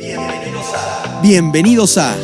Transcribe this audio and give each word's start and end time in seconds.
Bienvenidos 0.00 0.66
a. 0.74 1.20
Bienvenidos 1.20 1.98
a 1.98 2.16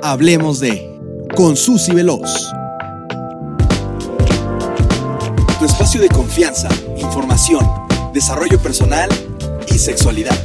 Hablemos 0.00 0.60
de 0.60 0.96
con 1.34 1.56
Susy 1.56 1.90
Veloz. 1.90 2.52
Tu 5.58 5.64
espacio 5.64 6.00
de 6.00 6.06
confianza, 6.08 6.68
información, 6.96 7.68
desarrollo 8.14 8.60
personal 8.60 9.08
y 9.66 9.76
sexualidad. 9.76 10.38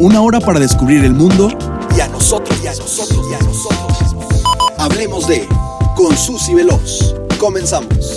Una 0.00 0.22
hora 0.22 0.40
para 0.40 0.58
descubrir 0.58 1.04
el 1.04 1.12
mundo 1.12 1.50
y 1.96 2.00
a 2.00 2.08
nosotros 2.08 2.58
y 2.64 2.66
a 2.66 2.74
nosotros 2.74 3.24
y 3.30 3.34
a 3.34 3.46
nosotros. 3.46 4.42
Hablemos 4.78 5.28
de 5.28 5.46
con 5.94 6.16
Susy 6.16 6.54
Veloz. 6.54 7.14
Comenzamos. 7.38 8.15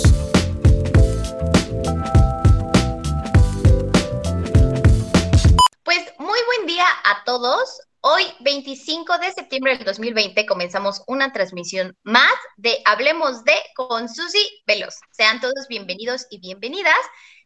25 8.52 9.18
de 9.18 9.30
septiembre 9.30 9.76
del 9.76 9.86
2020, 9.86 10.44
comenzamos 10.44 11.04
una 11.06 11.32
transmisión 11.32 11.96
más 12.02 12.32
de 12.56 12.82
Hablemos 12.84 13.44
de 13.44 13.54
con 13.76 14.08
Susy 14.08 14.44
Veloz. 14.66 14.96
Sean 15.12 15.40
todos 15.40 15.68
bienvenidos 15.68 16.26
y 16.30 16.40
bienvenidas. 16.40 16.98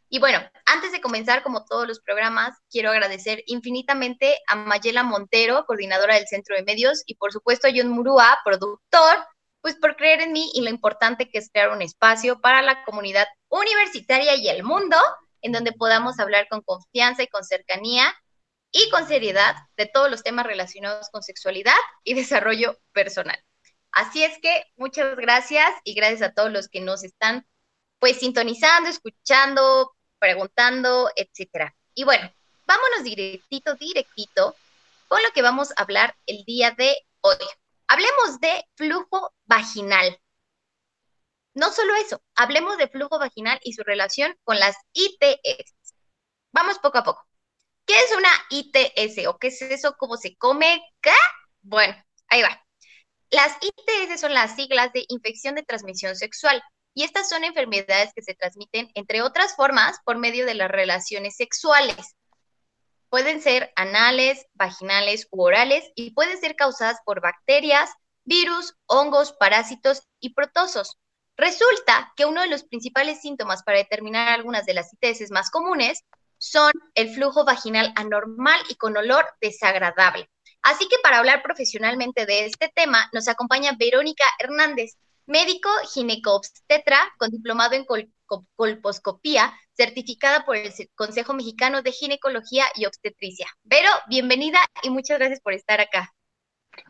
Y 0.09 0.17
bueno, 0.17 0.39
antes 0.65 0.91
de 0.91 1.01
comenzar, 1.01 1.43
como 1.43 1.63
todos 1.63 1.87
los 1.87 1.99
programas, 1.99 2.57
quiero 2.71 2.89
agradecer 2.89 3.43
infinitamente 3.45 4.39
a 4.47 4.55
Mayela 4.55 5.03
Montero, 5.03 5.65
coordinadora 5.67 6.15
del 6.15 6.25
Centro 6.25 6.55
de 6.55 6.63
Medios, 6.63 7.03
y 7.05 7.13
por 7.17 7.31
supuesto 7.31 7.67
a 7.67 7.71
John 7.71 7.89
Murúa, 7.89 8.39
productor, 8.43 9.27
pues 9.61 9.75
por 9.75 9.97
creer 9.97 10.21
en 10.21 10.31
mí 10.31 10.49
y 10.55 10.61
lo 10.61 10.71
importante 10.71 11.29
que 11.29 11.37
es 11.37 11.51
crear 11.51 11.69
un 11.69 11.83
espacio 11.83 12.41
para 12.41 12.63
la 12.63 12.83
comunidad 12.83 13.27
universitaria 13.49 14.37
y 14.37 14.49
el 14.49 14.63
mundo, 14.63 14.97
en 15.43 15.51
donde 15.51 15.71
podamos 15.71 16.17
hablar 16.17 16.47
con 16.49 16.61
confianza 16.61 17.21
y 17.21 17.27
con 17.27 17.43
cercanía 17.43 18.11
y 18.71 18.89
con 18.89 19.07
seriedad 19.07 19.55
de 19.77 19.85
todos 19.85 20.09
los 20.09 20.23
temas 20.23 20.45
relacionados 20.45 21.09
con 21.09 21.23
sexualidad 21.23 21.77
y 22.03 22.13
desarrollo 22.13 22.77
personal. 22.91 23.41
Así 23.91 24.23
es 24.23 24.37
que 24.41 24.65
muchas 24.75 25.15
gracias 25.15 25.73
y 25.83 25.93
gracias 25.93 26.21
a 26.21 26.33
todos 26.33 26.51
los 26.51 26.67
que 26.67 26.81
nos 26.81 27.03
están 27.03 27.47
pues 27.99 28.19
sintonizando, 28.19 28.89
escuchando, 28.89 29.95
preguntando, 30.19 31.09
etcétera. 31.15 31.75
Y 31.93 32.03
bueno, 32.03 32.29
vámonos 32.67 33.03
directito, 33.03 33.75
directito 33.75 34.55
con 35.07 35.23
lo 35.23 35.29
que 35.31 35.41
vamos 35.41 35.71
a 35.71 35.81
hablar 35.81 36.15
el 36.25 36.43
día 36.43 36.71
de 36.71 36.97
hoy. 37.21 37.37
Hablemos 37.87 38.39
de 38.41 38.65
flujo 38.75 39.33
vaginal. 39.45 40.19
No 41.53 41.71
solo 41.71 41.95
eso, 41.95 42.21
hablemos 42.35 42.77
de 42.77 42.89
flujo 42.89 43.17
vaginal 43.17 43.59
y 43.63 43.73
su 43.73 43.83
relación 43.83 44.35
con 44.43 44.59
las 44.59 44.75
ITS. 44.91 45.73
Vamos 46.51 46.79
poco 46.79 46.97
a 46.97 47.03
poco. 47.03 47.25
¿Qué 47.85 47.93
es 47.97 48.15
una 48.15 48.29
ITS 48.49 49.27
o 49.27 49.37
qué 49.37 49.47
es 49.47 49.61
eso? 49.61 49.95
¿Cómo 49.97 50.17
se 50.17 50.35
come? 50.35 50.81
¿Qué? 51.01 51.11
Bueno, 51.61 51.95
ahí 52.27 52.41
va. 52.41 52.61
Las 53.29 53.57
ITS 53.61 54.19
son 54.19 54.33
las 54.33 54.55
siglas 54.55 54.91
de 54.93 55.05
infección 55.09 55.55
de 55.55 55.63
transmisión 55.63 56.15
sexual 56.15 56.61
y 56.93 57.03
estas 57.03 57.29
son 57.29 57.43
enfermedades 57.43 58.11
que 58.15 58.21
se 58.21 58.33
transmiten, 58.33 58.89
entre 58.95 59.21
otras 59.21 59.55
formas, 59.55 59.97
por 60.05 60.17
medio 60.17 60.45
de 60.45 60.55
las 60.55 60.71
relaciones 60.71 61.35
sexuales. 61.35 62.15
Pueden 63.09 63.41
ser 63.41 63.71
anales, 63.75 64.45
vaginales 64.53 65.27
u 65.31 65.43
orales 65.43 65.91
y 65.95 66.11
pueden 66.11 66.39
ser 66.39 66.55
causadas 66.55 66.97
por 67.05 67.21
bacterias, 67.21 67.91
virus, 68.23 68.75
hongos, 68.87 69.33
parásitos 69.33 70.07
y 70.19 70.33
protosos. 70.33 70.97
Resulta 71.37 72.13
que 72.15 72.25
uno 72.25 72.41
de 72.41 72.47
los 72.47 72.63
principales 72.63 73.21
síntomas 73.21 73.63
para 73.63 73.77
determinar 73.77 74.29
algunas 74.29 74.65
de 74.65 74.73
las 74.73 74.91
ITS 74.93 75.31
más 75.31 75.51
comunes 75.51 76.03
son 76.45 76.71
el 76.93 77.09
flujo 77.09 77.43
vaginal 77.43 77.91
anormal 77.95 78.59
y 78.69 78.75
con 78.75 78.95
olor 78.95 79.25
desagradable. 79.41 80.29
Así 80.61 80.87
que 80.87 80.97
para 81.01 81.17
hablar 81.17 81.41
profesionalmente 81.41 82.25
de 82.25 82.45
este 82.45 82.71
tema 82.73 83.09
nos 83.13 83.27
acompaña 83.27 83.75
Verónica 83.77 84.25
Hernández, 84.39 84.97
médico 85.25 85.69
ginecobstetra 85.91 86.99
con 87.17 87.31
diplomado 87.31 87.73
en 87.73 87.85
colposcopía, 88.55 89.53
certificada 89.75 90.45
por 90.45 90.55
el 90.55 90.71
Consejo 90.93 91.33
Mexicano 91.33 91.81
de 91.81 91.91
Ginecología 91.91 92.65
y 92.75 92.85
Obstetricia. 92.85 93.47
Vero, 93.63 93.89
bienvenida 94.07 94.59
y 94.83 94.91
muchas 94.91 95.17
gracias 95.17 95.41
por 95.41 95.53
estar 95.53 95.81
acá. 95.81 96.13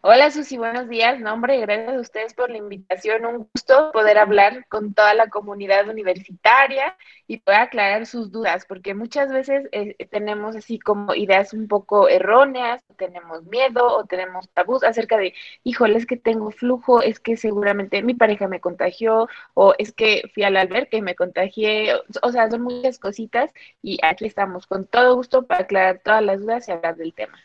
Hola 0.01 0.31
Susi, 0.31 0.57
buenos 0.57 0.87
días. 0.87 1.19
No, 1.19 1.33
hombre, 1.33 1.59
gracias 1.59 1.95
a 1.95 1.99
ustedes 1.99 2.33
por 2.33 2.49
la 2.49 2.57
invitación. 2.57 3.25
Un 3.25 3.49
gusto 3.53 3.91
poder 3.91 4.17
hablar 4.17 4.65
con 4.67 4.93
toda 4.93 5.13
la 5.13 5.29
comunidad 5.29 5.87
universitaria 5.89 6.95
y 7.27 7.37
poder 7.39 7.61
aclarar 7.61 8.05
sus 8.05 8.31
dudas, 8.31 8.65
porque 8.65 8.93
muchas 8.93 9.31
veces 9.31 9.67
eh, 9.71 9.95
tenemos 10.09 10.55
así 10.55 10.79
como 10.79 11.13
ideas 11.15 11.53
un 11.53 11.67
poco 11.67 12.07
erróneas, 12.07 12.81
tenemos 12.97 13.43
miedo 13.45 13.85
o 13.87 14.05
tenemos 14.05 14.49
tabús 14.51 14.83
acerca 14.83 15.17
de, 15.17 15.33
híjole, 15.63 15.97
es 15.97 16.05
que 16.05 16.17
tengo 16.17 16.51
flujo, 16.51 17.01
es 17.01 17.19
que 17.19 17.37
seguramente 17.37 18.01
mi 18.03 18.13
pareja 18.13 18.47
me 18.47 18.61
contagió 18.61 19.27
o 19.53 19.73
es 19.77 19.91
que 19.91 20.23
fui 20.33 20.43
al 20.43 20.57
albergue 20.57 20.97
y 20.97 21.01
me 21.01 21.15
contagié. 21.15 21.95
O 22.21 22.31
sea, 22.31 22.49
son 22.49 22.61
muchas 22.61 22.99
cositas 22.99 23.51
y 23.81 23.99
aquí 24.03 24.25
estamos 24.25 24.67
con 24.67 24.87
todo 24.87 25.15
gusto 25.15 25.45
para 25.47 25.63
aclarar 25.63 25.99
todas 26.03 26.23
las 26.23 26.41
dudas 26.41 26.67
y 26.67 26.71
hablar 26.71 26.95
del 26.95 27.13
tema. 27.13 27.37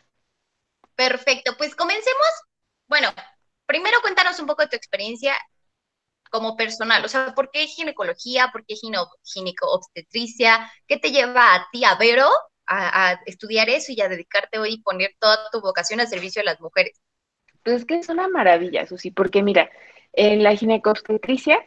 Perfecto, 1.09 1.53
pues 1.57 1.75
comencemos. 1.75 2.27
Bueno, 2.87 3.09
primero 3.65 3.97
cuéntanos 4.03 4.39
un 4.39 4.45
poco 4.45 4.61
de 4.61 4.67
tu 4.67 4.75
experiencia 4.75 5.33
como 6.29 6.55
personal, 6.55 7.03
o 7.03 7.07
sea, 7.07 7.33
¿por 7.33 7.49
qué 7.49 7.65
ginecología? 7.65 8.49
¿Por 8.51 8.63
qué 8.67 8.75
gineco-obstetricia? 8.75 10.71
¿Qué 10.85 10.97
te 10.97 11.09
lleva 11.09 11.55
a 11.55 11.67
ti, 11.71 11.83
a 11.85 11.95
Vero, 11.95 12.29
a, 12.67 13.19
estudiar 13.25 13.67
eso 13.67 13.91
y 13.91 13.99
a 14.01 14.09
dedicarte 14.09 14.59
hoy 14.59 14.75
y 14.75 14.81
poner 14.83 15.15
toda 15.17 15.39
tu 15.51 15.59
vocación 15.59 15.99
al 15.99 16.07
servicio 16.07 16.41
de 16.41 16.45
las 16.45 16.61
mujeres? 16.61 17.01
Pues 17.63 17.77
es 17.77 17.85
que 17.85 17.95
es 17.95 18.07
una 18.07 18.27
maravilla, 18.27 18.85
Susi, 18.85 19.09
porque 19.09 19.41
mira, 19.41 19.71
en 20.13 20.43
la 20.43 20.55
gineco-obstetricia 20.55 21.65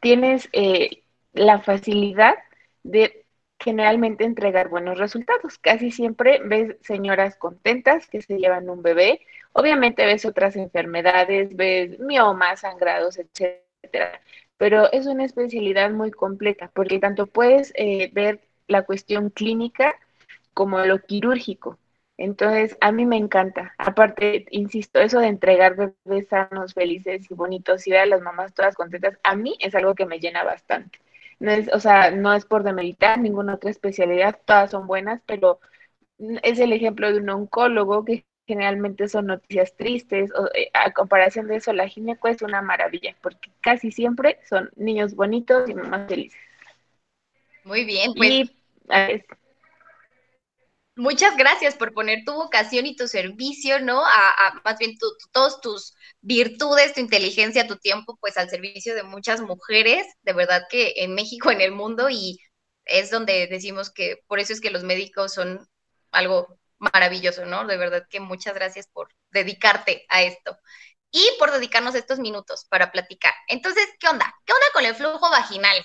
tienes 0.00 0.48
eh, 0.52 1.02
la 1.32 1.60
facilidad 1.62 2.36
de 2.84 3.26
generalmente 3.58 4.24
entregar 4.24 4.68
buenos 4.68 4.98
resultados. 4.98 5.58
Casi 5.58 5.90
siempre 5.90 6.40
ves 6.44 6.76
señoras 6.82 7.36
contentas 7.36 8.06
que 8.08 8.22
se 8.22 8.38
llevan 8.38 8.70
un 8.70 8.82
bebé. 8.82 9.20
Obviamente 9.52 10.06
ves 10.06 10.24
otras 10.24 10.56
enfermedades, 10.56 11.56
ves 11.56 11.98
miomas, 12.00 12.60
sangrados, 12.60 13.18
etcétera. 13.18 14.20
Pero 14.56 14.90
es 14.92 15.06
una 15.06 15.24
especialidad 15.24 15.90
muy 15.90 16.10
completa 16.10 16.70
porque 16.74 16.98
tanto 16.98 17.26
puedes 17.26 17.72
eh, 17.76 18.10
ver 18.12 18.40
la 18.66 18.82
cuestión 18.82 19.30
clínica 19.30 19.94
como 20.54 20.80
lo 20.80 21.00
quirúrgico. 21.02 21.78
Entonces, 22.16 22.76
a 22.80 22.90
mí 22.92 23.06
me 23.06 23.16
encanta. 23.16 23.74
Aparte, 23.78 24.46
insisto, 24.50 25.00
eso 25.00 25.20
de 25.20 25.28
entregar 25.28 25.76
bebés 26.04 26.28
sanos, 26.28 26.74
felices 26.74 27.30
y 27.30 27.34
bonitos 27.34 27.86
y 27.86 27.92
ver 27.92 28.00
a 28.00 28.06
las 28.06 28.20
mamás 28.22 28.54
todas 28.54 28.74
contentas, 28.74 29.18
a 29.22 29.36
mí 29.36 29.56
es 29.60 29.74
algo 29.76 29.94
que 29.94 30.06
me 30.06 30.18
llena 30.18 30.42
bastante. 30.44 30.98
No 31.40 31.50
es, 31.52 31.68
o 31.72 31.80
sea, 31.80 32.10
no 32.10 32.34
es 32.34 32.44
por 32.44 32.64
demeritar 32.64 33.18
ninguna 33.18 33.54
otra 33.54 33.70
especialidad, 33.70 34.40
todas 34.44 34.70
son 34.72 34.86
buenas, 34.86 35.22
pero 35.26 35.60
es 36.42 36.58
el 36.58 36.72
ejemplo 36.72 37.12
de 37.12 37.18
un 37.20 37.30
oncólogo 37.30 38.04
que 38.04 38.24
generalmente 38.46 39.08
son 39.08 39.26
noticias 39.26 39.76
tristes, 39.76 40.32
o, 40.34 40.46
eh, 40.54 40.70
a 40.72 40.92
comparación 40.92 41.46
de 41.46 41.56
eso, 41.56 41.72
la 41.72 41.86
gineco 41.86 42.28
es 42.28 42.42
una 42.42 42.62
maravilla, 42.62 43.14
porque 43.20 43.50
casi 43.60 43.92
siempre 43.92 44.38
son 44.48 44.70
niños 44.74 45.14
bonitos 45.14 45.68
y 45.68 45.74
mamás 45.74 46.08
felices. 46.08 46.40
Muy 47.64 47.84
bien, 47.84 48.14
pues. 48.14 48.50
Muchas 50.98 51.36
gracias 51.36 51.76
por 51.76 51.94
poner 51.94 52.24
tu 52.26 52.32
vocación 52.32 52.84
y 52.84 52.96
tu 52.96 53.06
servicio, 53.06 53.78
¿no? 53.78 54.04
A, 54.04 54.60
más 54.64 54.78
bien 54.78 54.96
todos 55.30 55.60
tus 55.60 55.94
virtudes, 56.22 56.92
tu 56.92 56.98
inteligencia, 57.00 57.68
tu 57.68 57.76
tiempo, 57.76 58.18
pues 58.20 58.36
al 58.36 58.50
servicio 58.50 58.96
de 58.96 59.04
muchas 59.04 59.40
mujeres, 59.40 60.08
de 60.22 60.32
verdad 60.32 60.64
que 60.68 60.94
en 60.96 61.14
México, 61.14 61.52
en 61.52 61.60
el 61.60 61.70
mundo, 61.70 62.10
y 62.10 62.40
es 62.84 63.12
donde 63.12 63.46
decimos 63.46 63.92
que 63.92 64.24
por 64.26 64.40
eso 64.40 64.52
es 64.52 64.60
que 64.60 64.72
los 64.72 64.82
médicos 64.82 65.32
son 65.32 65.68
algo 66.10 66.58
maravilloso, 66.78 67.46
¿no? 67.46 67.64
De 67.64 67.76
verdad 67.76 68.04
que 68.10 68.18
muchas 68.18 68.54
gracias 68.54 68.88
por 68.88 69.06
dedicarte 69.30 70.04
a 70.08 70.24
esto 70.24 70.58
y 71.12 71.24
por 71.38 71.52
dedicarnos 71.52 71.94
estos 71.94 72.18
minutos 72.18 72.66
para 72.68 72.90
platicar. 72.90 73.34
Entonces, 73.46 73.86
¿qué 74.00 74.08
onda? 74.08 74.34
¿Qué 74.44 74.52
onda 74.52 74.66
con 74.74 74.84
el 74.84 74.96
flujo 74.96 75.30
vaginal? 75.30 75.80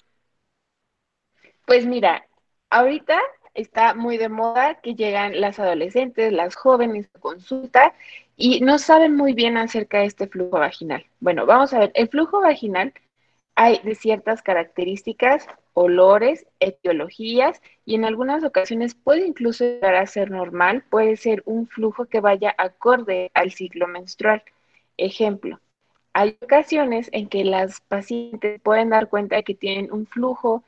Pues 1.67 1.85
mira, 1.85 2.27
ahorita 2.71 3.21
está 3.53 3.93
muy 3.93 4.17
de 4.17 4.29
moda 4.29 4.75
que 4.81 4.95
llegan 4.95 5.39
las 5.39 5.59
adolescentes, 5.59 6.31
las 6.33 6.55
jóvenes 6.55 7.09
a 7.13 7.19
consulta 7.19 7.93
y 8.35 8.61
no 8.61 8.79
saben 8.79 9.15
muy 9.15 9.33
bien 9.33 9.57
acerca 9.57 9.99
de 9.99 10.05
este 10.05 10.27
flujo 10.27 10.59
vaginal. 10.59 11.05
Bueno, 11.19 11.45
vamos 11.45 11.73
a 11.73 11.79
ver, 11.79 11.91
el 11.95 12.09
flujo 12.09 12.41
vaginal 12.41 12.93
hay 13.55 13.79
de 13.83 13.95
ciertas 13.95 14.41
características, 14.41 15.47
olores, 15.73 16.47
etiologías 16.59 17.61
y 17.85 17.95
en 17.95 18.05
algunas 18.05 18.43
ocasiones 18.43 18.95
puede 18.95 19.27
incluso 19.27 19.63
llegar 19.63 19.95
a 19.95 20.07
ser 20.07 20.31
normal, 20.31 20.83
puede 20.89 21.17
ser 21.17 21.43
un 21.45 21.67
flujo 21.67 22.05
que 22.05 22.19
vaya 22.19 22.55
acorde 22.57 23.31
al 23.33 23.51
ciclo 23.51 23.87
menstrual. 23.87 24.43
Ejemplo, 24.97 25.59
hay 26.13 26.37
ocasiones 26.41 27.09
en 27.11 27.27
que 27.27 27.43
las 27.43 27.81
pacientes 27.81 28.59
pueden 28.61 28.89
dar 28.89 29.09
cuenta 29.09 29.35
de 29.35 29.43
que 29.43 29.55
tienen 29.55 29.91
un 29.91 30.05
flujo 30.07 30.63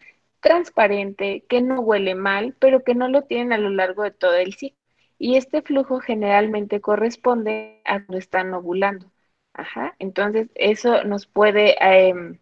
transparente, 0.45 1.43
que 1.49 1.61
no 1.63 1.81
huele 1.81 2.13
mal, 2.15 2.55
pero 2.59 2.83
que 2.83 2.93
no 2.95 3.09
lo 3.09 3.23
tienen 3.23 3.51
a 3.53 3.57
lo 3.57 3.71
largo 3.71 4.03
de 4.03 4.11
todo 4.11 4.35
el 4.35 4.53
ciclo. 4.53 4.79
y 5.17 5.37
este 5.37 5.61
flujo 5.63 5.99
generalmente 6.01 6.81
corresponde 6.81 7.81
a 7.85 7.99
cuando 8.05 8.17
están 8.19 8.53
ovulando. 8.53 9.11
Ajá. 9.53 9.95
Entonces, 9.99 10.49
eso 10.55 11.03
nos 11.05 11.25
puede 11.27 11.75
em, 11.81 12.39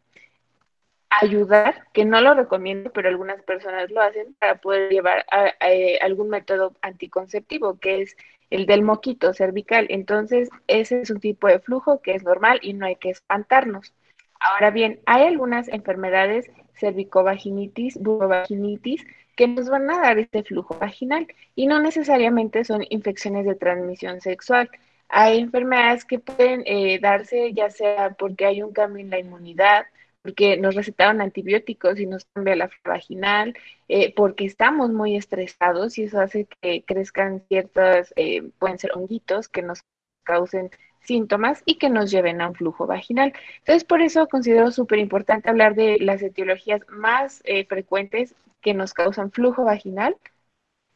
ayudar, 1.09 1.88
que 1.94 2.05
no 2.05 2.21
lo 2.21 2.33
recomiendo, 2.33 2.91
pero 2.91 3.09
algunas 3.09 3.41
personas 3.44 3.91
lo 3.91 4.01
hacen 4.01 4.35
para 4.35 4.55
poder 4.59 4.91
llevar 4.91 5.25
eh, 5.61 6.00
algún 6.01 6.29
método 6.29 6.75
anticonceptivo, 6.81 7.79
que 7.79 8.01
es 8.01 8.17
el 8.50 8.65
del 8.65 8.83
moquito 8.83 9.33
cervical. 9.33 9.88
Entonces, 9.89 10.50
ese 10.67 11.01
es 11.01 11.09
un 11.11 11.19
tipo 11.19 11.47
de 11.47 11.59
flujo 11.59 12.01
que 12.01 12.15
es 12.15 12.23
normal 12.23 12.59
y 12.63 12.73
no 12.73 12.85
hay 12.85 12.95
que 12.97 13.11
espantarnos. 13.11 13.94
Ahora 14.43 14.71
bien, 14.71 14.99
hay 15.05 15.23
algunas 15.23 15.69
enfermedades, 15.69 16.51
cervicovaginitis, 16.75 17.97
vulvovaginitis, 17.97 19.05
que 19.37 19.47
nos 19.47 19.69
van 19.69 19.89
a 19.89 20.01
dar 20.01 20.19
este 20.19 20.43
flujo 20.43 20.77
vaginal 20.77 21.27
y 21.55 21.65
no 21.67 21.79
necesariamente 21.79 22.65
son 22.65 22.83
infecciones 22.89 23.45
de 23.45 23.55
transmisión 23.55 24.19
sexual. 24.19 24.69
Hay 25.07 25.39
enfermedades 25.39 26.03
que 26.03 26.19
pueden 26.19 26.63
eh, 26.65 26.99
darse 26.99 27.53
ya 27.53 27.69
sea 27.69 28.15
porque 28.19 28.45
hay 28.45 28.61
un 28.61 28.73
cambio 28.73 29.01
en 29.01 29.11
la 29.11 29.19
inmunidad, 29.19 29.85
porque 30.21 30.57
nos 30.57 30.75
recetaron 30.75 31.21
antibióticos 31.21 31.97
y 31.99 32.05
nos 32.05 32.25
cambia 32.33 32.57
la 32.57 32.69
vaginal, 32.83 33.55
eh, 33.87 34.13
porque 34.13 34.45
estamos 34.45 34.89
muy 34.91 35.15
estresados 35.15 35.97
y 35.97 36.03
eso 36.03 36.19
hace 36.19 36.47
que 36.61 36.83
crezcan 36.83 37.43
ciertos, 37.47 38.13
eh, 38.17 38.43
pueden 38.59 38.77
ser 38.77 38.91
honguitos 38.93 39.47
que 39.47 39.61
nos 39.61 39.83
causen 40.23 40.69
síntomas 41.03 41.61
y 41.65 41.75
que 41.75 41.89
nos 41.89 42.11
lleven 42.11 42.41
a 42.41 42.50
un 42.50 42.55
flujo 42.55 42.88
vaginal. 42.88 43.33
Entonces, 43.59 43.83
por 43.83 44.01
eso 44.01 44.27
considero 44.27 44.71
súper 44.71 45.00
importante 45.00 45.50
hablar 45.50 45.75
de 45.75 46.00
las 46.00 46.21
etiologías 46.21 46.81
más 46.89 47.41
eh, 47.45 47.65
frecuentes 47.65 48.35
que 48.61 48.73
nos 48.73 48.94
causan 48.94 49.31
flujo 49.31 49.63
vaginal, 49.63 50.15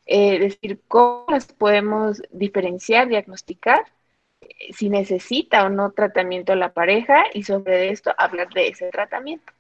es 0.06 0.40
decir, 0.40 0.80
cómo 0.88 1.26
las 1.28 1.48
podemos 1.48 2.22
diferenciar, 2.32 3.10
diagnosticar 3.10 3.84
si 4.74 4.90
necesita 4.90 5.66
o 5.66 5.70
no 5.70 5.92
tratamiento 5.92 6.56
la 6.56 6.74
pareja 6.74 7.26
y 7.34 7.44
sobre 7.44 7.90
esto 7.90 8.14
hablar 8.18 8.50
de 8.50 8.70
ese 8.70 8.90
tratamiento. 8.90 9.52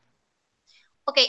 Ok, 1.04 1.20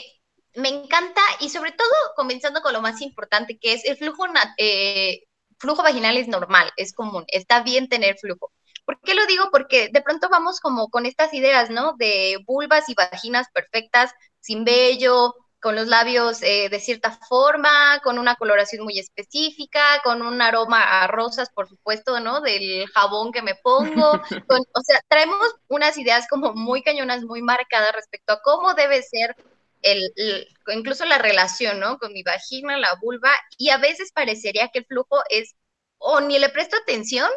me 0.55 0.69
encanta 0.69 1.21
y 1.39 1.49
sobre 1.49 1.71
todo 1.71 1.89
comenzando 2.15 2.61
con 2.61 2.73
lo 2.73 2.81
más 2.81 3.01
importante 3.01 3.57
que 3.57 3.73
es 3.73 3.85
el 3.85 3.97
flujo, 3.97 4.25
eh, 4.57 5.23
flujo 5.57 5.83
vaginal 5.83 6.17
es 6.17 6.27
normal, 6.27 6.71
es 6.77 6.93
común, 6.93 7.25
está 7.27 7.63
bien 7.63 7.89
tener 7.89 8.17
flujo. 8.17 8.51
¿Por 8.89 8.99
qué 9.01 9.13
lo 9.13 9.23
digo? 9.27 9.49
Porque 9.51 9.89
de 9.93 10.01
pronto 10.01 10.29
vamos 10.31 10.59
como 10.59 10.89
con 10.89 11.05
estas 11.05 11.31
ideas, 11.35 11.69
¿no? 11.69 11.93
De 11.99 12.39
vulvas 12.47 12.89
y 12.89 12.95
vaginas 12.95 13.45
perfectas, 13.53 14.11
sin 14.39 14.63
vello, 14.63 15.35
con 15.59 15.75
los 15.75 15.85
labios 15.85 16.41
eh, 16.41 16.69
de 16.69 16.79
cierta 16.79 17.11
forma, 17.11 18.01
con 18.03 18.17
una 18.17 18.33
coloración 18.33 18.83
muy 18.83 18.97
específica, 18.97 20.01
con 20.03 20.23
un 20.23 20.41
aroma 20.41 21.03
a 21.03 21.05
rosas, 21.05 21.51
por 21.53 21.69
supuesto, 21.69 22.19
¿no? 22.19 22.41
Del 22.41 22.87
jabón 22.87 23.31
que 23.31 23.43
me 23.43 23.53
pongo. 23.53 24.11
o 24.73 24.81
sea, 24.81 24.99
traemos 25.07 25.53
unas 25.67 25.95
ideas 25.99 26.25
como 26.27 26.55
muy 26.55 26.81
cañonas, 26.81 27.21
muy 27.21 27.43
marcadas 27.43 27.93
respecto 27.93 28.33
a 28.33 28.41
cómo 28.41 28.73
debe 28.73 29.03
ser 29.03 29.35
el, 29.83 30.47
incluso 30.73 31.05
la 31.05 31.19
relación, 31.19 31.79
¿no? 31.79 31.99
Con 31.99 32.11
mi 32.11 32.23
vagina, 32.23 32.75
la 32.75 32.97
vulva, 32.99 33.29
y 33.55 33.69
a 33.69 33.77
veces 33.77 34.11
parecería 34.11 34.69
que 34.69 34.79
el 34.79 34.85
flujo 34.87 35.19
es, 35.29 35.53
o 35.99 36.21
ni 36.21 36.39
le 36.39 36.49
presto 36.49 36.75
atención, 36.75 37.29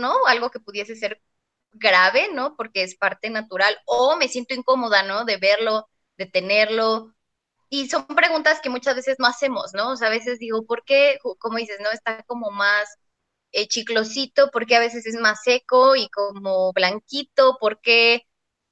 ¿no? 0.00 0.26
Algo 0.26 0.50
que 0.50 0.60
pudiese 0.60 0.96
ser 0.96 1.22
grave, 1.72 2.30
¿no? 2.32 2.56
Porque 2.56 2.82
es 2.82 2.96
parte 2.96 3.30
natural, 3.30 3.78
o 3.86 4.16
me 4.16 4.28
siento 4.28 4.54
incómoda, 4.54 5.02
¿no? 5.04 5.24
De 5.24 5.36
verlo, 5.36 5.88
de 6.16 6.26
tenerlo, 6.26 7.14
y 7.72 7.88
son 7.88 8.04
preguntas 8.06 8.60
que 8.60 8.68
muchas 8.68 8.96
veces 8.96 9.16
no 9.20 9.26
hacemos, 9.28 9.72
¿no? 9.74 9.92
O 9.92 9.96
sea, 9.96 10.08
a 10.08 10.10
veces 10.10 10.40
digo, 10.40 10.66
¿por 10.66 10.84
qué, 10.84 11.18
como 11.38 11.56
dices, 11.56 11.78
no 11.80 11.90
está 11.92 12.24
como 12.24 12.50
más 12.50 12.98
eh, 13.52 13.68
chiclosito? 13.68 14.50
¿Por 14.50 14.66
qué 14.66 14.74
a 14.74 14.80
veces 14.80 15.06
es 15.06 15.14
más 15.14 15.40
seco 15.44 15.94
y 15.94 16.08
como 16.08 16.72
blanquito? 16.72 17.58
¿Por 17.60 17.80
qué? 17.80 18.26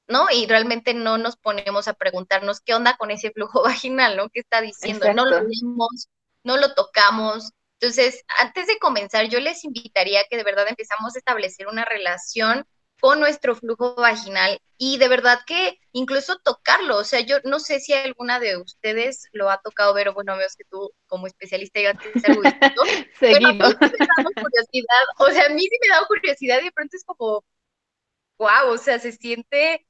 ¿No? 0.09 0.27
Y 0.33 0.47
realmente 0.47 0.95
no 0.95 1.17
nos 1.17 1.37
ponemos 1.37 1.87
a 1.87 1.95
preguntarnos 1.95 2.61
qué 2.61 2.75
onda 2.75 2.97
con 2.97 3.13
ese 3.13 3.31
flujo 3.31 3.63
vaginal, 3.63 4.17
¿no? 4.17 4.31
¿Qué 4.31 4.41
está 4.41 4.61
diciendo? 4.61 5.15
No 5.15 5.25
lo 5.27 5.43
vemos, 5.43 6.09
no 6.43 6.57
lo 6.57 6.75
tocamos. 6.75 7.53
Entonces, 7.81 8.25
antes 8.39 8.67
de 8.67 8.79
comenzar, 8.79 9.29
yo 9.29 9.39
les 9.41 9.65
invitaría 9.65 10.25
que 10.29 10.37
de 10.37 10.45
verdad 10.45 10.67
empezamos 10.69 11.15
a 11.15 11.19
establecer 11.19 11.69
una 11.69 11.85
relación 11.85 12.67
con 13.01 13.21
nuestro 13.21 13.55
flujo 13.55 13.95
vaginal 13.95 14.61
y 14.77 14.99
de 14.99 15.09
verdad 15.09 15.41
que 15.47 15.79
incluso 15.93 16.39
tocarlo, 16.39 16.97
o 16.97 17.05
sea, 17.05 17.21
yo 17.21 17.37
no 17.45 17.61
sé 17.61 17.79
si 17.79 17.93
alguna 17.93 18.41
de 18.41 18.57
ustedes 18.57 19.29
lo 19.33 19.51
ha 19.51 19.61
tocado 19.61 19.95
ver, 19.95 20.09
o 20.09 20.15
bueno, 20.15 20.37
veo 20.37 20.49
que 20.57 20.65
tú 20.65 20.93
como 21.07 21.29
especialista 21.29 21.81
ya 21.81 21.95
tienes 21.95 22.25
algo 22.25 22.43
distinto, 22.43 22.83
pero 23.21 23.37
a 23.37 23.53
mí 23.53 23.59
me 23.59 23.59
da 23.59 23.75
curiosidad, 23.77 25.05
o 25.19 25.31
sea, 25.31 25.47
a 25.47 25.49
mí 25.51 25.63
sí 25.63 25.79
me 25.81 25.95
da 25.95 26.07
curiosidad 26.07 26.61
y 26.61 26.65
de 26.65 26.73
pronto 26.73 26.97
es 26.97 27.05
como, 27.05 27.45
wow, 28.39 28.71
o 28.71 28.79
sea, 28.79 28.99
se 28.99 29.13
siente 29.13 29.87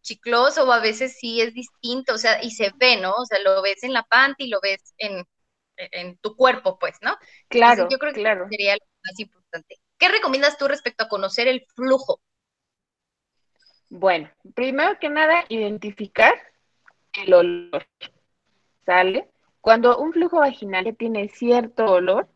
chicloso 0.00 0.64
o 0.64 0.72
a 0.72 0.80
veces 0.80 1.18
sí 1.18 1.40
es 1.40 1.52
distinto, 1.54 2.14
o 2.14 2.18
sea, 2.18 2.42
y 2.42 2.50
se 2.50 2.72
ve, 2.76 2.96
¿no? 2.96 3.14
O 3.14 3.26
sea, 3.26 3.38
lo 3.40 3.62
ves 3.62 3.82
en 3.82 3.92
la 3.92 4.02
panty 4.02 4.44
y 4.44 4.48
lo 4.48 4.60
ves 4.60 4.94
en, 4.98 5.26
en 5.76 6.16
tu 6.18 6.36
cuerpo, 6.36 6.78
pues, 6.78 6.96
¿no? 7.02 7.16
Claro, 7.48 7.88
yo 7.90 7.98
creo 7.98 8.12
que 8.12 8.20
claro. 8.20 8.48
sería 8.48 8.74
lo 8.74 8.86
más 9.04 9.18
importante. 9.18 9.80
¿Qué 9.98 10.08
recomiendas 10.08 10.58
tú 10.58 10.68
respecto 10.68 11.04
a 11.04 11.08
conocer 11.08 11.48
el 11.48 11.66
flujo? 11.74 12.20
Bueno, 13.88 14.30
primero 14.54 14.98
que 14.98 15.08
nada, 15.08 15.44
identificar 15.48 16.34
el 17.12 17.34
olor. 17.34 17.86
¿Sale? 18.86 19.28
Cuando 19.60 19.98
un 19.98 20.12
flujo 20.12 20.38
vaginal 20.38 20.96
tiene 20.96 21.28
cierto 21.28 21.84
olor, 21.84 22.28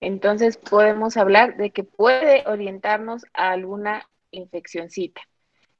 entonces 0.00 0.56
podemos 0.56 1.16
hablar 1.16 1.56
de 1.56 1.70
que 1.70 1.84
puede 1.84 2.42
orientarnos 2.46 3.24
a 3.34 3.50
alguna 3.50 4.08
infeccióncita. 4.32 5.20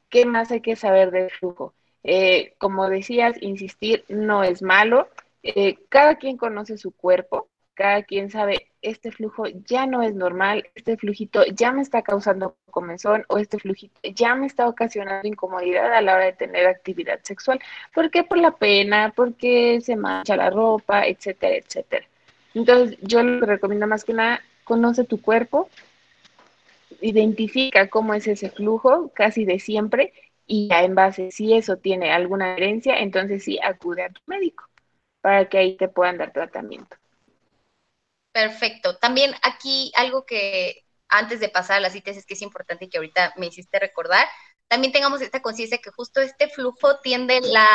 ¿Qué 0.09 0.27
más 0.27 0.53
hay 0.53 0.61
que 0.61 0.77
saber 0.77 1.11
del 1.11 1.31
flujo? 1.31 1.75
Eh, 2.05 2.55
como 2.59 2.89
decías, 2.89 3.41
insistir 3.41 4.05
no 4.09 4.45
es 4.45 4.63
malo. 4.63 5.09
Eh, 5.43 5.77
cada 5.89 6.17
quien 6.17 6.37
conoce 6.37 6.79
su 6.79 6.93
cuerpo, 6.93 7.49
cada 7.75 8.03
quien 8.03 8.31
sabe 8.31 8.69
este 8.81 9.11
flujo 9.11 9.45
ya 9.67 9.87
no 9.87 10.03
es 10.03 10.15
normal, 10.15 10.69
este 10.75 10.97
flujito 10.97 11.45
ya 11.47 11.73
me 11.73 11.83
está 11.83 12.03
causando 12.03 12.57
comezón 12.71 13.25
o 13.29 13.39
este 13.39 13.59
flujito 13.59 14.01
ya 14.15 14.35
me 14.35 14.47
está 14.47 14.69
ocasionando 14.69 15.27
incomodidad 15.27 15.93
a 15.93 16.03
la 16.03 16.15
hora 16.15 16.25
de 16.27 16.33
tener 16.33 16.67
actividad 16.67 17.21
sexual. 17.23 17.61
¿Por 17.95 18.11
qué? 18.11 18.25
Por 18.25 18.39
la 18.39 18.53
pena, 18.53 19.13
porque 19.17 19.81
se 19.81 19.97
mancha 19.97 20.37
la 20.37 20.51
ropa, 20.51 21.07
etcétera, 21.07 21.57
etcétera. 21.57 22.07
Entonces, 22.55 22.99
yo 23.01 23.23
lo 23.23 23.41
que 23.41 23.47
recomiendo 23.47 23.87
más 23.87 24.05
que 24.05 24.13
nada, 24.13 24.43
conoce 24.65 25.05
tu 25.05 25.21
cuerpo, 25.21 25.69
identifica 27.01 27.89
cómo 27.89 28.15
es 28.15 28.27
ese 28.29 28.51
flujo 28.51 29.11
casi 29.15 29.45
de 29.45 29.59
siempre 29.59 30.13
y 30.47 30.69
ya 30.69 30.83
en 30.85 30.95
base, 30.95 31.31
si 31.31 31.55
eso 31.55 31.77
tiene 31.79 32.13
alguna 32.13 32.55
herencia, 32.55 32.99
entonces 32.99 33.45
sí 33.45 33.59
acude 33.63 34.03
a 34.05 34.11
tu 34.11 34.21
médico 34.27 34.72
para 35.23 35.49
que 35.49 35.57
ahí 35.57 35.77
te 35.77 35.89
puedan 35.89 36.19
dar 36.19 36.33
tratamiento. 36.33 36.97
Perfecto. 38.33 38.97
También 38.97 39.35
aquí 39.43 39.93
algo 39.95 40.27
que 40.27 40.85
antes 41.09 41.41
de 41.41 41.49
pasar 41.49 41.79
a 41.79 41.81
las 41.81 41.95
es 41.95 42.27
que 42.27 42.35
es 42.35 42.43
importante 42.43 42.89
que 42.89 42.99
ahorita 42.99 43.35
me 43.37 43.47
hiciste 43.47 43.79
recordar, 43.79 44.27
también 44.69 44.93
tengamos 44.93 45.21
esta 45.21 45.43
conciencia 45.43 45.79
que 45.79 45.91
justo 45.91 46.21
este 46.21 46.49
flujo 46.49 46.99
tiende 47.01 47.41
la, 47.43 47.67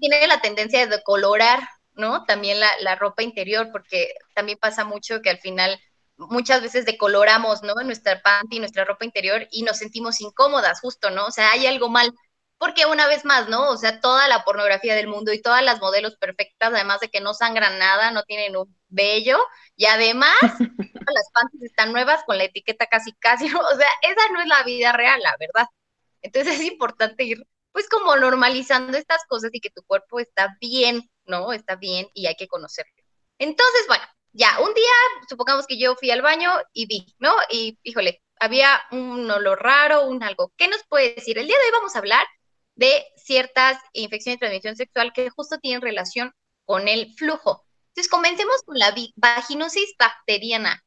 tiene 0.00 0.26
la 0.26 0.40
tendencia 0.40 0.80
de 0.80 0.96
decolorar, 0.96 1.60
¿no? 1.94 2.24
También 2.24 2.60
la, 2.60 2.70
la 2.80 2.96
ropa 2.96 3.22
interior, 3.22 3.68
porque 3.70 4.14
también 4.34 4.58
pasa 4.58 4.84
mucho 4.84 5.20
que 5.20 5.30
al 5.30 5.38
final 5.38 5.78
muchas 6.16 6.62
veces 6.62 6.86
decoloramos, 6.86 7.62
¿no? 7.62 7.74
Nuestra 7.84 8.22
panty, 8.22 8.58
nuestra 8.58 8.84
ropa 8.84 9.04
interior 9.04 9.46
y 9.50 9.62
nos 9.62 9.78
sentimos 9.78 10.20
incómodas, 10.20 10.80
justo, 10.80 11.10
¿no? 11.10 11.26
O 11.26 11.30
sea, 11.30 11.50
hay 11.50 11.66
algo 11.66 11.88
mal 11.90 12.10
porque 12.58 12.86
una 12.86 13.06
vez 13.06 13.24
más, 13.24 13.48
¿no? 13.48 13.70
O 13.70 13.76
sea, 13.76 14.00
toda 14.00 14.28
la 14.28 14.44
pornografía 14.44 14.94
del 14.94 15.08
mundo 15.08 15.32
y 15.32 15.42
todas 15.42 15.62
las 15.62 15.80
modelos 15.80 16.16
perfectas, 16.16 16.72
además 16.72 17.00
de 17.00 17.08
que 17.08 17.20
no 17.20 17.34
sangran 17.34 17.78
nada, 17.78 18.10
no 18.10 18.22
tienen 18.22 18.56
un 18.56 18.74
vello, 18.88 19.38
y 19.76 19.86
además 19.86 20.34
las 21.14 21.30
panties 21.32 21.64
están 21.64 21.92
nuevas 21.92 22.22
con 22.24 22.38
la 22.38 22.44
etiqueta 22.44 22.86
casi 22.86 23.12
casi, 23.14 23.46
o 23.46 23.76
sea, 23.76 23.88
esa 24.02 24.28
no 24.32 24.40
es 24.40 24.46
la 24.46 24.62
vida 24.62 24.92
real, 24.92 25.20
la 25.22 25.34
verdad. 25.38 25.66
Entonces 26.22 26.54
es 26.60 26.66
importante 26.66 27.24
ir, 27.24 27.46
pues, 27.72 27.88
como 27.88 28.16
normalizando 28.16 28.96
estas 28.96 29.24
cosas 29.28 29.50
y 29.52 29.60
que 29.60 29.70
tu 29.70 29.82
cuerpo 29.82 30.20
está 30.20 30.56
bien, 30.60 31.10
¿no? 31.26 31.52
Está 31.52 31.76
bien 31.76 32.08
y 32.14 32.26
hay 32.26 32.34
que 32.36 32.48
conocerlo. 32.48 32.92
Entonces, 33.38 33.84
bueno, 33.88 34.04
ya, 34.32 34.58
un 34.60 34.72
día, 34.74 34.92
supongamos 35.28 35.66
que 35.66 35.78
yo 35.78 35.96
fui 35.96 36.10
al 36.10 36.22
baño 36.22 36.50
y 36.72 36.86
vi, 36.86 37.14
¿no? 37.18 37.34
Y, 37.50 37.78
híjole, 37.82 38.22
había 38.40 38.82
un 38.90 39.30
olor 39.30 39.62
raro, 39.62 40.06
un 40.06 40.22
algo. 40.22 40.52
¿Qué 40.56 40.68
nos 40.68 40.82
puede 40.88 41.14
decir? 41.14 41.38
El 41.38 41.46
día 41.46 41.56
de 41.58 41.64
hoy 41.64 41.72
vamos 41.72 41.94
a 41.94 41.98
hablar 41.98 42.26
de 42.76 43.04
ciertas 43.16 43.78
infecciones 43.92 44.38
de 44.40 44.46
transmisión 44.46 44.76
sexual 44.76 45.12
que 45.12 45.30
justo 45.30 45.58
tienen 45.58 45.80
relación 45.80 46.32
con 46.64 46.88
el 46.88 47.12
flujo. 47.14 47.64
Entonces, 47.88 48.10
comencemos 48.10 48.62
con 48.64 48.78
la 48.78 48.94
vaginosis 49.16 49.94
bacteriana. 49.98 50.82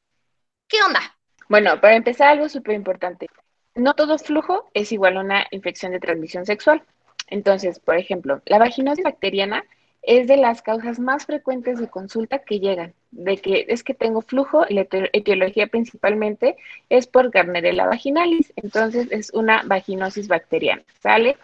¿Qué 0.68 0.78
onda? 0.86 1.18
Bueno, 1.48 1.80
para 1.80 1.96
empezar, 1.96 2.30
algo 2.30 2.50
súper 2.50 2.76
importante. 2.76 3.28
No 3.76 3.94
todo 3.94 4.18
flujo 4.18 4.70
es 4.74 4.92
igual 4.92 5.18
a 5.18 5.22
una 5.22 5.48
infección 5.52 5.94
de 5.94 6.00
transmisión 6.00 6.46
sexual. 6.46 6.84
Entonces, 7.28 7.80
por 7.80 7.98
ejemplo, 7.98 8.42
la 8.46 8.58
vaginosis 8.58 9.04
bacteriana 9.04 9.64
es 10.02 10.28
de 10.28 10.38
las 10.38 10.62
causas 10.62 11.00
más 11.00 11.26
frecuentes 11.26 11.80
de 11.80 11.90
consulta 11.90 12.40
que 12.40 12.60
llegan. 12.60 12.94
de 13.12 13.38
que 13.38 13.66
es 13.70 13.84
que 13.84 13.94
tengo 13.94 14.22
flujo 14.22 14.66
y 14.68 14.74
la 14.74 14.88
etiología 15.14 15.68
principalmente 15.68 16.58
es 16.90 17.08
por 17.08 17.32
Gardnerella 17.32 17.86
vaginalis, 17.86 18.52
entonces 18.58 19.08
es 19.12 19.32
una 19.34 19.64
vaginosis 19.64 20.28
bacteriana, 20.28 20.84
¿sale? 21.02 21.38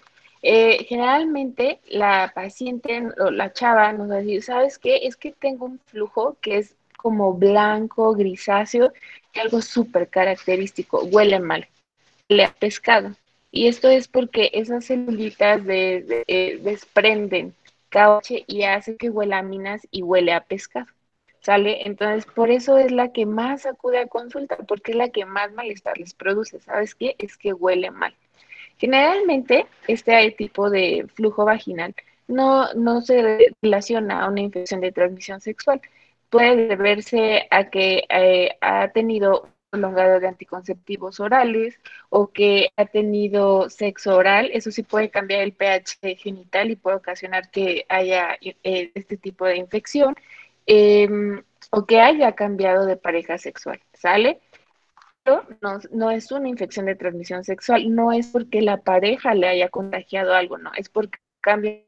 Eh, 0.45 0.83
generalmente 0.89 1.79
la 1.88 2.33
paciente 2.35 3.01
o 3.17 3.31
la 3.31 3.53
chava 3.53 3.93
nos 3.93 4.12
va 4.12 4.15
a 4.15 4.17
decir, 4.17 4.43
¿sabes 4.43 4.77
qué? 4.77 5.07
Es 5.07 5.15
que 5.15 5.31
tengo 5.31 5.65
un 5.65 5.79
flujo 5.79 6.38
que 6.41 6.57
es 6.57 6.75
como 6.97 7.33
blanco, 7.33 8.13
grisáceo, 8.13 8.91
y 9.33 9.39
algo 9.39 9.62
súper 9.62 10.09
característico, 10.09 11.03
huele 11.05 11.39
mal, 11.39 11.67
huele 12.29 12.43
a 12.45 12.53
pescado. 12.53 13.15
Y 13.51 13.67
esto 13.67 13.89
es 13.89 14.07
porque 14.09 14.50
esas 14.53 14.85
celulitas 14.85 15.63
de, 15.65 16.23
eh, 16.27 16.59
desprenden 16.62 17.55
cauche 17.89 18.43
y 18.47 18.63
hace 18.63 18.97
que 18.97 19.09
huela 19.09 19.38
a 19.39 19.43
minas 19.43 19.88
y 19.91 20.01
huele 20.03 20.33
a 20.33 20.41
pescado. 20.43 20.88
¿Sale? 21.39 21.88
Entonces, 21.88 22.25
por 22.25 22.50
eso 22.51 22.77
es 22.77 22.91
la 22.91 23.12
que 23.12 23.25
más 23.25 23.65
acude 23.65 24.00
a 24.00 24.07
consulta, 24.07 24.57
porque 24.57 24.91
es 24.91 24.97
la 24.97 25.09
que 25.09 25.25
más 25.25 25.51
malestar 25.53 25.97
les 25.97 26.13
produce. 26.13 26.59
¿Sabes 26.62 26.95
qué? 26.95 27.15
Es 27.17 27.38
que 27.38 27.53
huele 27.53 27.91
mal. 27.91 28.13
Generalmente, 28.83 29.65
este 29.87 30.29
tipo 30.31 30.69
de 30.69 31.07
flujo 31.15 31.45
vaginal 31.45 31.95
no, 32.27 32.73
no 32.73 32.99
se 32.99 33.53
relaciona 33.61 34.21
a 34.21 34.27
una 34.27 34.41
infección 34.41 34.81
de 34.81 34.91
transmisión 34.91 35.39
sexual. 35.39 35.79
Puede 36.29 36.67
deberse 36.67 37.47
a 37.49 37.69
que 37.69 38.03
eh, 38.09 38.57
ha 38.59 38.89
tenido 38.89 39.47
prolongado 39.69 40.19
de 40.19 40.27
anticonceptivos 40.27 41.21
orales 41.21 41.79
o 42.09 42.33
que 42.33 42.71
ha 42.75 42.85
tenido 42.85 43.69
sexo 43.69 44.17
oral, 44.17 44.49
eso 44.51 44.69
sí 44.69 44.83
puede 44.83 45.09
cambiar 45.09 45.43
el 45.43 45.53
pH 45.53 46.17
genital 46.17 46.69
y 46.69 46.75
puede 46.75 46.97
ocasionar 46.97 47.51
que 47.51 47.85
haya 47.87 48.37
eh, 48.41 48.91
este 48.95 49.15
tipo 49.15 49.45
de 49.45 49.55
infección 49.55 50.13
em, 50.65 51.41
o 51.71 51.85
que 51.85 52.01
haya 52.01 52.33
cambiado 52.33 52.85
de 52.85 52.97
pareja 52.97 53.37
sexual, 53.37 53.79
¿sale? 53.93 54.41
No, 55.25 55.79
no 55.91 56.11
es 56.11 56.31
una 56.31 56.49
infección 56.49 56.85
de 56.85 56.95
transmisión 56.95 57.43
sexual, 57.45 57.93
no 57.95 58.11
es 58.11 58.27
porque 58.27 58.61
la 58.61 58.77
pareja 58.81 59.33
le 59.33 59.47
haya 59.47 59.69
contagiado 59.69 60.33
algo, 60.33 60.57
no, 60.57 60.71
es 60.75 60.89
porque 60.89 61.19
cambia 61.39 61.71
el 61.71 61.85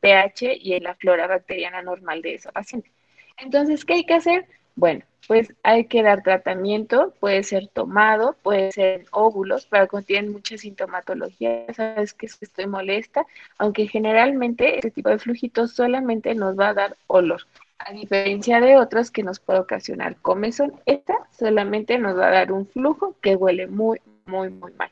pH 0.00 0.54
y 0.60 0.78
la 0.80 0.94
flora 0.94 1.26
bacteriana 1.26 1.82
normal 1.82 2.22
de 2.22 2.34
esa 2.34 2.52
paciente. 2.52 2.92
Entonces, 3.38 3.84
¿qué 3.84 3.94
hay 3.94 4.06
que 4.06 4.14
hacer? 4.14 4.46
Bueno, 4.76 5.04
pues 5.26 5.52
hay 5.64 5.86
que 5.86 6.02
dar 6.02 6.22
tratamiento, 6.22 7.12
puede 7.18 7.42
ser 7.42 7.66
tomado, 7.68 8.36
puede 8.42 8.70
ser 8.70 9.06
óvulos, 9.10 9.66
pero 9.66 9.88
contienen 9.88 10.30
mucha 10.32 10.56
sintomatología, 10.56 11.66
sabes 11.74 12.14
que 12.14 12.26
estoy 12.26 12.66
molesta, 12.66 13.26
aunque 13.58 13.88
generalmente 13.88 14.76
este 14.76 14.92
tipo 14.92 15.08
de 15.08 15.18
flujitos 15.18 15.72
solamente 15.72 16.34
nos 16.36 16.56
va 16.58 16.68
a 16.68 16.74
dar 16.74 16.96
olor, 17.08 17.42
a 17.78 17.92
diferencia 17.92 18.60
de 18.60 18.76
otros 18.76 19.10
que 19.10 19.22
nos 19.22 19.40
puede 19.40 19.60
ocasionar 19.60 20.16
comezón, 20.16 20.80
esta 20.86 21.14
solamente 21.30 21.98
nos 21.98 22.16
va 22.16 22.28
a 22.28 22.32
dar 22.32 22.52
un 22.52 22.66
flujo 22.66 23.16
que 23.20 23.36
huele 23.36 23.66
muy, 23.66 24.00
muy, 24.24 24.50
muy 24.50 24.72
mal. 24.72 24.90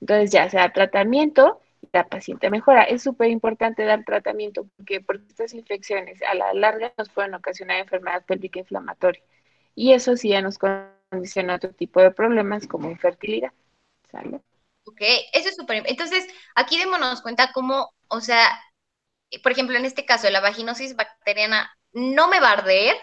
Entonces 0.00 0.30
ya 0.32 0.48
sea 0.48 0.72
tratamiento, 0.72 1.60
la 1.92 2.08
paciente 2.08 2.50
mejora. 2.50 2.84
Es 2.84 3.02
súper 3.02 3.30
importante 3.30 3.84
dar 3.84 4.04
tratamiento 4.04 4.66
porque, 4.76 5.00
porque 5.00 5.26
estas 5.28 5.54
infecciones 5.54 6.20
a 6.22 6.34
la 6.34 6.54
larga 6.54 6.92
nos 6.96 7.08
pueden 7.10 7.34
ocasionar 7.34 7.78
enfermedad 7.78 8.24
pélvica 8.24 8.60
inflamatoria 8.60 9.22
y 9.74 9.92
eso 9.92 10.16
sí 10.16 10.30
ya 10.30 10.42
nos 10.42 10.58
condiciona 10.58 11.56
otro 11.56 11.72
tipo 11.72 12.00
de 12.00 12.10
problemas 12.10 12.66
como 12.66 12.90
infertilidad. 12.90 13.52
¿Sale? 14.10 14.40
Ok, 14.84 15.00
eso 15.32 15.48
es 15.48 15.56
súper. 15.56 15.84
Entonces, 15.86 16.26
aquí 16.54 16.78
démonos 16.78 17.22
cuenta 17.22 17.52
cómo, 17.52 17.90
o 18.08 18.20
sea, 18.20 18.60
por 19.42 19.52
ejemplo, 19.52 19.76
en 19.76 19.84
este 19.84 20.04
caso, 20.04 20.28
la 20.30 20.40
vaginosis 20.40 20.96
bacteriana 20.96 21.70
no 21.92 22.28
me 22.28 22.40
va 22.40 22.50
a 22.50 22.52
arder, 22.52 22.96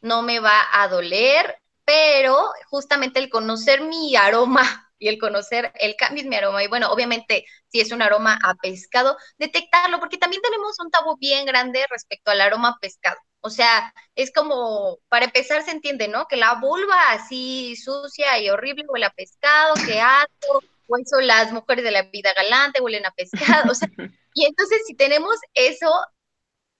no 0.00 0.22
me 0.22 0.40
va 0.40 0.66
a 0.72 0.88
doler, 0.88 1.58
pero 1.84 2.50
justamente 2.68 3.20
el 3.20 3.30
conocer 3.30 3.82
mi 3.82 4.16
aroma 4.16 4.62
y 4.98 5.08
el 5.08 5.18
conocer 5.18 5.72
el 5.74 5.94
cambio 5.96 6.22
en 6.22 6.28
mi 6.28 6.36
aroma. 6.36 6.62
Y 6.62 6.68
bueno, 6.68 6.90
obviamente, 6.90 7.44
si 7.68 7.80
es 7.80 7.92
un 7.92 8.02
aroma 8.02 8.38
a 8.42 8.54
pescado, 8.54 9.16
detectarlo, 9.38 10.00
porque 10.00 10.18
también 10.18 10.42
tenemos 10.42 10.78
un 10.80 10.90
tabú 10.90 11.16
bien 11.18 11.44
grande 11.46 11.86
respecto 11.90 12.30
al 12.30 12.40
aroma 12.40 12.70
a 12.70 12.78
pescado. 12.80 13.18
O 13.40 13.50
sea, 13.50 13.92
es 14.14 14.32
como, 14.32 14.98
para 15.08 15.26
empezar 15.26 15.62
se 15.62 15.70
entiende, 15.70 16.08
¿no? 16.08 16.26
Que 16.26 16.36
la 16.36 16.54
vulva 16.54 17.12
así 17.12 17.76
sucia 17.76 18.38
y 18.40 18.50
horrible 18.50 18.84
huele 18.88 19.06
a 19.06 19.10
pescado, 19.10 19.74
que 19.86 20.00
asco, 20.00 20.62
o 20.88 20.96
eso 20.98 21.20
las 21.20 21.52
mujeres 21.52 21.84
de 21.84 21.90
la 21.90 22.02
vida 22.02 22.32
galante 22.34 22.80
huelen 22.80 23.06
a 23.06 23.12
pescado, 23.12 23.72
o 23.72 23.74
sea, 23.74 23.88
y 24.34 24.46
entonces 24.46 24.82
si 24.86 24.94
tenemos 24.94 25.36
eso, 25.54 25.90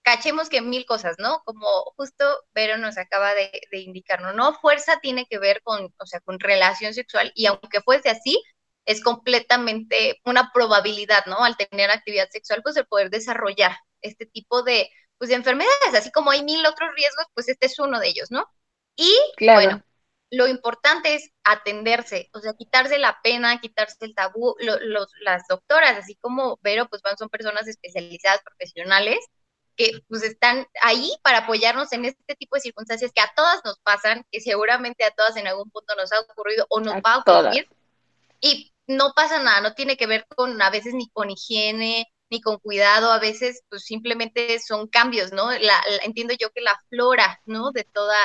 cachemos 0.07 0.47
que 0.47 0.61
mil 0.61 0.85
cosas, 0.85 1.17
¿no? 1.19 1.41
Como 1.43 1.67
justo 1.97 2.23
Vero 2.53 2.77
nos 2.77 2.97
acaba 2.97 3.33
de, 3.33 3.51
de 3.69 3.79
indicar, 3.79 4.21
¿no? 4.21 4.31
No 4.31 4.53
fuerza 4.53 5.01
tiene 5.01 5.25
que 5.25 5.37
ver 5.37 5.61
con, 5.63 5.93
o 5.97 6.05
sea, 6.05 6.21
con 6.21 6.39
relación 6.39 6.93
sexual, 6.93 7.33
y 7.35 7.45
aunque 7.45 7.81
fuese 7.81 8.09
así, 8.09 8.41
es 8.85 9.03
completamente 9.03 10.21
una 10.23 10.49
probabilidad, 10.53 11.25
¿no? 11.25 11.43
Al 11.43 11.57
tener 11.57 11.91
actividad 11.91 12.29
sexual, 12.29 12.61
pues 12.63 12.77
el 12.77 12.87
poder 12.87 13.09
desarrollar 13.09 13.75
este 14.01 14.25
tipo 14.25 14.63
de, 14.63 14.89
pues 15.17 15.29
de 15.29 15.35
enfermedades, 15.35 15.93
así 15.93 16.09
como 16.09 16.31
hay 16.31 16.41
mil 16.41 16.65
otros 16.65 16.89
riesgos, 16.95 17.25
pues 17.33 17.49
este 17.49 17.65
es 17.65 17.77
uno 17.77 17.99
de 17.99 18.07
ellos, 18.07 18.31
¿no? 18.31 18.47
Y 18.95 19.13
bueno, 19.41 19.83
lo 20.31 20.47
importante 20.47 21.15
es 21.15 21.31
atenderse, 21.43 22.29
o 22.33 22.39
sea, 22.39 22.53
quitarse 22.53 22.97
la 22.97 23.19
pena, 23.21 23.59
quitarse 23.59 23.97
el 24.05 24.15
tabú. 24.15 24.55
los, 24.59 25.11
las 25.19 25.43
doctoras, 25.49 25.97
así 25.97 26.15
como 26.15 26.59
Vero, 26.61 26.87
pues 26.87 27.01
son 27.19 27.27
personas 27.27 27.67
especializadas, 27.67 28.41
profesionales, 28.41 29.19
que 29.77 30.03
pues 30.09 30.23
están 30.23 30.67
ahí 30.81 31.11
para 31.21 31.39
apoyarnos 31.39 31.93
en 31.93 32.05
este 32.05 32.35
tipo 32.35 32.55
de 32.55 32.61
circunstancias 32.61 33.11
que 33.13 33.21
a 33.21 33.31
todas 33.35 33.61
nos 33.63 33.77
pasan, 33.79 34.25
que 34.31 34.41
seguramente 34.41 35.05
a 35.05 35.11
todas 35.11 35.37
en 35.37 35.47
algún 35.47 35.69
punto 35.69 35.95
nos 35.95 36.11
ha 36.11 36.19
ocurrido 36.19 36.65
o 36.69 36.79
nos 36.81 36.95
va 36.95 37.13
a 37.13 37.17
ocurrir. 37.19 37.69
Y 38.41 38.73
no 38.87 39.13
pasa 39.15 39.41
nada, 39.41 39.61
no 39.61 39.73
tiene 39.73 39.95
que 39.95 40.07
ver 40.07 40.25
con 40.35 40.61
a 40.61 40.69
veces 40.71 40.93
ni 40.95 41.07
con 41.09 41.29
higiene, 41.29 42.11
ni 42.29 42.41
con 42.41 42.57
cuidado, 42.57 43.11
a 43.11 43.19
veces 43.19 43.61
pues 43.69 43.83
simplemente 43.83 44.59
son 44.59 44.87
cambios, 44.87 45.31
¿no? 45.31 45.51
La, 45.51 45.81
entiendo 46.03 46.33
yo 46.37 46.49
que 46.51 46.61
la 46.61 46.77
flora, 46.89 47.39
¿no? 47.45 47.71
De 47.71 47.83
toda, 47.83 48.17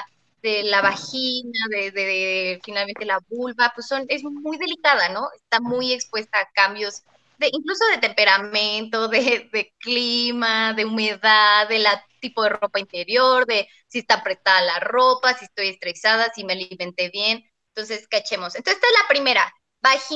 de 0.42 0.62
la 0.64 0.80
vagina, 0.80 1.66
de, 1.71 1.90
de, 1.90 2.61
finalmente 2.64 3.04
la 3.04 3.21
vulva, 3.28 3.73
pues 3.75 3.87
son, 3.87 4.06
es 4.09 4.25
muy 4.25 4.56
delicada, 4.56 5.11
¿no? 5.11 5.28
Está 5.37 5.61
muy 5.61 5.92
expuesta 5.92 6.38
a 6.40 6.50
cambios 6.52 7.02
de, 7.42 7.50
incluso 7.52 7.84
de 7.88 7.99
temperamento, 7.99 9.08
de, 9.08 9.50
de 9.52 9.75
clima, 9.78 10.72
de 10.72 10.87
humedad, 10.87 11.68
de 11.68 11.80
la 11.80 12.02
tipo 12.20 12.42
de 12.42 12.50
ropa 12.50 12.80
interior, 12.80 13.44
de 13.46 13.68
si 13.88 13.99
está 13.99 14.14
apretada 14.14 14.62
la 14.62 14.80
ropa, 14.80 15.34
si 15.34 15.44
estoy 15.44 15.68
estresada, 15.68 16.32
si 16.34 16.44
me 16.44 16.54
alimenté 16.54 17.11
bien. 17.11 17.44
Entonces, 17.75 18.08
cachemos. 18.08 18.54
Entonces, 18.54 18.82
esta 18.82 18.87
es 18.87 19.02
la 19.02 19.08
primera, 19.08 19.54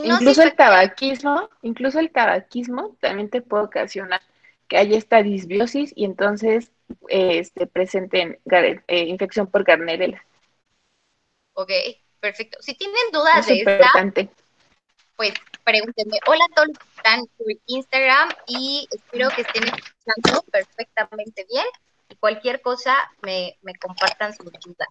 Incluso 0.05 0.43
el 0.43 0.55
tabaquismo, 0.55 1.51
incluso 1.63 1.99
el 1.99 2.13
tabaquismo 2.13 2.97
también 3.01 3.29
te 3.29 3.43
puede 3.43 3.65
ocasionar 3.65 4.23
que 4.69 4.77
haya 4.77 4.97
esta 4.97 5.23
disbiosis 5.23 5.93
y 5.97 6.05
entonces 6.05 6.71
este, 7.09 7.67
presenten 7.67 8.39
eh, 8.87 9.01
infección 9.01 9.49
por 9.49 9.65
Gardnerella. 9.65 10.25
Ok, 11.55 11.71
perfecto. 12.21 12.59
Si 12.61 12.75
tienen 12.75 13.11
dudas 13.13 13.47
de 13.47 13.59
esta, 13.59 13.91
pues 15.17 15.35
pregúntenme. 15.67 16.19
Hola 16.27 16.45
a 16.45 16.55
todos 16.55 16.69
los 16.69 16.79
que 16.79 16.89
están 16.97 17.27
por 17.37 17.47
Instagram 17.67 18.31
y 18.47 18.89
espero 18.91 19.29
que 19.31 19.43
estén 19.43 19.65
escuchando 19.65 20.43
perfectamente 20.53 21.45
bien 21.51 21.67
y 22.09 22.15
cualquier 22.17 22.63
cosa 22.63 22.95
me, 23.23 23.59
me 23.63 23.75
compartan 23.75 24.33
su 24.33 24.45
duda. 24.45 24.87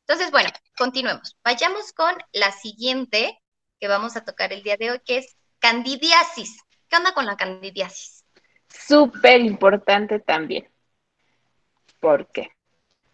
Entonces, 0.00 0.32
bueno, 0.32 0.50
continuemos. 0.76 1.36
Vayamos 1.44 1.92
con 1.92 2.12
la 2.32 2.50
siguiente, 2.50 3.40
que 3.78 3.86
vamos 3.86 4.16
a 4.16 4.24
tocar 4.24 4.52
el 4.52 4.64
día 4.64 4.76
de 4.76 4.90
hoy, 4.90 5.00
que 5.04 5.18
es 5.18 5.36
candidiasis. 5.60 6.62
¿Qué 6.88 6.96
onda 6.96 7.14
con 7.14 7.24
la 7.24 7.36
candidiasis? 7.36 8.24
Súper 8.68 9.40
importante 9.40 10.18
también. 10.18 10.68
¿Por 12.00 12.26
qué? 12.32 12.50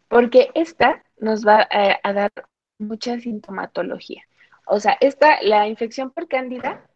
Porque 0.09 0.51
esta 0.55 1.05
nos 1.19 1.47
va 1.47 1.69
a, 1.71 2.13
dar 2.13 2.33
mucha 2.79 3.21
sintomatología. 3.21 4.25
O 4.67 4.81
sea, 4.81 4.97
esta, 5.01 5.43
la 5.43 5.69
infección 5.69 6.11
por 6.11 6.29
cándida 6.29 6.87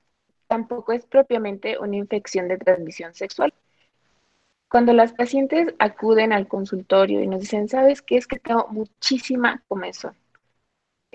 tampoco 0.48 0.92
es 0.92 1.06
propiamente 1.06 1.78
una 1.78 1.96
infección 1.96 2.48
de 2.48 2.58
transmisión 2.58 3.14
sexual. 3.14 3.52
Cuando 4.68 4.92
las 4.92 5.12
pacientes 5.12 5.74
acuden 5.78 6.32
al 6.32 6.48
consultorio 6.48 7.22
y 7.22 7.26
nos 7.26 7.40
dicen, 7.40 7.68
¿sabes 7.68 8.02
qué? 8.02 8.16
Es 8.16 8.26
que 8.26 8.38
tengo 8.38 8.66
muchísima 8.68 9.62
comezón 9.68 10.16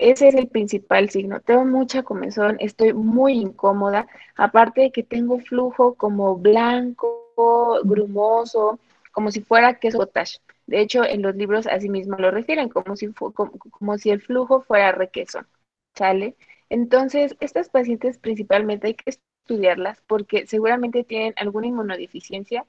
ese 0.02 0.28
es 0.28 0.34
el 0.34 0.48
principal 0.48 1.10
signo. 1.10 1.40
Tengo 1.40 1.64
mucha 1.64 2.02
comezón, 2.02 2.56
estoy 2.60 2.92
muy 2.92 3.34
incómoda, 3.34 4.06
aparte 4.36 4.82
de 4.82 4.92
que 4.92 5.02
tengo 5.02 5.38
flujo 5.38 5.94
como 5.94 6.36
blanco, 6.36 7.80
grumoso, 7.84 8.78
como 9.12 9.30
si 9.30 9.42
fuera 9.42 9.78
queso 9.78 9.98
cottage. 9.98 10.38
De 10.66 10.80
hecho, 10.80 11.04
en 11.04 11.22
los 11.22 11.34
libros 11.36 11.66
así 11.66 11.88
mismo 11.88 12.16
lo 12.18 12.30
refieren, 12.30 12.68
como 12.68 12.96
si, 12.96 13.12
como, 13.12 13.98
si 13.98 14.10
el 14.10 14.20
flujo 14.20 14.62
fuera 14.62 14.92
requesón. 14.92 15.46
¿Sale? 15.94 16.36
Entonces, 16.68 17.36
estas 17.40 17.68
pacientes 17.68 18.18
principalmente 18.18 18.88
hay 18.88 18.94
que 18.94 19.10
estudiarlas 19.10 20.02
porque 20.06 20.46
seguramente 20.46 21.04
tienen 21.04 21.34
alguna 21.36 21.66
inmunodeficiencia 21.66 22.64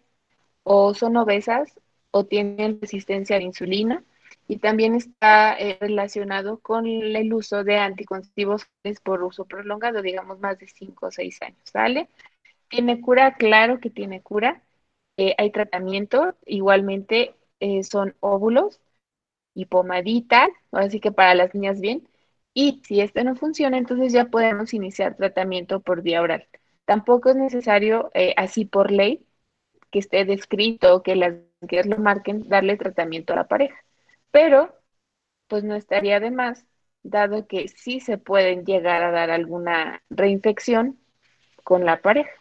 o 0.64 0.94
son 0.94 1.18
obesas 1.18 1.80
o 2.12 2.26
tienen 2.26 2.80
resistencia 2.82 3.36
a 3.38 3.40
la 3.40 3.46
insulina 3.46 4.04
y 4.48 4.58
también 4.60 4.96
está 4.96 5.58
eh, 5.60 5.78
relacionado 5.82 6.60
con 6.60 6.88
el 6.88 7.34
uso 7.34 7.64
de 7.64 7.78
anticonceptivos 7.78 8.68
por 9.04 9.24
uso 9.24 9.46
prolongado, 9.46 10.02
digamos 10.02 10.40
más 10.40 10.60
de 10.60 10.68
5 10.68 11.08
o 11.08 11.12
6 11.12 11.42
años, 11.42 11.60
¿sale? 11.66 12.10
¿Tiene 12.70 13.02
cura? 13.02 13.36
Claro 13.38 13.80
que 13.80 13.90
tiene 13.90 14.22
cura. 14.22 14.64
Eh, 15.18 15.36
hay 15.38 15.52
tratamiento, 15.52 16.36
igualmente 16.46 17.36
eh, 17.60 17.84
son 17.84 18.16
óvulos 18.22 18.82
y 19.56 19.66
pomadita, 19.66 20.50
así 20.72 21.00
que 21.00 21.12
para 21.12 21.36
las 21.36 21.54
niñas 21.56 21.82
bien. 21.82 22.08
Y 22.54 22.82
si 22.86 23.02
este 23.02 23.24
no 23.24 23.36
funciona, 23.36 23.78
entonces 23.78 24.14
ya 24.14 24.26
podemos 24.26 24.74
iniciar 24.74 25.16
tratamiento 25.16 25.80
por 25.80 26.02
vía 26.02 26.22
oral. 26.22 26.48
Tampoco 26.86 27.30
es 27.30 27.36
necesario, 27.36 28.12
así 28.38 28.66
por 28.66 28.92
ley, 28.92 29.26
que 29.92 30.00
esté 30.00 30.26
descrito, 30.26 31.02
que 31.04 31.16
las 31.16 31.36
guías 31.62 31.86
lo 31.88 31.98
marquen, 31.98 32.48
darle 32.50 32.78
tratamiento 32.78 33.34
a 33.34 33.38
la 33.38 33.48
pareja 33.48 33.84
pero 34.34 34.76
pues 35.48 35.64
no 35.64 35.76
estaría 35.76 36.20
de 36.20 36.32
más, 36.32 36.66
dado 37.04 37.46
que 37.48 37.68
sí 37.68 38.00
se 38.00 38.18
pueden 38.18 38.66
llegar 38.66 39.04
a 39.04 39.12
dar 39.12 39.30
alguna 39.30 40.04
reinfección 40.10 41.00
con 41.64 41.86
la 41.86 42.02
pareja. 42.02 42.32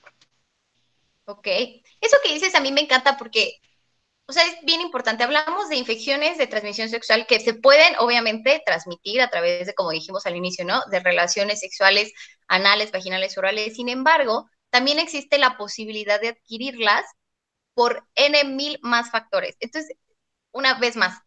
Ok, 1.27 1.47
eso 2.01 2.17
que 2.25 2.33
dices 2.33 2.55
a 2.55 2.61
mí 2.61 2.73
me 2.73 2.81
encanta 2.81 3.19
porque, 3.19 3.61
o 4.27 4.33
sea, 4.33 4.45
es 4.47 4.57
bien 4.65 4.81
importante. 4.81 5.25
Hablamos 5.25 5.69
de 5.69 5.77
infecciones 5.77 6.39
de 6.39 6.47
transmisión 6.47 6.89
sexual 6.89 7.27
que 7.27 7.41
se 7.41 7.55
pueden, 7.55 7.95
obviamente, 7.99 8.63
transmitir 8.65 9.21
a 9.21 9.29
través 9.31 9.67
de, 9.67 9.75
como 9.75 9.91
dijimos 9.91 10.27
al 10.27 10.37
inicio, 10.37 10.65
¿no? 10.65 10.81
De 10.91 11.01
relaciones 11.01 11.61
sexuales 11.61 12.13
anales, 12.49 12.93
vaginales, 12.93 13.37
orales. 13.37 13.77
Sin 13.77 13.89
embargo, 13.89 14.49
también 14.71 14.99
existe 14.99 15.39
la 15.39 15.57
posibilidad 15.59 16.21
de 16.21 16.29
adquirirlas 16.29 17.05
por 17.75 18.07
N 18.15 18.45
mil 18.45 18.79
más 18.83 19.11
factores. 19.11 19.57
Entonces, 19.61 19.97
una 20.53 20.75
vez 20.79 20.97
más, 20.97 21.19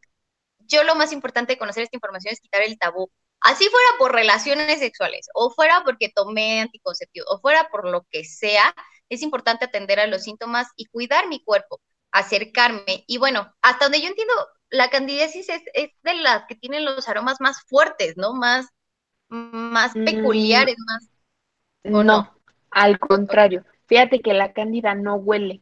yo 0.60 0.84
lo 0.84 0.96
más 0.96 1.12
importante 1.14 1.54
de 1.54 1.60
conocer 1.60 1.84
esta 1.84 1.98
información 1.98 2.34
es 2.34 2.42
quitar 2.42 2.62
el 2.62 2.78
tabú. 2.78 3.12
Así 3.42 3.66
fuera 3.70 3.88
por 4.00 4.14
relaciones 4.14 4.80
sexuales, 4.80 5.28
o 5.34 5.52
fuera 5.52 5.84
porque 5.86 6.10
tomé 6.10 6.62
anticonceptivo, 6.62 7.26
o 7.30 7.40
fuera 7.40 7.70
por 7.70 7.88
lo 7.88 8.04
que 8.12 8.24
sea, 8.26 8.74
es 9.10 9.22
importante 9.22 9.66
atender 9.66 10.00
a 10.00 10.08
los 10.08 10.24
síntomas 10.24 10.68
y 10.76 10.86
cuidar 10.88 11.28
mi 11.28 11.44
cuerpo, 11.44 11.80
acercarme. 12.16 13.04
Y 13.08 13.18
bueno, 13.18 13.54
hasta 13.62 13.86
donde 13.86 14.02
yo 14.02 14.08
entiendo, 14.08 14.34
la 14.70 14.90
candidiasis 14.90 15.50
es, 15.50 15.62
de 16.04 16.14
las 16.16 16.46
que 16.48 16.56
tienen 16.56 16.86
los 16.86 17.08
aromas 17.10 17.42
más 17.42 17.62
fuertes, 17.64 18.16
¿no? 18.18 18.34
Más, 18.34 18.68
más 19.28 19.96
mm. 19.96 20.06
peculiares, 20.06 20.76
más... 20.88 21.10
no, 21.84 22.34
al 22.72 23.00
contrario. 23.00 23.66
Fíjate 23.88 24.22
que 24.22 24.34
la 24.34 24.54
cándida 24.54 24.96
no 24.96 25.16
huele. 25.16 25.62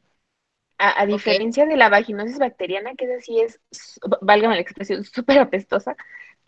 A, 0.77 1.05
diferencia 1.05 1.65
de 1.65 1.77
la 1.77 1.87
vaginosis 1.87 2.39
bacteriana, 2.39 2.93
que 2.95 3.05
es 3.05 3.21
así, 3.21 3.39
es, 3.39 3.59
válgame 4.21 4.55
la 4.55 4.61
expresión, 4.61 5.03
súper 5.05 5.39
apestosa, 5.39 5.95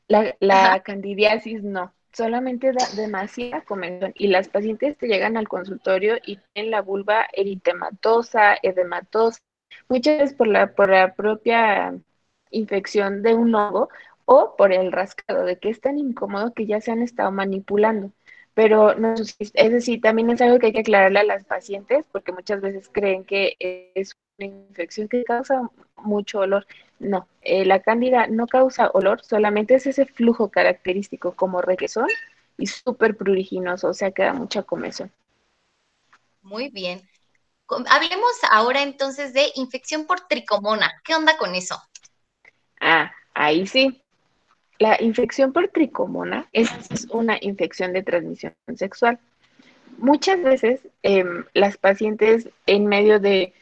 la, 0.07 0.81
candidiasis 0.83 1.63
no, 1.63 1.93
solamente 2.11 2.73
da 2.73 2.85
demasiada 2.95 3.61
comezón 3.61 4.11
y 4.13 4.27
las 4.27 4.49
pacientes 4.49 4.97
te 4.97 5.07
llegan 5.07 5.37
al 5.37 5.47
consultorio 5.47 6.17
y 6.25 6.37
tienen 6.53 6.71
la 6.71 6.81
vulva 6.81 7.27
eritematosa, 7.31 8.57
edematosa, 8.61 9.39
muchas 9.89 10.19
veces 10.19 10.35
por 10.35 10.47
la, 10.47 10.73
por 10.73 10.89
la 10.89 11.13
propia 11.15 11.95
infección 12.51 13.21
de 13.23 13.35
un 13.35 13.53
hongo 13.55 13.89
o 14.25 14.55
por 14.57 14.73
el 14.73 14.91
rascado, 14.91 15.43
de 15.45 15.57
que 15.59 15.69
es 15.69 15.81
tan 15.81 15.97
incómodo 15.99 16.53
que 16.53 16.65
ya 16.65 16.81
se 16.81 16.91
han 16.91 17.01
estado 17.01 17.31
manipulando. 17.31 18.11
Pero 18.53 18.95
no, 18.95 19.13
es 19.15 19.71
decir, 19.71 20.01
también 20.01 20.29
es 20.29 20.41
algo 20.41 20.59
que 20.59 20.67
hay 20.67 20.73
que 20.73 20.79
aclararle 20.79 21.19
a 21.19 21.23
las 21.25 21.43
pacientes 21.43 22.05
porque 22.11 22.31
muchas 22.31 22.61
veces 22.61 22.89
creen 22.91 23.25
que 23.25 23.57
es 23.95 24.15
una 24.37 24.47
infección 24.47 25.07
que 25.09 25.23
causa 25.25 25.69
mucho 25.97 26.39
olor. 26.39 26.65
No, 26.99 27.27
eh, 27.41 27.65
la 27.65 27.81
cándida 27.81 28.27
no 28.27 28.47
causa 28.47 28.89
olor, 28.93 29.21
solamente 29.23 29.75
es 29.75 29.87
ese 29.87 30.05
flujo 30.05 30.49
característico 30.49 31.33
como 31.35 31.61
requesón 31.61 32.07
y 32.57 32.67
súper 32.67 33.17
pruriginoso, 33.17 33.89
o 33.89 33.93
sea, 33.93 34.11
queda 34.11 34.33
mucha 34.33 34.63
comezón. 34.63 35.11
Muy 36.41 36.69
bien. 36.69 37.01
Hablemos 37.67 38.31
ahora 38.51 38.83
entonces 38.83 39.33
de 39.33 39.51
infección 39.55 40.05
por 40.05 40.21
tricomona. 40.21 40.91
¿Qué 41.03 41.15
onda 41.15 41.37
con 41.37 41.55
eso? 41.55 41.81
Ah, 42.79 43.11
ahí 43.33 43.65
sí. 43.65 44.01
La 44.77 45.01
infección 45.01 45.53
por 45.53 45.69
tricomona 45.69 46.47
es 46.51 46.69
una 47.09 47.37
infección 47.41 47.93
de 47.93 48.03
transmisión 48.03 48.53
sexual. 48.75 49.19
Muchas 49.97 50.41
veces 50.43 50.81
em, 51.01 51.45
las 51.53 51.77
pacientes 51.77 52.49
en 52.65 52.85
medio 52.87 53.19
de, 53.19 53.53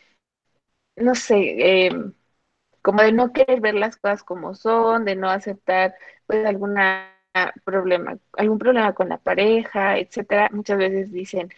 no 0.96 1.14
sé, 1.14 1.86
em, 1.86 2.14
como 2.82 3.04
de 3.04 3.12
no 3.12 3.32
querer 3.32 3.62
ver 3.62 3.76
las 3.76 3.98
cosas 3.98 4.24
como 4.24 4.56
son, 4.56 5.06
de 5.06 5.16
no 5.16 5.30
aceptar 5.30 5.96
pues 6.26 6.46
alguna 6.46 7.14
problema, 7.64 8.18
algún 8.34 8.60
problema 8.60 8.94
con 8.94 9.10
la 9.10 9.18
pareja, 9.18 9.98
etcétera, 9.98 10.50
muchas 10.52 10.78
veces 10.78 11.12
dicen, 11.12 11.50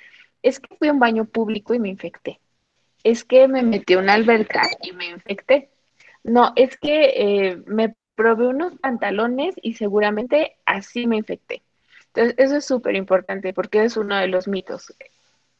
es 0.45 0.59
que 0.59 0.75
fui 0.75 0.87
a 0.87 0.93
un 0.93 0.99
baño 0.99 1.25
público 1.25 1.73
y 1.73 1.79
me 1.79 1.89
infecté. 1.89 2.39
Es 3.03 3.23
que 3.23 3.47
me 3.47 3.63
metí 3.63 3.95
a 3.95 3.99
una 3.99 4.13
alberca 4.13 4.61
y 4.83 4.91
me 4.91 5.07
infecté. 5.07 5.69
No, 6.23 6.53
es 6.55 6.77
que 6.77 7.13
eh, 7.15 7.63
me 7.65 7.95
probé 8.13 8.47
unos 8.47 8.77
pantalones 8.77 9.55
y 9.61 9.73
seguramente 9.73 10.55
así 10.65 11.07
me 11.07 11.17
infecté. 11.17 11.63
Entonces, 12.13 12.35
eso 12.37 12.57
es 12.57 12.65
súper 12.65 12.95
importante 12.95 13.53
porque 13.53 13.83
es 13.83 13.97
uno 13.97 14.15
de 14.17 14.27
los 14.27 14.47
mitos. 14.47 14.93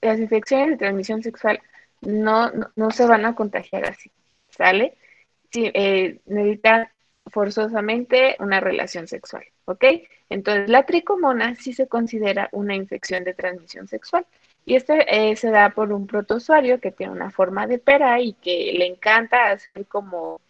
Las 0.02 0.20
infecciones 0.20 0.70
de 0.70 0.78
transmisión 0.78 1.24
sexual 1.24 1.60
no, 2.02 2.52
no, 2.76 2.92
se 2.92 3.08
van 3.08 3.26
a 3.26 3.34
contagiar 3.34 3.86
así, 3.86 4.12
¿sale? 4.50 4.94
Sí, 5.52 5.72
eh, 5.74 6.20
necesitan 6.28 6.90
forzosamente 7.32 8.36
una 8.40 8.60
relación 8.60 9.08
sexual, 9.08 9.46
¿ok? 9.66 9.84
Entonces, 10.30 10.70
la 10.70 10.86
tricomona 10.86 11.56
sí 11.56 11.74
se 11.74 11.88
considera 11.88 12.50
una 12.52 12.76
infección 12.76 13.24
de 13.24 13.34
transmisión 13.34 13.88
sexual. 13.88 14.28
Y 14.66 14.76
este 14.76 15.32
eh, 15.32 15.36
se 15.36 15.52
da 15.52 15.72
por 15.72 15.94
un 15.94 16.08
protozoario 16.08 16.80
que 16.80 16.92
tiene 16.92 17.14
una 17.14 17.32
forma 17.32 17.68
de 17.68 17.80
pera 17.80 18.20
y 18.22 18.34
que 18.34 18.74
le 18.78 18.88
encanta 18.88 19.52
hacer 19.52 19.88
como 19.88 20.42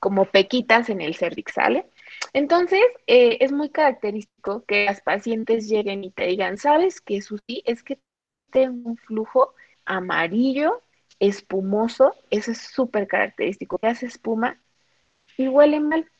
como 0.00 0.26
pequitas 0.26 0.90
en 0.90 1.00
el 1.00 1.14
cervix, 1.16 1.54
¿sale? 1.54 1.86
Entonces, 2.32 2.80
eh, 3.06 3.38
es 3.40 3.52
muy 3.52 3.70
característico 3.70 4.64
que 4.64 4.84
las 4.86 5.00
pacientes 5.00 5.68
lleguen 5.68 6.04
y 6.04 6.10
te 6.10 6.26
digan, 6.26 6.56
¿sabes 6.58 7.00
qué, 7.00 7.20
Susi? 7.22 7.62
Es 7.66 7.82
que 7.82 7.98
tengo 8.50 8.90
un 8.90 8.96
flujo 8.96 9.54
amarillo, 9.84 10.82
espumoso, 11.20 12.14
eso 12.30 12.52
es 12.52 12.58
súper 12.58 13.08
característico, 13.08 13.78
que 13.78 13.88
hace 13.88 14.06
espuma 14.06 14.60
y 15.36 15.48
huele 15.48 15.80
mal. 15.80 16.10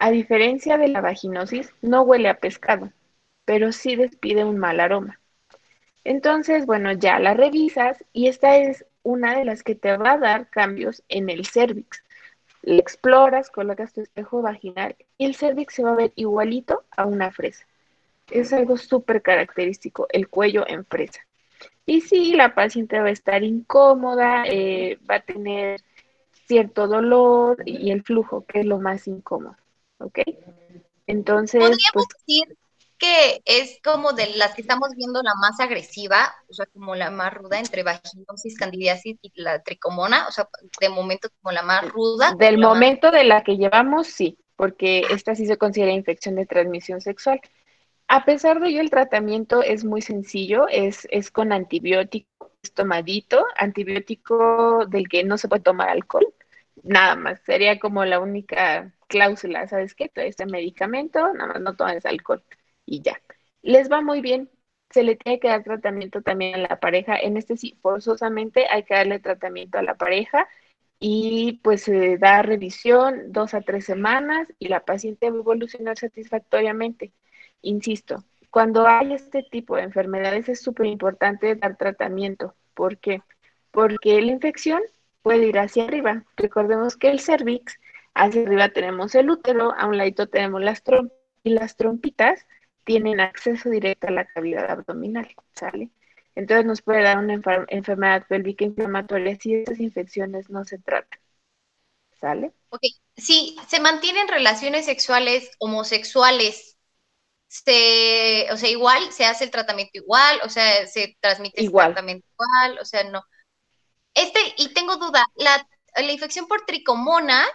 A 0.00 0.10
diferencia 0.10 0.78
de 0.78 0.88
la 0.88 1.00
vaginosis, 1.00 1.72
no 1.82 2.02
huele 2.02 2.28
a 2.28 2.40
pescado, 2.40 2.92
pero 3.44 3.72
sí 3.72 3.96
despide 3.96 4.44
un 4.44 4.58
mal 4.58 4.80
aroma. 4.80 5.19
Entonces, 6.04 6.66
bueno, 6.66 6.92
ya 6.92 7.18
la 7.18 7.34
revisas 7.34 8.04
y 8.12 8.28
esta 8.28 8.56
es 8.56 8.84
una 9.02 9.36
de 9.36 9.44
las 9.44 9.62
que 9.62 9.74
te 9.74 9.96
va 9.96 10.12
a 10.12 10.18
dar 10.18 10.48
cambios 10.48 11.02
en 11.08 11.30
el 11.30 11.46
cervix. 11.46 12.02
Le 12.62 12.78
exploras, 12.78 13.50
colocas 13.50 13.92
tu 13.92 14.02
espejo 14.02 14.42
vaginal 14.42 14.96
y 15.18 15.24
el 15.24 15.34
cervix 15.34 15.74
se 15.74 15.82
va 15.82 15.92
a 15.92 15.96
ver 15.96 16.12
igualito 16.14 16.84
a 16.96 17.06
una 17.06 17.30
fresa. 17.30 17.66
Es 18.30 18.52
algo 18.52 18.76
súper 18.76 19.22
característico, 19.22 20.06
el 20.10 20.28
cuello 20.28 20.64
en 20.66 20.84
fresa. 20.84 21.20
Y 21.86 22.02
sí, 22.02 22.34
la 22.34 22.54
paciente 22.54 23.00
va 23.00 23.08
a 23.08 23.12
estar 23.12 23.42
incómoda, 23.42 24.44
eh, 24.46 24.98
va 25.10 25.16
a 25.16 25.20
tener 25.20 25.80
cierto 26.46 26.86
dolor 26.86 27.62
y 27.64 27.90
el 27.90 28.02
flujo, 28.02 28.44
que 28.46 28.60
es 28.60 28.66
lo 28.66 28.78
más 28.78 29.06
incómodo. 29.06 29.56
¿Ok? 29.98 30.20
Entonces. 31.06 31.60
Podríamos 31.60 31.90
pues 31.92 32.06
decir 32.26 32.56
que 33.00 33.40
es 33.46 33.80
como 33.82 34.12
de 34.12 34.26
las 34.36 34.54
que 34.54 34.60
estamos 34.60 34.90
viendo 34.94 35.22
la 35.22 35.34
más 35.40 35.58
agresiva, 35.58 36.34
o 36.48 36.52
sea, 36.52 36.66
como 36.66 36.94
la 36.94 37.10
más 37.10 37.32
ruda 37.32 37.58
entre 37.58 37.82
vaginosis, 37.82 38.58
candidiasis 38.58 39.16
y 39.22 39.32
la 39.36 39.62
tricomona, 39.62 40.28
o 40.28 40.30
sea, 40.30 40.46
de 40.78 40.88
momento 40.90 41.28
como 41.40 41.52
la 41.52 41.62
más 41.62 41.88
ruda. 41.88 42.34
Del 42.38 42.58
momento 42.58 43.10
de 43.10 43.24
la 43.24 43.42
que 43.42 43.56
llevamos, 43.56 44.06
sí, 44.06 44.38
porque 44.54 45.06
esta 45.10 45.34
sí 45.34 45.46
se 45.46 45.56
considera 45.56 45.92
infección 45.92 46.36
de 46.36 46.44
transmisión 46.44 47.00
sexual. 47.00 47.40
A 48.06 48.26
pesar 48.26 48.60
de 48.60 48.68
ello, 48.68 48.82
el 48.82 48.90
tratamiento 48.90 49.62
es 49.62 49.82
muy 49.82 50.02
sencillo, 50.02 50.68
es, 50.68 51.08
es 51.10 51.30
con 51.30 51.52
antibiótico, 51.52 52.52
es 52.62 52.74
tomadito, 52.74 53.46
antibiótico 53.56 54.84
del 54.86 55.08
que 55.08 55.24
no 55.24 55.38
se 55.38 55.48
puede 55.48 55.62
tomar 55.62 55.88
alcohol, 55.88 56.26
nada 56.82 57.16
más, 57.16 57.40
sería 57.46 57.78
como 57.78 58.04
la 58.04 58.20
única 58.20 58.92
cláusula, 59.06 59.66
¿sabes 59.68 59.94
qué? 59.94 60.10
Este 60.14 60.44
medicamento, 60.44 61.32
nada 61.32 61.54
más 61.54 61.60
no 61.62 61.76
tomes 61.76 62.04
alcohol 62.04 62.44
y 62.90 63.02
ya. 63.02 63.22
Les 63.62 63.90
va 63.90 64.02
muy 64.02 64.20
bien. 64.20 64.50
Se 64.90 65.02
le 65.04 65.16
tiene 65.16 65.38
que 65.40 65.48
dar 65.48 65.62
tratamiento 65.62 66.22
también 66.22 66.56
a 66.56 66.58
la 66.58 66.80
pareja. 66.80 67.16
En 67.16 67.36
este 67.36 67.56
sí, 67.56 67.78
forzosamente 67.82 68.66
hay 68.68 68.82
que 68.84 68.94
darle 68.94 69.20
tratamiento 69.20 69.78
a 69.78 69.82
la 69.82 69.94
pareja 69.96 70.48
y 70.98 71.60
pues 71.62 71.82
se 71.84 72.18
da 72.18 72.42
revisión 72.42 73.32
dos 73.32 73.54
a 73.54 73.62
tres 73.62 73.84
semanas 73.86 74.48
y 74.58 74.68
la 74.68 74.84
paciente 74.84 75.30
va 75.30 75.36
a 75.36 75.40
evolucionar 75.40 75.96
satisfactoriamente. 75.98 77.12
Insisto, 77.62 78.24
cuando 78.50 78.86
hay 78.86 79.12
este 79.14 79.44
tipo 79.44 79.76
de 79.76 79.82
enfermedades 79.82 80.48
es 80.48 80.60
súper 80.60 80.86
importante 80.86 81.54
dar 81.54 81.76
tratamiento. 81.76 82.56
¿Por 82.74 82.98
qué? 82.98 83.22
Porque 83.70 84.20
la 84.20 84.32
infección 84.32 84.82
puede 85.22 85.46
ir 85.46 85.58
hacia 85.58 85.84
arriba. 85.84 86.24
Recordemos 86.36 86.96
que 86.96 87.10
el 87.10 87.20
cervix 87.20 87.78
Hacia 88.14 88.42
arriba 88.42 88.70
tenemos 88.70 89.14
el 89.14 89.30
útero, 89.30 89.72
a 89.76 89.86
un 89.86 89.96
ladito 89.96 90.28
tenemos 90.28 90.60
las 90.60 90.82
trompas 90.82 91.16
y 91.44 91.50
las 91.50 91.76
trompitas 91.76 92.46
tienen 92.84 93.20
acceso 93.20 93.70
directo 93.70 94.08
a 94.08 94.12
la 94.12 94.24
cavidad 94.26 94.70
abdominal, 94.70 95.34
¿sale? 95.54 95.90
Entonces 96.34 96.64
nos 96.64 96.82
puede 96.82 97.02
dar 97.02 97.18
una 97.18 97.40
enfermedad 97.68 98.26
pélvica 98.28 98.64
inflamatoria 98.64 99.36
si 99.36 99.54
estas 99.54 99.80
infecciones 99.80 100.48
no 100.48 100.64
se 100.64 100.78
tratan. 100.78 101.20
¿Sale? 102.20 102.52
Ok, 102.68 102.82
si 103.16 103.56
se 103.66 103.80
mantienen 103.80 104.28
relaciones 104.28 104.84
sexuales 104.84 105.50
homosexuales, 105.58 106.76
se, 107.48 108.46
o 108.52 108.56
sea, 108.56 108.68
igual, 108.68 109.10
se 109.10 109.24
hace 109.24 109.44
el 109.44 109.50
tratamiento 109.50 109.92
igual, 109.94 110.38
o 110.44 110.48
sea, 110.48 110.86
se 110.86 111.16
transmite 111.20 111.62
igual. 111.62 111.88
el 111.88 111.94
tratamiento 111.94 112.26
igual, 112.32 112.78
o 112.80 112.84
sea, 112.84 113.04
no. 113.04 113.24
Este, 114.14 114.38
y 114.58 114.72
tengo 114.72 114.96
duda, 114.96 115.24
la, 115.36 115.66
la 115.96 116.12
infección 116.12 116.46
por 116.46 116.64
tricomona 116.64 117.46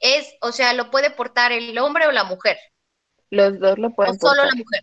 es, 0.00 0.34
o 0.40 0.52
sea, 0.52 0.74
lo 0.74 0.90
puede 0.90 1.10
portar 1.10 1.52
el 1.52 1.78
hombre 1.78 2.06
o 2.06 2.12
la 2.12 2.24
mujer. 2.24 2.58
Los 3.34 3.58
dos 3.58 3.78
lo 3.78 3.90
pueden 3.90 4.14
o 4.14 4.18
solo 4.18 4.42
portar. 4.42 4.46
la 4.46 4.54
mujer. 4.54 4.82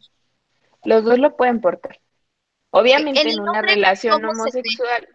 Los 0.84 1.04
dos 1.04 1.20
lo 1.20 1.38
pueden 1.38 1.62
portar. 1.62 2.00
Obviamente 2.72 3.22
En 3.22 3.40
una 3.40 3.62
relación 3.62 4.24
homosexual, 4.26 5.08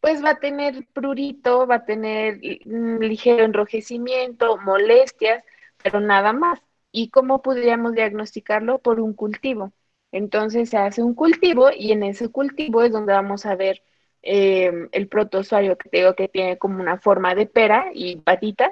pues 0.00 0.22
va 0.24 0.30
a 0.30 0.40
tener 0.40 0.86
prurito, 0.92 1.66
va 1.66 1.76
a 1.76 1.84
tener 1.84 2.38
mm, 2.64 2.98
ligero 2.98 3.44
enrojecimiento, 3.44 4.56
molestias, 4.58 5.44
pero 5.82 6.00
nada 6.00 6.32
más. 6.32 6.60
¿Y 6.90 7.10
cómo 7.10 7.42
podríamos 7.42 7.94
diagnosticarlo? 7.94 8.78
Por 8.78 9.00
un 9.00 9.14
cultivo. 9.14 9.72
Entonces 10.12 10.70
se 10.70 10.76
hace 10.76 11.02
un 11.02 11.14
cultivo 11.14 11.70
y 11.76 11.90
en 11.90 12.04
ese 12.04 12.28
cultivo 12.28 12.82
es 12.82 12.92
donde 12.92 13.12
vamos 13.12 13.46
a 13.46 13.56
ver 13.56 13.82
eh, 14.22 14.88
el 14.92 15.08
protozoario 15.08 15.76
que 15.76 15.88
te 15.88 15.96
digo 15.98 16.14
que 16.14 16.28
tiene 16.28 16.56
como 16.56 16.80
una 16.80 16.98
forma 16.98 17.34
de 17.34 17.46
pera 17.46 17.90
y 17.92 18.16
patitas. 18.16 18.70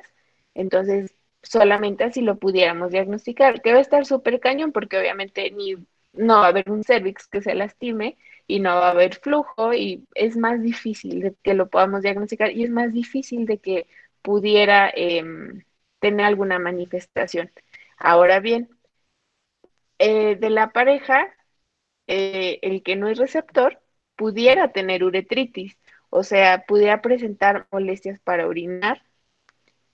Entonces, 0.54 1.14
solamente 1.42 2.04
así 2.04 2.20
lo 2.22 2.38
pudiéramos 2.38 2.90
diagnosticar, 2.92 3.62
que 3.62 3.72
va 3.72 3.78
a 3.78 3.82
estar 3.82 4.06
súper 4.06 4.40
cañón 4.40 4.72
porque 4.72 4.98
obviamente 4.98 5.50
ni 5.52 5.76
no 6.12 6.40
va 6.40 6.46
a 6.46 6.48
haber 6.48 6.70
un 6.70 6.84
cervix 6.84 7.26
que 7.26 7.42
se 7.42 7.54
lastime 7.54 8.16
y 8.46 8.60
no 8.60 8.70
va 8.76 8.88
a 8.88 8.90
haber 8.92 9.14
flujo 9.16 9.72
y 9.74 10.06
es 10.14 10.36
más 10.36 10.62
difícil 10.62 11.20
de 11.20 11.34
que 11.42 11.54
lo 11.54 11.68
podamos 11.70 12.02
diagnosticar 12.02 12.52
y 12.52 12.64
es 12.64 12.70
más 12.70 12.92
difícil 12.92 13.46
de 13.46 13.58
que 13.58 13.86
pudiera 14.22 14.90
em, 14.94 15.64
tener 16.00 16.26
alguna 16.26 16.58
manifestación. 16.58 17.50
Ahora 17.98 18.40
bien, 18.40 18.68
eh, 19.98 20.36
de 20.36 20.50
la 20.50 20.72
pareja, 20.72 21.32
eh, 22.06 22.58
el 22.62 22.82
que 22.82 22.96
no 22.96 23.08
es 23.08 23.18
receptor 23.18 23.80
pudiera 24.16 24.72
tener 24.72 25.04
uretritis, 25.04 25.78
o 26.10 26.22
sea, 26.24 26.64
pudiera 26.66 27.02
presentar 27.02 27.68
molestias 27.72 28.20
para 28.20 28.46
orinar, 28.48 29.02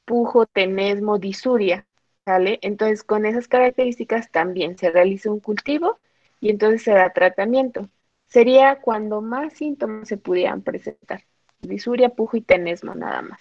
pujo, 0.08 0.46
tenesmo, 0.46 1.18
disuria, 1.18 1.86
¿sale? 2.24 2.58
Entonces, 2.62 3.04
con 3.04 3.26
esas 3.26 3.46
características 3.46 4.30
también 4.30 4.78
se 4.78 4.90
realiza 4.90 5.30
un 5.30 5.40
cultivo 5.40 6.00
y 6.40 6.48
entonces 6.48 6.82
se 6.82 6.92
da 6.92 7.12
tratamiento. 7.12 7.88
Sería 8.26 8.80
cuando 8.80 9.20
más 9.20 9.52
síntomas 9.52 10.08
se 10.08 10.16
pudieran 10.16 10.62
presentar. 10.62 11.24
Disuria, 11.60 12.08
pujo 12.08 12.38
y 12.38 12.40
tenesmo 12.40 12.94
nada 12.94 13.20
más. 13.20 13.40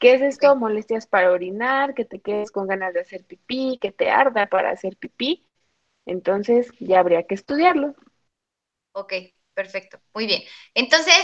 ¿Qué 0.00 0.14
es 0.14 0.22
esto? 0.22 0.56
Molestias 0.56 1.06
para 1.06 1.30
orinar, 1.30 1.94
que 1.94 2.04
te 2.04 2.20
quedes 2.20 2.50
con 2.50 2.66
ganas 2.66 2.94
de 2.94 3.00
hacer 3.00 3.24
pipí, 3.24 3.78
que 3.80 3.92
te 3.92 4.10
arda 4.10 4.46
para 4.46 4.70
hacer 4.70 4.96
pipí. 4.96 5.44
Entonces 6.06 6.72
ya 6.80 7.00
habría 7.00 7.24
que 7.24 7.34
estudiarlo. 7.34 7.94
Ok, 8.92 9.12
perfecto, 9.54 10.00
muy 10.14 10.26
bien. 10.26 10.42
Entonces, 10.74 11.14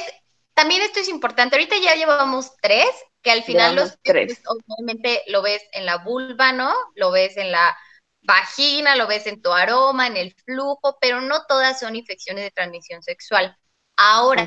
también 0.54 0.82
esto 0.82 1.00
es 1.00 1.08
importante. 1.08 1.56
Ahorita 1.56 1.76
ya 1.78 1.94
llevamos 1.94 2.54
tres, 2.60 2.88
que 3.24 3.32
al 3.32 3.44
final 3.44 3.76
los 3.76 3.98
tres. 4.04 4.40
obviamente 4.46 5.22
lo 5.28 5.42
ves 5.42 5.62
en 5.72 5.86
la 5.86 5.98
vulva, 5.98 6.52
¿no? 6.52 6.72
Lo 6.94 7.10
ves 7.10 7.36
en 7.38 7.52
la 7.52 7.76
vagina, 8.22 8.96
lo 8.96 9.06
ves 9.06 9.26
en 9.26 9.42
tu 9.42 9.52
aroma, 9.52 10.06
en 10.06 10.16
el 10.16 10.34
flujo, 10.46 10.98
pero 11.00 11.20
no 11.20 11.44
todas 11.46 11.80
son 11.80 11.96
infecciones 11.96 12.44
de 12.44 12.50
transmisión 12.52 13.02
sexual. 13.02 13.56
Ahora, 13.96 14.46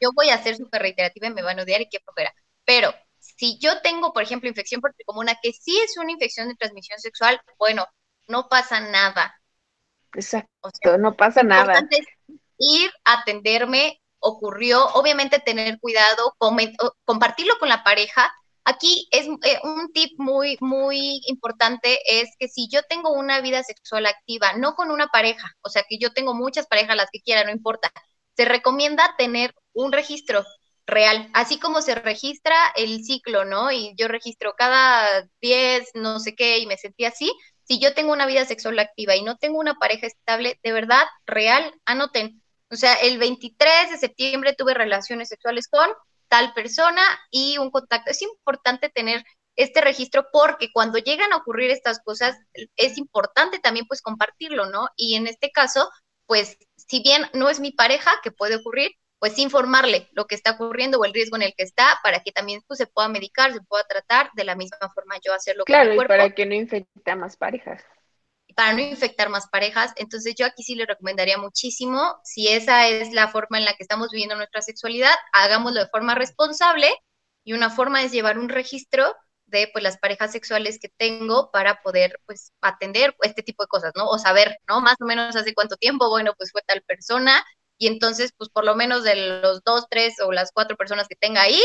yo 0.00 0.10
voy 0.14 0.30
a 0.30 0.42
ser 0.42 0.56
súper 0.56 0.82
reiterativa 0.82 1.28
y 1.28 1.34
me 1.34 1.42
van 1.42 1.58
a 1.60 1.62
odiar 1.62 1.80
y 1.82 1.88
qué 1.88 2.00
flojera. 2.00 2.32
Pero 2.64 2.94
si 3.18 3.58
yo 3.58 3.80
tengo, 3.82 4.12
por 4.12 4.22
ejemplo, 4.22 4.48
infección 4.48 4.80
por 4.80 4.94
tricomona, 4.94 5.36
que 5.42 5.52
sí 5.52 5.78
es 5.80 5.96
una 5.98 6.12
infección 6.12 6.48
de 6.48 6.56
transmisión 6.56 6.98
sexual, 7.00 7.40
bueno, 7.58 7.86
no 8.28 8.48
pasa 8.48 8.80
nada. 8.80 9.34
Exacto, 10.14 10.50
O 10.62 10.70
sea, 10.70 10.96
no 10.98 11.14
pasa 11.16 11.42
lo 11.42 11.44
nada. 11.44 11.74
importante 11.74 11.98
es 11.98 12.06
ir 12.58 12.90
a 13.04 13.20
atenderme, 13.20 14.00
ocurrió, 14.24 14.86
obviamente 14.94 15.38
tener 15.38 15.78
cuidado, 15.78 16.34
compartirlo 17.04 17.54
con 17.60 17.68
la 17.68 17.84
pareja. 17.84 18.32
Aquí 18.64 19.06
es 19.10 19.26
eh, 19.26 19.60
un 19.62 19.92
tip 19.92 20.18
muy, 20.18 20.56
muy 20.60 21.20
importante, 21.26 21.98
es 22.06 22.30
que 22.38 22.48
si 22.48 22.68
yo 22.70 22.82
tengo 22.88 23.12
una 23.12 23.42
vida 23.42 23.62
sexual 23.62 24.06
activa, 24.06 24.54
no 24.54 24.74
con 24.74 24.90
una 24.90 25.08
pareja, 25.08 25.52
o 25.60 25.68
sea 25.68 25.84
que 25.86 25.98
yo 25.98 26.12
tengo 26.14 26.34
muchas 26.34 26.66
parejas, 26.66 26.96
las 26.96 27.10
que 27.12 27.20
quiera, 27.20 27.44
no 27.44 27.50
importa, 27.50 27.90
se 28.36 28.46
recomienda 28.46 29.14
tener 29.18 29.54
un 29.74 29.92
registro 29.92 30.44
real, 30.86 31.28
así 31.34 31.58
como 31.58 31.82
se 31.82 31.94
registra 31.94 32.56
el 32.76 33.04
ciclo, 33.04 33.44
¿no? 33.44 33.70
Y 33.70 33.94
yo 33.96 34.08
registro 34.08 34.54
cada 34.56 35.28
10, 35.42 35.90
no 35.94 36.18
sé 36.20 36.34
qué, 36.34 36.58
y 36.58 36.66
me 36.66 36.78
sentí 36.78 37.04
así. 37.04 37.32
Si 37.64 37.78
yo 37.78 37.94
tengo 37.94 38.12
una 38.12 38.26
vida 38.26 38.44
sexual 38.46 38.78
activa 38.78 39.16
y 39.16 39.22
no 39.22 39.36
tengo 39.36 39.58
una 39.58 39.74
pareja 39.74 40.06
estable, 40.06 40.58
de 40.62 40.72
verdad, 40.72 41.04
real, 41.26 41.74
anoten. 41.86 42.42
O 42.70 42.76
sea, 42.76 42.94
el 42.94 43.18
23 43.18 43.90
de 43.90 43.98
septiembre 43.98 44.54
tuve 44.54 44.74
relaciones 44.74 45.28
sexuales 45.28 45.68
con 45.68 45.88
tal 46.28 46.52
persona 46.54 47.02
y 47.30 47.58
un 47.58 47.70
contacto. 47.70 48.10
Es 48.10 48.22
importante 48.22 48.88
tener 48.88 49.24
este 49.56 49.80
registro 49.80 50.26
porque 50.32 50.70
cuando 50.72 50.98
llegan 50.98 51.32
a 51.32 51.36
ocurrir 51.36 51.70
estas 51.70 52.00
cosas 52.00 52.36
es 52.76 52.98
importante 52.98 53.58
también 53.58 53.86
pues 53.86 54.02
compartirlo, 54.02 54.66
¿no? 54.66 54.88
Y 54.96 55.14
en 55.14 55.26
este 55.26 55.50
caso, 55.50 55.88
pues 56.26 56.58
si 56.76 57.02
bien 57.02 57.22
no 57.34 57.48
es 57.48 57.60
mi 57.60 57.70
pareja, 57.70 58.10
que 58.22 58.32
puede 58.32 58.56
ocurrir, 58.56 58.92
pues 59.18 59.38
informarle 59.38 60.08
lo 60.12 60.26
que 60.26 60.34
está 60.34 60.52
ocurriendo 60.52 60.98
o 60.98 61.04
el 61.04 61.14
riesgo 61.14 61.36
en 61.36 61.42
el 61.42 61.54
que 61.56 61.62
está 61.62 61.98
para 62.02 62.20
que 62.20 62.32
también 62.32 62.60
pues, 62.66 62.78
se 62.78 62.86
pueda 62.86 63.08
medicar, 63.08 63.52
se 63.52 63.62
pueda 63.62 63.84
tratar 63.84 64.30
de 64.34 64.44
la 64.44 64.54
misma 64.56 64.90
forma 64.94 65.14
yo 65.24 65.32
hacerlo 65.32 65.64
con 65.64 65.72
Claro, 65.72 65.90
mi 65.90 65.96
y 65.96 66.06
para 66.06 66.34
que 66.34 66.46
no 66.46 66.54
infecte 66.54 67.10
a 67.10 67.16
más 67.16 67.36
parejas. 67.36 67.82
Para 68.54 68.72
no 68.74 68.80
infectar 68.80 69.28
más 69.28 69.48
parejas. 69.48 69.92
Entonces 69.96 70.34
yo 70.36 70.46
aquí 70.46 70.62
sí 70.62 70.74
le 70.74 70.86
recomendaría 70.86 71.38
muchísimo, 71.38 72.16
si 72.24 72.48
esa 72.48 72.88
es 72.88 73.12
la 73.12 73.28
forma 73.28 73.58
en 73.58 73.64
la 73.64 73.74
que 73.74 73.82
estamos 73.82 74.10
viviendo 74.10 74.36
nuestra 74.36 74.62
sexualidad, 74.62 75.12
hagámoslo 75.32 75.80
de 75.80 75.88
forma 75.88 76.14
responsable 76.14 76.88
y 77.44 77.52
una 77.52 77.70
forma 77.70 78.02
es 78.02 78.12
llevar 78.12 78.38
un 78.38 78.48
registro 78.48 79.14
de 79.46 79.68
pues 79.72 79.84
las 79.84 79.98
parejas 79.98 80.32
sexuales 80.32 80.78
que 80.80 80.88
tengo 80.96 81.50
para 81.52 81.82
poder 81.82 82.20
pues 82.26 82.52
atender 82.60 83.14
este 83.22 83.42
tipo 83.42 83.62
de 83.62 83.68
cosas, 83.68 83.92
¿no? 83.94 84.06
O 84.08 84.18
saber, 84.18 84.56
¿no? 84.68 84.80
Más 84.80 84.96
o 85.00 85.04
menos 85.06 85.36
hace 85.36 85.54
cuánto 85.54 85.76
tiempo, 85.76 86.08
bueno, 86.08 86.32
pues 86.36 86.50
fue 86.52 86.62
tal 86.66 86.82
persona 86.82 87.44
y 87.78 87.88
entonces 87.88 88.32
pues 88.36 88.50
por 88.50 88.64
lo 88.64 88.74
menos 88.76 89.04
de 89.04 89.16
los 89.42 89.62
dos, 89.64 89.86
tres 89.90 90.14
o 90.20 90.32
las 90.32 90.50
cuatro 90.52 90.76
personas 90.76 91.08
que 91.08 91.16
tenga 91.16 91.42
ahí, 91.42 91.62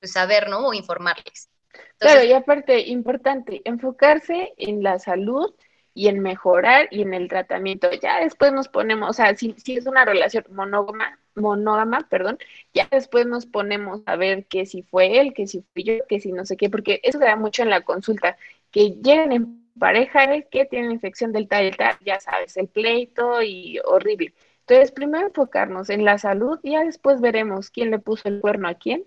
pues 0.00 0.12
saber, 0.12 0.48
¿no? 0.48 0.66
O 0.68 0.74
informarles. 0.74 1.48
Entonces, 1.92 1.98
Claro, 1.98 2.24
y 2.24 2.32
aparte, 2.32 2.80
importante, 2.88 3.62
enfocarse 3.64 4.52
en 4.58 4.82
la 4.82 4.98
salud 4.98 5.54
y 5.94 6.08
en 6.08 6.20
mejorar 6.20 6.88
y 6.90 7.02
en 7.02 7.14
el 7.14 7.28
tratamiento. 7.28 7.90
Ya 8.00 8.20
después 8.20 8.52
nos 8.52 8.68
ponemos, 8.68 9.10
o 9.10 9.12
sea, 9.12 9.36
si, 9.36 9.54
si 9.58 9.76
es 9.76 9.86
una 9.86 10.04
relación 10.04 10.44
monógama, 10.50 11.18
monógama, 11.34 12.06
perdón, 12.08 12.38
ya 12.74 12.88
después 12.90 13.26
nos 13.26 13.46
ponemos 13.46 14.02
a 14.06 14.16
ver 14.16 14.46
que 14.46 14.66
si 14.66 14.82
fue 14.82 15.20
él, 15.20 15.34
que 15.34 15.46
si 15.46 15.64
fui 15.72 15.84
yo, 15.84 15.94
que 16.08 16.20
si 16.20 16.32
no 16.32 16.44
sé 16.46 16.56
qué, 16.56 16.70
porque 16.70 17.00
eso 17.02 17.18
se 17.18 17.24
da 17.24 17.36
mucho 17.36 17.62
en 17.62 17.70
la 17.70 17.82
consulta, 17.82 18.36
que 18.70 18.90
lleguen 18.90 19.32
en 19.32 19.62
pareja 19.78 20.24
¿eh? 20.34 20.48
que 20.50 20.64
tienen 20.66 20.92
infección 20.92 21.32
del 21.32 21.48
tal 21.48 21.76
tal, 21.76 21.96
ya 22.04 22.20
sabes, 22.20 22.56
el 22.56 22.68
pleito 22.68 23.42
y 23.42 23.78
horrible. 23.84 24.34
Entonces, 24.60 24.92
primero 24.92 25.26
enfocarnos 25.26 25.90
en 25.90 26.04
la 26.04 26.18
salud 26.18 26.58
ya 26.62 26.84
después 26.84 27.20
veremos 27.20 27.70
quién 27.70 27.90
le 27.90 27.98
puso 27.98 28.28
el 28.28 28.40
cuerno 28.40 28.68
a 28.68 28.74
quién 28.74 29.04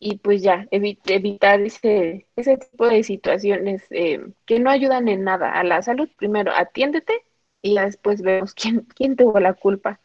y 0.00 0.18
pues 0.18 0.42
ya, 0.42 0.66
evi- 0.72 1.00
evitar 1.06 1.60
ese, 1.62 2.28
ese 2.36 2.58
tipo 2.58 2.88
de 2.88 3.04
situaciones 3.04 3.84
eh, 3.90 4.20
que 4.46 4.60
no 4.60 4.70
ayudan 4.70 5.08
en 5.08 5.24
nada 5.24 5.52
a 5.54 5.64
la 5.64 5.82
salud. 5.82 6.10
Primero, 6.18 6.52
atiéndete 6.56 7.24
y 7.62 7.76
después 7.78 8.22
vemos 8.22 8.54
quién, 8.56 8.82
quién 8.96 9.16
tuvo 9.16 9.40
la 9.40 9.54
culpa. 9.54 10.00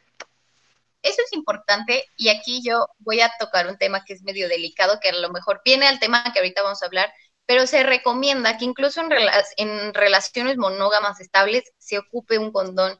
Eso 1.02 1.22
es 1.24 1.34
importante 1.34 2.06
y 2.18 2.30
aquí 2.30 2.62
yo 2.66 2.88
voy 3.00 3.22
a 3.22 3.32
tocar 3.40 3.68
un 3.68 3.78
tema 3.78 4.04
que 4.04 4.14
es 4.14 4.24
medio 4.24 4.50
delicado, 4.50 5.00
que 5.00 5.10
a 5.10 5.14
lo 5.16 5.30
mejor 5.30 5.62
viene 5.64 5.88
al 5.88 6.00
tema 6.00 6.24
que 6.34 6.40
ahorita 6.40 6.64
vamos 6.64 6.82
a 6.82 6.88
hablar, 6.88 7.14
pero 7.46 7.68
se 7.68 7.84
recomienda 7.84 8.58
que 8.58 8.66
incluso 8.66 9.02
en, 9.02 9.10
rela- 9.12 9.44
en 9.58 9.94
relaciones 9.94 10.58
monógamas 10.58 11.20
estables 11.22 11.72
se 11.78 12.00
ocupe 12.00 12.40
un 12.40 12.52
condón. 12.52 13.00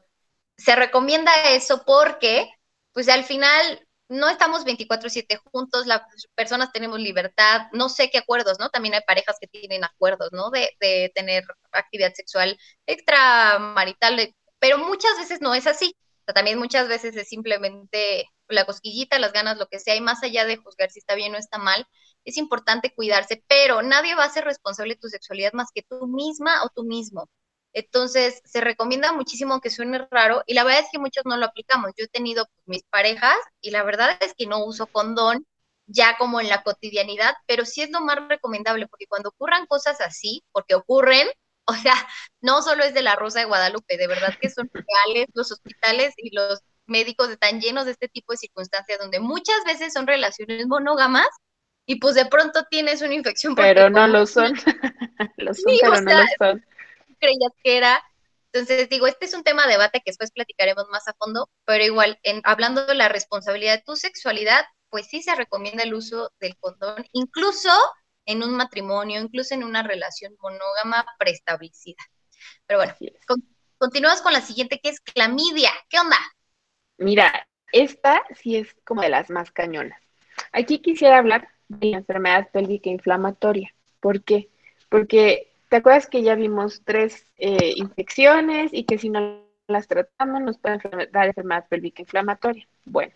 Se 0.58 0.76
recomienda 0.76 1.32
eso 1.50 1.84
porque, 1.86 2.48
pues 2.92 3.08
al 3.08 3.24
final 3.24 3.85
no 4.08 4.28
estamos 4.28 4.64
24/7 4.64 5.38
juntos, 5.52 5.86
las 5.86 6.02
personas 6.34 6.72
tenemos 6.72 7.00
libertad, 7.00 7.62
no 7.72 7.88
sé 7.88 8.10
qué 8.10 8.18
acuerdos, 8.18 8.58
¿no? 8.58 8.70
También 8.70 8.94
hay 8.94 9.00
parejas 9.06 9.36
que 9.40 9.48
tienen 9.48 9.84
acuerdos, 9.84 10.30
¿no? 10.32 10.50
De, 10.50 10.70
de 10.80 11.12
tener 11.14 11.44
actividad 11.72 12.12
sexual 12.14 12.58
extramarital, 12.86 14.34
pero 14.58 14.78
muchas 14.78 15.16
veces 15.18 15.40
no 15.40 15.54
es 15.54 15.66
así. 15.66 15.94
O 16.22 16.24
sea, 16.26 16.34
también 16.34 16.58
muchas 16.58 16.88
veces 16.88 17.16
es 17.16 17.28
simplemente 17.28 18.26
la 18.48 18.64
cosquillita, 18.64 19.18
las 19.18 19.32
ganas, 19.32 19.58
lo 19.58 19.66
que 19.68 19.78
sea, 19.80 19.96
y 19.96 20.00
más 20.00 20.22
allá 20.22 20.44
de 20.44 20.56
juzgar 20.56 20.90
si 20.90 20.98
está 21.00 21.14
bien 21.14 21.34
o 21.34 21.38
está 21.38 21.58
mal, 21.58 21.86
es 22.24 22.36
importante 22.36 22.92
cuidarse, 22.94 23.42
pero 23.48 23.82
nadie 23.82 24.14
va 24.14 24.24
a 24.24 24.30
ser 24.30 24.44
responsable 24.44 24.94
de 24.94 25.00
tu 25.00 25.08
sexualidad 25.08 25.52
más 25.52 25.70
que 25.74 25.82
tú 25.82 26.06
misma 26.08 26.64
o 26.64 26.68
tú 26.74 26.84
mismo. 26.84 27.28
Entonces, 27.72 28.40
se 28.44 28.60
recomienda 28.60 29.12
muchísimo 29.12 29.60
que 29.60 29.70
suene 29.70 30.06
raro 30.10 30.42
y 30.46 30.54
la 30.54 30.64
verdad 30.64 30.80
es 30.80 30.88
que 30.90 30.98
muchos 30.98 31.24
no 31.26 31.36
lo 31.36 31.46
aplicamos. 31.46 31.92
Yo 31.96 32.04
he 32.04 32.08
tenido 32.08 32.46
pues, 32.46 32.66
mis 32.66 32.82
parejas 32.84 33.36
y 33.60 33.70
la 33.70 33.82
verdad 33.82 34.16
es 34.20 34.34
que 34.36 34.46
no 34.46 34.64
uso 34.64 34.86
condón 34.86 35.46
ya 35.86 36.16
como 36.18 36.40
en 36.40 36.48
la 36.48 36.62
cotidianidad, 36.62 37.34
pero 37.46 37.64
sí 37.64 37.82
es 37.82 37.90
lo 37.90 38.00
más 38.00 38.18
recomendable 38.28 38.88
porque 38.88 39.06
cuando 39.06 39.28
ocurran 39.30 39.66
cosas 39.66 40.00
así, 40.00 40.42
porque 40.52 40.74
ocurren, 40.74 41.28
o 41.66 41.74
sea, 41.74 41.94
no 42.40 42.62
solo 42.62 42.84
es 42.84 42.94
de 42.94 43.02
la 43.02 43.16
Rosa 43.16 43.40
de 43.40 43.46
Guadalupe, 43.46 43.96
de 43.96 44.08
verdad 44.08 44.34
que 44.40 44.50
son 44.50 44.70
reales 44.72 45.26
los 45.34 45.52
hospitales 45.52 46.14
y 46.16 46.34
los 46.34 46.62
médicos 46.86 47.28
están 47.28 47.60
llenos 47.60 47.84
de 47.84 47.92
este 47.92 48.08
tipo 48.08 48.32
de 48.32 48.38
circunstancias 48.38 48.98
donde 48.98 49.18
muchas 49.18 49.64
veces 49.64 49.92
son 49.92 50.06
relaciones 50.06 50.66
monógamas 50.66 51.26
y 51.84 51.96
pues 52.00 52.14
de 52.14 52.26
pronto 52.26 52.64
tienes 52.70 53.02
una 53.02 53.14
infección. 53.14 53.54
Pero 53.54 53.90
no 53.90 54.06
lo 54.06 54.26
son. 54.26 54.54
lo 55.36 55.54
son, 55.54 55.74
pero 55.80 56.00
no 56.00 56.12
lo 56.12 56.24
son. 56.38 56.64
Creías 57.26 57.52
que 57.62 57.76
era. 57.76 58.02
Entonces 58.52 58.88
digo, 58.88 59.06
este 59.06 59.26
es 59.26 59.34
un 59.34 59.42
tema 59.42 59.64
de 59.64 59.72
debate 59.72 59.98
que 59.98 60.10
después 60.10 60.30
platicaremos 60.30 60.86
más 60.90 61.08
a 61.08 61.14
fondo, 61.14 61.50
pero 61.64 61.84
igual, 61.84 62.18
en, 62.22 62.40
hablando 62.44 62.86
de 62.86 62.94
la 62.94 63.08
responsabilidad 63.08 63.76
de 63.76 63.82
tu 63.82 63.96
sexualidad, 63.96 64.64
pues 64.90 65.08
sí 65.08 65.22
se 65.22 65.34
recomienda 65.34 65.82
el 65.82 65.92
uso 65.92 66.32
del 66.40 66.56
condón, 66.56 67.04
incluso 67.12 67.70
en 68.24 68.42
un 68.42 68.56
matrimonio, 68.56 69.20
incluso 69.20 69.54
en 69.54 69.64
una 69.64 69.82
relación 69.82 70.36
monógama 70.40 71.04
preestablecida. 71.18 72.02
Pero 72.66 72.78
bueno, 72.78 72.94
continuamos 73.78 74.22
con 74.22 74.32
la 74.32 74.40
siguiente 74.40 74.78
que 74.80 74.90
es 74.90 75.00
clamidia. 75.00 75.70
¿Qué 75.88 75.98
onda? 75.98 76.18
Mira, 76.98 77.48
esta 77.72 78.22
sí 78.40 78.56
es 78.56 78.74
como 78.84 79.02
de 79.02 79.08
las 79.08 79.28
más 79.28 79.50
cañonas. 79.50 80.00
Aquí 80.52 80.78
quisiera 80.78 81.18
hablar 81.18 81.48
de 81.68 81.88
la 81.88 81.98
enfermedad 81.98 82.48
pélvica 82.52 82.88
inflamatoria. 82.88 83.74
¿Por 84.00 84.22
qué? 84.22 84.48
Porque 84.88 85.52
te 85.68 85.76
acuerdas 85.76 86.06
que 86.06 86.22
ya 86.22 86.34
vimos 86.34 86.82
tres 86.84 87.26
eh, 87.38 87.74
infecciones 87.76 88.72
y 88.72 88.84
que 88.84 88.98
si 88.98 89.08
no 89.10 89.46
las 89.68 89.88
tratamos 89.88 90.42
nos 90.42 90.58
pueden 90.58 90.80
dar 91.12 91.26
enfermedad 91.26 91.66
pélvica 91.68 92.02
inflamatoria. 92.02 92.66
Bueno, 92.84 93.12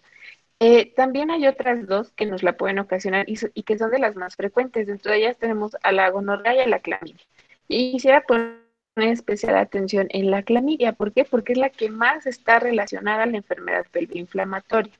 eh, 0.58 0.92
también 0.94 1.30
hay 1.30 1.46
otras 1.46 1.86
dos 1.86 2.12
que 2.12 2.26
nos 2.26 2.42
la 2.42 2.56
pueden 2.56 2.78
ocasionar 2.78 3.26
y, 3.28 3.62
que 3.62 3.78
son 3.78 3.90
de 3.90 3.98
las 3.98 4.16
más 4.16 4.36
frecuentes. 4.36 4.86
Dentro 4.86 5.12
de 5.12 5.18
ellas 5.18 5.38
tenemos 5.38 5.76
a 5.82 5.92
la 5.92 6.10
gonorrea 6.10 6.54
y 6.54 6.60
a 6.60 6.68
la 6.68 6.80
clamidia. 6.80 7.24
Y 7.68 7.92
quisiera 7.92 8.22
poner 8.22 8.58
especial 8.96 9.56
atención 9.56 10.08
en 10.10 10.30
la 10.30 10.42
clamidia. 10.42 10.92
¿Por 10.92 11.12
qué? 11.12 11.24
Porque 11.24 11.52
es 11.52 11.58
la 11.58 11.70
que 11.70 11.88
más 11.90 12.26
está 12.26 12.58
relacionada 12.58 13.22
a 13.22 13.26
la 13.26 13.38
enfermedad 13.38 13.86
pélvica 13.90 14.18
inflamatoria. 14.18 14.92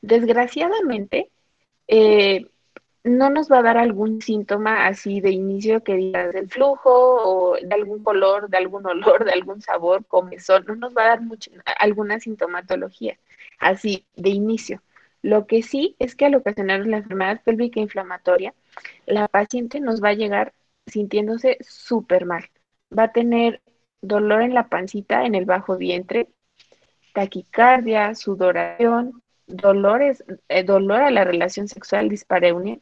Desgraciadamente, 0.00 1.30
eh, 1.86 2.46
no 3.04 3.30
nos 3.30 3.50
va 3.50 3.58
a 3.58 3.62
dar 3.62 3.78
algún 3.78 4.22
síntoma 4.22 4.86
así 4.86 5.20
de 5.20 5.30
inicio 5.30 5.82
que 5.82 5.96
diga 5.96 6.28
del 6.28 6.48
flujo 6.48 6.90
o 6.90 7.56
de 7.56 7.74
algún 7.74 8.02
color, 8.02 8.48
de 8.48 8.58
algún 8.58 8.86
olor, 8.86 9.24
de 9.24 9.32
algún 9.32 9.60
sabor, 9.60 10.04
comezón, 10.06 10.64
no 10.66 10.76
nos 10.76 10.96
va 10.96 11.04
a 11.04 11.08
dar 11.08 11.20
mucho, 11.22 11.50
alguna 11.78 12.20
sintomatología 12.20 13.18
así 13.58 14.06
de 14.16 14.30
inicio. 14.30 14.82
Lo 15.22 15.46
que 15.46 15.62
sí 15.62 15.96
es 15.98 16.16
que 16.16 16.26
al 16.26 16.34
ocasionar 16.34 16.86
la 16.86 16.98
enfermedad 16.98 17.40
pélvica 17.44 17.80
inflamatoria, 17.80 18.54
la 19.06 19.28
paciente 19.28 19.80
nos 19.80 20.02
va 20.02 20.10
a 20.10 20.14
llegar 20.14 20.52
sintiéndose 20.86 21.58
súper 21.60 22.26
mal. 22.26 22.50
Va 22.96 23.04
a 23.04 23.12
tener 23.12 23.62
dolor 24.00 24.42
en 24.42 24.54
la 24.54 24.68
pancita, 24.68 25.24
en 25.24 25.34
el 25.34 25.44
bajo 25.44 25.76
vientre, 25.76 26.28
taquicardia, 27.14 28.14
sudoración, 28.14 29.22
dolores, 29.46 30.24
eh, 30.48 30.64
dolor 30.64 31.02
a 31.02 31.10
la 31.10 31.24
relación 31.24 31.68
sexual, 31.68 32.08
dispareunia, 32.08 32.78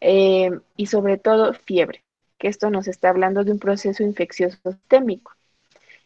eh, 0.00 0.50
y 0.76 0.86
sobre 0.86 1.18
todo 1.18 1.54
fiebre, 1.54 2.04
que 2.38 2.48
esto 2.48 2.70
nos 2.70 2.88
está 2.88 3.10
hablando 3.10 3.44
de 3.44 3.52
un 3.52 3.58
proceso 3.58 4.02
infeccioso 4.02 4.58
sistémico. 4.72 5.32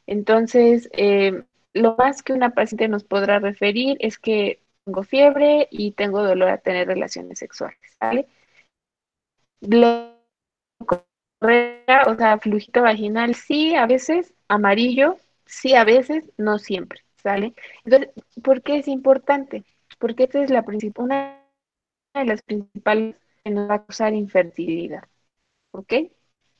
Entonces, 0.07 0.89
eh, 0.93 1.43
lo 1.75 1.97
más 1.97 2.23
que 2.23 2.33
una 2.33 2.51
paciente 2.51 2.89
nos 2.89 3.05
podrá 3.05 3.39
referir 3.39 3.97
es 4.01 4.19
que 4.19 4.61
tengo 4.85 5.03
fiebre 5.03 5.69
y 5.71 5.93
tengo 5.93 6.23
dolor 6.23 6.49
a 6.49 6.59
tener 6.59 6.89
relaciones 6.89 7.39
sexuales, 7.39 7.79
¿sale? 7.99 8.27
o 12.07 12.15
sea, 12.17 12.39
flujito 12.39 12.83
vaginal, 12.83 13.35
sí, 13.35 13.75
a 13.75 13.87
veces, 13.87 14.35
amarillo, 14.49 15.19
sí, 15.47 15.75
a 15.75 15.85
veces, 15.85 16.25
no 16.37 16.59
siempre, 16.59 17.03
¿sale? 17.17 17.55
Entonces, 17.85 18.11
¿por 18.43 18.63
qué 18.63 18.79
es 18.79 18.89
importante? 18.89 19.65
Porque 19.99 20.25
esta 20.25 20.43
es 20.43 20.51
la 20.51 20.65
una 20.97 21.43
de 22.15 22.25
las 22.25 22.43
principales 22.43 23.17
nos 23.45 23.71
va 23.71 23.75
a 23.77 23.87
causar 23.87 24.15
infertilidad. 24.15 25.05
¿Ok? 25.73 25.93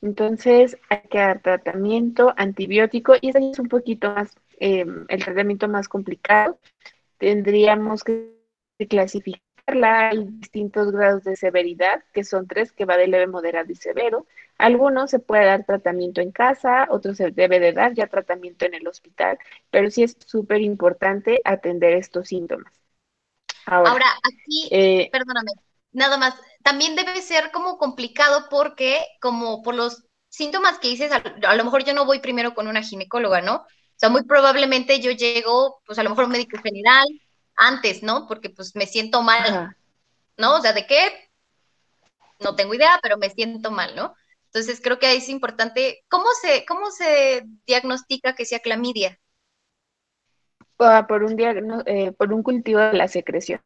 Entonces 0.01 0.77
hay 0.89 1.01
que 1.09 1.17
dar 1.17 1.41
tratamiento 1.41 2.33
antibiótico 2.37 3.15
y 3.19 3.29
ese 3.29 3.49
es 3.51 3.59
un 3.59 3.67
poquito 3.67 4.13
más, 4.13 4.35
em, 4.59 5.05
el 5.09 5.23
tratamiento 5.23 5.67
más 5.67 5.89
complicado. 5.89 6.59
Tendríamos 7.17 8.03
que 8.03 8.33
clasificarla, 8.89 10.09
hay 10.09 10.25
distintos 10.25 10.91
grados 10.91 11.23
de 11.25 11.35
severidad, 11.35 12.03
que 12.13 12.23
son 12.23 12.47
tres, 12.47 12.71
que 12.71 12.85
va 12.85 12.97
de 12.97 13.07
leve, 13.07 13.27
moderado 13.27 13.71
y 13.71 13.75
severo. 13.75 14.25
Algunos 14.57 15.11
se 15.11 15.19
puede 15.19 15.45
dar 15.45 15.65
tratamiento 15.65 16.21
en 16.21 16.31
casa, 16.31 16.87
otros 16.89 17.17
se 17.17 17.31
debe 17.31 17.59
de 17.59 17.73
dar 17.73 17.93
ya 17.93 18.07
tratamiento 18.07 18.65
en 18.65 18.75
el 18.75 18.87
hospital, 18.87 19.37
pero 19.69 19.91
sí 19.91 20.03
es 20.03 20.17
súper 20.25 20.61
importante 20.61 21.41
atender 21.43 21.93
estos 21.93 22.29
síntomas. 22.29 22.73
Ahora, 23.65 24.07
aquí, 24.23 24.67
eh, 24.71 25.09
perdóname, 25.11 25.51
nada 25.91 26.17
más, 26.17 26.41
también 26.63 26.95
debe 26.95 27.21
ser 27.21 27.51
como 27.51 27.77
complicado 27.77 28.47
porque 28.49 29.05
como 29.21 29.61
por 29.61 29.75
los 29.75 30.03
síntomas 30.29 30.79
que 30.79 30.89
dices, 30.89 31.11
a, 31.11 31.55
lo 31.55 31.63
mejor 31.63 31.83
yo 31.83 31.93
no 31.93 32.05
voy 32.05 32.19
primero 32.19 32.53
con 32.53 32.67
una 32.67 32.83
ginecóloga, 32.83 33.41
¿no? 33.41 33.55
O 33.55 33.65
sea, 33.95 34.09
muy 34.09 34.23
probablemente 34.23 34.99
yo 34.99 35.11
llego, 35.11 35.81
pues 35.85 35.99
a 35.99 36.03
lo 36.03 36.09
mejor 36.09 36.25
un 36.25 36.31
médico 36.31 36.57
general 36.61 37.05
antes, 37.55 38.03
¿no? 38.03 38.27
Porque 38.27 38.49
pues 38.49 38.75
me 38.75 38.85
siento 38.85 39.21
mal, 39.21 39.75
¿no? 40.37 40.55
O 40.55 40.61
sea, 40.61 40.73
¿de 40.73 40.85
qué? 40.85 41.29
No 42.39 42.55
tengo 42.55 42.73
idea, 42.73 42.99
pero 43.01 43.17
me 43.17 43.29
siento 43.29 43.71
mal, 43.71 43.95
¿no? 43.95 44.13
Entonces 44.45 44.79
creo 44.81 44.97
que 44.97 45.15
es 45.15 45.29
importante, 45.29 46.03
¿cómo 46.09 46.27
se, 46.41 46.65
cómo 46.65 46.89
se 46.91 47.43
diagnostica 47.67 48.33
que 48.33 48.45
sea 48.45 48.59
clamidia? 48.59 49.19
Por 50.77 51.23
un, 51.23 51.35
eh, 51.85 52.13
por 52.13 52.31
un 52.31 52.41
cultivo 52.41 52.79
de 52.79 52.93
la 52.93 53.09
secreción. 53.09 53.61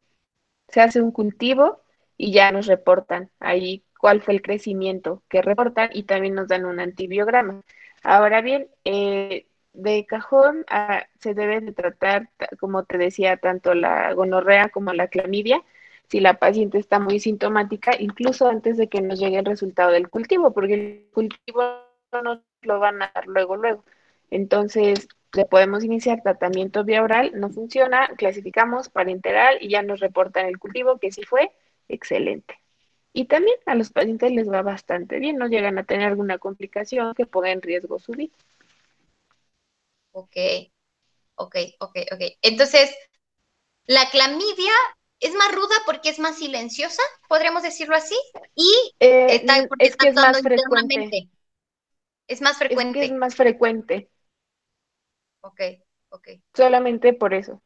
Se 0.68 0.80
hace 0.80 1.00
un 1.00 1.12
cultivo 1.12 1.83
y 2.16 2.32
ya 2.32 2.52
nos 2.52 2.66
reportan 2.66 3.30
ahí 3.40 3.84
cuál 3.98 4.20
fue 4.22 4.34
el 4.34 4.42
crecimiento 4.42 5.22
que 5.28 5.42
reportan 5.42 5.90
y 5.92 6.04
también 6.04 6.34
nos 6.34 6.48
dan 6.48 6.64
un 6.66 6.80
antibiograma. 6.80 7.62
Ahora 8.02 8.42
bien, 8.42 8.68
eh, 8.84 9.46
de 9.72 10.06
cajón 10.06 10.64
ah, 10.68 11.06
se 11.18 11.34
debe 11.34 11.60
de 11.60 11.72
tratar, 11.72 12.30
como 12.60 12.84
te 12.84 12.98
decía, 12.98 13.36
tanto 13.36 13.74
la 13.74 14.12
gonorrea 14.14 14.68
como 14.68 14.92
la 14.92 15.08
clamidia, 15.08 15.62
si 16.08 16.20
la 16.20 16.34
paciente 16.38 16.78
está 16.78 16.98
muy 17.00 17.18
sintomática, 17.20 17.92
incluso 17.98 18.48
antes 18.48 18.76
de 18.76 18.88
que 18.88 19.00
nos 19.00 19.18
llegue 19.18 19.38
el 19.38 19.44
resultado 19.46 19.90
del 19.92 20.08
cultivo, 20.08 20.52
porque 20.52 20.74
el 20.74 21.10
cultivo 21.12 21.62
no 22.22 22.42
lo 22.62 22.78
van 22.78 23.02
a 23.02 23.10
dar 23.14 23.26
luego, 23.26 23.56
luego. 23.56 23.84
Entonces, 24.30 25.08
le 25.34 25.44
podemos 25.46 25.84
iniciar 25.84 26.22
tratamiento 26.22 26.84
vía 26.84 27.02
oral, 27.02 27.32
no 27.34 27.50
funciona, 27.50 28.08
clasificamos 28.16 28.88
parenteral 28.88 29.58
y 29.60 29.70
ya 29.70 29.82
nos 29.82 30.00
reportan 30.00 30.46
el 30.46 30.58
cultivo 30.58 30.98
que 30.98 31.10
sí 31.12 31.22
fue, 31.24 31.50
excelente. 31.88 32.58
Y 33.12 33.26
también 33.26 33.56
a 33.66 33.74
los 33.74 33.90
pacientes 33.90 34.32
les 34.32 34.50
va 34.50 34.62
bastante 34.62 35.18
bien, 35.18 35.36
no 35.36 35.46
llegan 35.46 35.78
a 35.78 35.84
tener 35.84 36.08
alguna 36.08 36.38
complicación 36.38 37.14
que 37.14 37.26
ponga 37.26 37.52
en 37.52 37.62
riesgo 37.62 37.98
su 37.98 38.12
vida. 38.12 38.34
Ok, 40.12 40.36
ok, 41.36 41.56
ok, 41.78 41.96
ok. 42.12 42.20
Entonces, 42.42 42.94
la 43.86 44.10
clamidia 44.10 44.72
es 45.20 45.32
más 45.34 45.54
ruda 45.54 45.76
porque 45.86 46.08
es 46.08 46.18
más 46.18 46.38
silenciosa, 46.38 47.02
podríamos 47.28 47.62
decirlo 47.62 47.94
así, 47.94 48.16
y 48.54 48.94
eh, 48.98 49.36
está, 49.36 49.66
es 49.78 49.96
que 49.96 50.08
es 50.08 50.14
más 50.14 50.42
frecuente. 50.42 51.28
Es 52.26 52.40
más 52.40 52.58
frecuente. 52.58 53.04
Es, 53.04 53.10
es 53.10 53.16
más 53.16 53.36
frecuente. 53.36 54.08
Ok, 55.40 55.60
ok. 56.08 56.28
Solamente 56.52 57.12
por 57.12 57.34
eso 57.34 57.62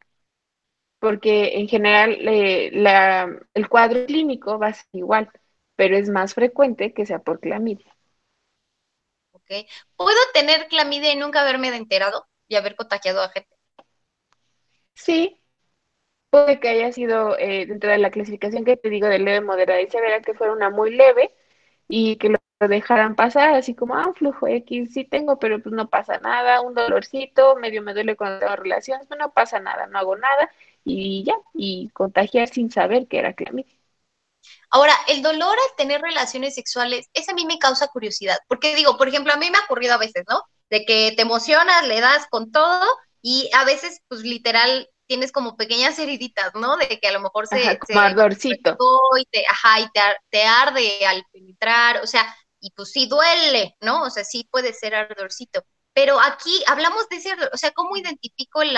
porque 1.00 1.58
en 1.58 1.68
general 1.68 2.16
eh, 2.28 2.70
la, 2.72 3.28
el 3.54 3.68
cuadro 3.68 4.06
clínico 4.06 4.58
va 4.58 4.68
a 4.68 4.74
ser 4.74 4.86
igual, 4.92 5.30
pero 5.76 5.96
es 5.96 6.08
más 6.10 6.34
frecuente 6.34 6.92
que 6.94 7.06
sea 7.06 7.20
por 7.20 7.40
clamidia. 7.40 7.94
Ok. 9.32 9.50
¿Puedo 9.96 10.18
tener 10.34 10.68
clamidia 10.68 11.12
y 11.12 11.16
nunca 11.16 11.40
haberme 11.40 11.74
enterado 11.74 12.26
y 12.46 12.56
haber 12.56 12.76
contagiado 12.76 13.22
a 13.22 13.30
gente? 13.30 13.48
Sí, 14.94 15.40
puede 16.30 16.60
que 16.60 16.68
haya 16.68 16.92
sido 16.92 17.38
eh, 17.38 17.66
dentro 17.66 17.90
de 17.90 17.98
la 17.98 18.10
clasificación 18.10 18.64
que 18.64 18.76
te 18.76 18.90
digo 18.90 19.08
de 19.08 19.18
leve, 19.18 19.40
moderada 19.42 19.80
y 19.82 19.88
severa, 19.90 20.22
que 20.22 20.34
fuera 20.34 20.52
una 20.52 20.70
muy 20.70 20.92
leve 20.94 21.32
y 21.88 22.16
que 22.18 22.30
lo 22.30 22.38
dejaran 22.68 23.16
pasar, 23.16 23.54
así 23.54 23.74
como, 23.74 23.96
ah, 23.96 24.06
un 24.08 24.14
flujo 24.14 24.48
X, 24.48 24.92
sí 24.94 25.04
tengo, 25.04 25.38
pero 25.38 25.62
pues 25.62 25.74
no 25.74 25.90
pasa 25.90 26.18
nada, 26.20 26.60
un 26.62 26.74
dolorcito, 26.74 27.56
medio 27.56 27.82
me 27.82 27.94
duele 27.94 28.16
cuando 28.16 28.40
tengo 28.40 28.56
relaciones, 28.56 29.06
pues 29.08 29.20
no 29.20 29.32
pasa 29.32 29.60
nada, 29.60 29.86
no 29.88 29.98
hago 29.98 30.16
nada, 30.16 30.50
y 30.88 31.24
ya, 31.24 31.34
y 31.54 31.90
contagiar 31.90 32.48
sin 32.48 32.70
saber 32.70 33.06
que 33.06 33.18
era 33.18 33.34
clamidia. 33.34 33.78
Ahora, 34.70 34.94
el 35.08 35.22
dolor 35.22 35.56
al 35.58 35.76
tener 35.76 36.00
relaciones 36.00 36.54
sexuales, 36.54 37.08
ese 37.12 37.30
a 37.30 37.34
mí 37.34 37.44
me 37.46 37.58
causa 37.58 37.88
curiosidad, 37.88 38.38
porque 38.48 38.74
digo, 38.74 38.96
por 38.96 39.08
ejemplo, 39.08 39.32
a 39.32 39.36
mí 39.36 39.50
me 39.50 39.58
ha 39.58 39.64
ocurrido 39.64 39.94
a 39.94 39.98
veces, 39.98 40.24
¿no? 40.28 40.42
De 40.70 40.84
que 40.84 41.12
te 41.16 41.22
emocionas, 41.22 41.86
le 41.86 42.00
das 42.00 42.26
con 42.30 42.52
todo 42.52 42.86
y 43.22 43.50
a 43.54 43.64
veces, 43.64 44.00
pues 44.08 44.22
literal, 44.22 44.88
tienes 45.06 45.32
como 45.32 45.56
pequeñas 45.56 45.98
heriditas, 45.98 46.54
¿no? 46.54 46.76
De 46.76 47.00
que 47.00 47.08
a 47.08 47.12
lo 47.12 47.20
mejor 47.20 47.46
se... 47.46 47.56
Ajá, 47.56 47.78
ardorcito. 47.96 48.76
Y 49.18 49.24
te, 49.26 49.44
ajá, 49.46 49.80
y 49.80 49.88
te, 50.30 50.42
arde 50.44 51.06
al 51.06 51.24
penetrar, 51.32 52.02
o 52.02 52.06
sea, 52.06 52.34
y 52.60 52.70
pues 52.72 52.90
sí 52.90 53.06
duele, 53.06 53.76
¿no? 53.80 54.02
O 54.02 54.10
sea, 54.10 54.24
sí 54.24 54.48
puede 54.50 54.72
ser 54.72 54.94
ardorcito. 54.94 55.64
Pero 55.92 56.20
aquí 56.20 56.62
hablamos 56.66 57.08
de 57.08 57.16
ese 57.16 57.32
ardor, 57.32 57.50
o 57.52 57.56
sea, 57.56 57.72
¿cómo 57.72 57.96
identifico 57.96 58.62
el 58.62 58.76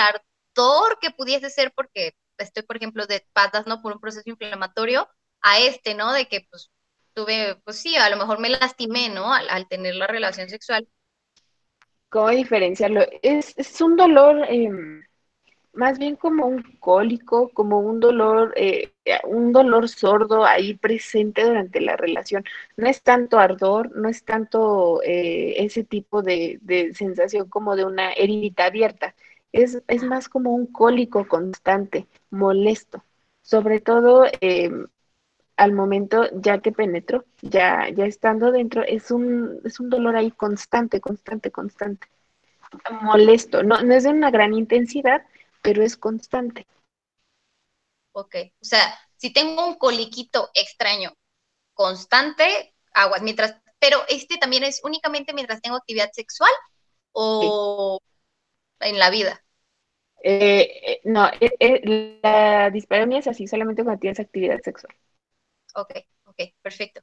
que 0.99 1.11
pudiese 1.11 1.49
ser? 1.49 1.71
Porque 1.75 2.13
estoy, 2.37 2.63
por 2.63 2.77
ejemplo, 2.77 3.05
de 3.05 3.25
patas, 3.33 3.67
¿no? 3.67 3.81
Por 3.81 3.93
un 3.93 3.99
proceso 3.99 4.29
inflamatorio, 4.29 5.07
a 5.41 5.59
este, 5.59 5.95
¿no? 5.95 6.13
De 6.13 6.27
que 6.27 6.47
pues 6.49 6.71
tuve, 7.13 7.55
pues 7.63 7.77
sí, 7.77 7.95
a 7.95 8.09
lo 8.09 8.17
mejor 8.17 8.39
me 8.39 8.49
lastimé, 8.49 9.09
¿no? 9.09 9.33
Al, 9.33 9.67
tener 9.67 9.95
la 9.95 10.07
relación 10.07 10.49
sexual. 10.49 10.87
¿Cómo 12.09 12.29
diferenciarlo? 12.29 13.05
Es, 13.21 13.53
es 13.57 13.79
un 13.81 13.95
dolor 13.95 14.45
em, 14.49 15.03
más 15.73 15.97
bien 15.97 16.15
como 16.15 16.45
un 16.47 16.63
cólico, 16.79 17.49
como 17.49 17.79
un 17.79 17.99
dolor, 17.99 18.53
eh, 18.57 18.91
un 19.25 19.53
dolor 19.53 19.87
sordo 19.87 20.45
ahí 20.45 20.73
presente 20.75 21.43
durante 21.43 21.79
la 21.81 21.95
relación. 21.95 22.43
No 22.75 22.87
es 22.89 23.01
tanto 23.01 23.39
ardor, 23.39 23.95
no 23.95 24.09
es 24.09 24.23
tanto 24.25 25.01
eh, 25.03 25.55
ese 25.63 25.83
tipo 25.83 26.21
de, 26.21 26.59
de, 26.61 26.93
sensación 26.93 27.47
como 27.49 27.75
de 27.75 27.85
una 27.85 28.11
herida 28.13 28.65
abierta. 28.65 29.15
Es, 29.51 29.81
es, 29.87 30.03
más 30.03 30.29
como 30.29 30.53
un 30.53 30.67
cólico 30.67 31.27
constante, 31.27 32.07
molesto. 32.29 33.03
Sobre 33.41 33.81
todo 33.81 34.25
em, 34.39 34.87
al 35.57 35.73
momento 35.73 36.23
ya 36.33 36.59
que 36.59 36.71
penetro, 36.71 37.25
ya, 37.41 37.89
ya 37.89 38.05
estando 38.05 38.51
dentro, 38.51 38.83
es 38.83 39.11
un, 39.11 39.59
es 39.63 39.79
un 39.79 39.89
dolor 39.89 40.15
ahí 40.15 40.31
constante, 40.31 41.01
constante, 41.01 41.51
constante. 41.51 42.07
Molesto, 43.01 43.63
no, 43.63 43.81
no 43.81 43.93
es 43.93 44.03
de 44.03 44.09
una 44.09 44.31
gran 44.31 44.53
intensidad, 44.53 45.25
pero 45.61 45.83
es 45.83 45.97
constante. 45.97 46.65
Ok, 48.13 48.35
o 48.61 48.65
sea, 48.65 48.97
si 49.17 49.31
tengo 49.31 49.67
un 49.67 49.75
coliquito 49.75 50.49
extraño, 50.53 51.13
constante, 51.73 52.73
aguas, 52.93 53.21
mientras, 53.21 53.57
pero 53.79 53.99
este 54.09 54.37
también 54.37 54.63
es 54.63 54.81
únicamente 54.83 55.33
mientras 55.33 55.61
tengo 55.61 55.77
actividad 55.77 56.11
sexual 56.11 56.51
o 57.13 57.99
en 58.81 58.99
la 58.99 59.09
vida. 59.09 59.43
Eh, 60.23 60.69
eh, 60.85 61.01
no, 61.05 61.29
eh, 61.39 62.19
la 62.21 62.69
disparemia 62.69 63.19
es 63.19 63.27
así 63.27 63.47
solamente 63.47 63.83
cuando 63.83 63.99
tienes 63.99 64.19
actividad 64.19 64.59
sexual. 64.61 64.95
Ok, 65.75 65.91
ok, 66.25 66.41
perfecto. 66.61 67.01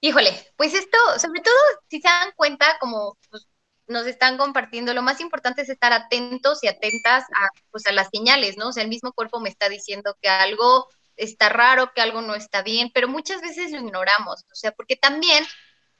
Híjole, 0.00 0.30
pues 0.56 0.74
esto, 0.74 0.98
sobre 1.18 1.40
todo, 1.40 1.54
si 1.88 2.00
se 2.00 2.08
dan 2.08 2.32
cuenta, 2.36 2.78
como 2.80 3.16
pues, 3.30 3.48
nos 3.86 4.06
están 4.06 4.36
compartiendo, 4.36 4.92
lo 4.94 5.02
más 5.02 5.20
importante 5.20 5.62
es 5.62 5.68
estar 5.68 5.92
atentos 5.92 6.62
y 6.62 6.68
atentas 6.68 7.24
a, 7.24 7.48
pues, 7.70 7.86
a 7.86 7.92
las 7.92 8.08
señales, 8.12 8.56
¿no? 8.58 8.68
O 8.68 8.72
sea, 8.72 8.82
el 8.82 8.88
mismo 8.88 9.12
cuerpo 9.12 9.40
me 9.40 9.48
está 9.48 9.68
diciendo 9.68 10.16
que 10.20 10.28
algo 10.28 10.88
está 11.16 11.48
raro, 11.48 11.92
que 11.94 12.02
algo 12.02 12.20
no 12.20 12.34
está 12.34 12.62
bien, 12.62 12.90
pero 12.92 13.08
muchas 13.08 13.40
veces 13.40 13.72
lo 13.72 13.78
ignoramos, 13.78 14.44
o 14.52 14.54
sea, 14.54 14.72
porque 14.72 14.96
también 14.96 15.44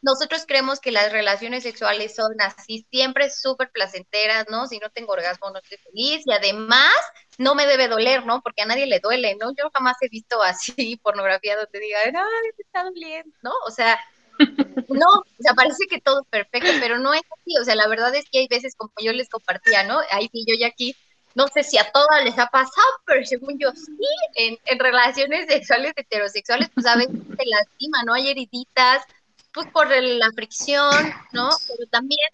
nosotros 0.03 0.45
creemos 0.47 0.81
que 0.81 0.93
las 0.93 1.11
relaciones 1.11 1.63
sexuales 1.63 2.15
son 2.15 2.41
así, 2.41 2.87
siempre 2.91 3.31
súper 3.31 3.71
placenteras, 3.71 4.47
¿no? 4.51 4.67
Si 4.67 4.79
no 4.79 4.91
tengo 4.91 5.13
orgasmo 5.13 5.51
no 5.51 5.59
estoy 5.59 5.79
feliz 5.79 6.23
y 6.27 6.33
además 6.33 6.93
no 7.39 7.55
me 7.55 7.67
debe 7.67 7.89
doler, 7.89 8.25
¿no? 8.25 8.41
Porque 8.43 8.63
a 8.63 8.67
nadie 8.67 8.87
le 8.87 9.01
duele, 9.01 9.37
¿no? 9.37 9.51
Yo 9.57 9.71
jamás 9.73 9.97
he 10.03 10.09
visto 10.09 10.43
así 10.43 10.97
pornografía 11.03 11.57
donde 11.57 11.81
diga, 11.81 11.99
ay, 12.05 12.13
me 12.13 12.65
está 12.65 12.85
doliendo, 12.85 13.35
¿no? 13.43 13.53
O 13.67 13.71
sea, 13.71 13.99
no, 14.89 15.09
o 15.09 15.43
sea, 15.43 15.55
parece 15.55 15.87
que 15.89 16.01
todo 16.01 16.21
es 16.21 16.29
perfecto, 16.29 16.71
pero 16.81 16.99
no 16.99 17.15
es 17.15 17.23
así, 17.41 17.57
o 17.59 17.65
sea, 17.65 17.75
la 17.75 17.89
verdad 17.89 18.15
es 18.15 18.27
que 18.31 18.41
hay 18.41 18.49
veces 18.49 18.75
como 18.77 18.93
yo 19.01 19.13
les 19.13 19.29
compartía, 19.29 19.85
¿no? 19.85 20.01
Ahí 20.11 20.29
sí, 20.31 20.45
yo 20.47 20.55
ya 20.59 20.69
aquí, 20.69 20.95
no 21.35 21.49
sé 21.49 21.63
si 21.63 21.79
a 21.79 21.91
todas 21.91 22.25
les 22.25 22.39
ha 22.39 22.47
pasado, 22.47 22.87
pero 23.05 23.25
según 23.25 23.59
yo 23.59 23.71
sí, 23.73 23.93
en, 24.35 24.59
en 24.65 24.79
relaciones 24.79 25.47
sexuales 25.49 25.93
heterosexuales, 25.97 26.71
pues 26.75 26.87
a 26.87 26.97
veces 26.97 27.15
se 27.15 27.47
lastima, 27.47 28.03
¿no? 28.05 28.15
Hay 28.15 28.29
heriditas, 28.29 29.03
pues 29.57 29.69
por 29.69 29.88
la 29.88 30.31
fricción, 30.33 30.92
¿no? 31.33 31.49
Pero 31.66 31.88
también 31.90 32.29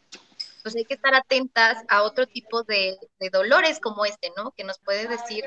pues 0.62 0.74
hay 0.74 0.84
que 0.84 0.94
estar 0.94 1.14
atentas 1.14 1.84
a 1.88 2.02
otro 2.02 2.26
tipo 2.26 2.64
de, 2.64 2.96
dolores 3.32 3.78
como 3.78 4.04
este, 4.04 4.32
¿no? 4.36 4.50
Que 4.50 4.64
nos 4.64 4.78
puede 4.80 5.06
decir, 5.06 5.44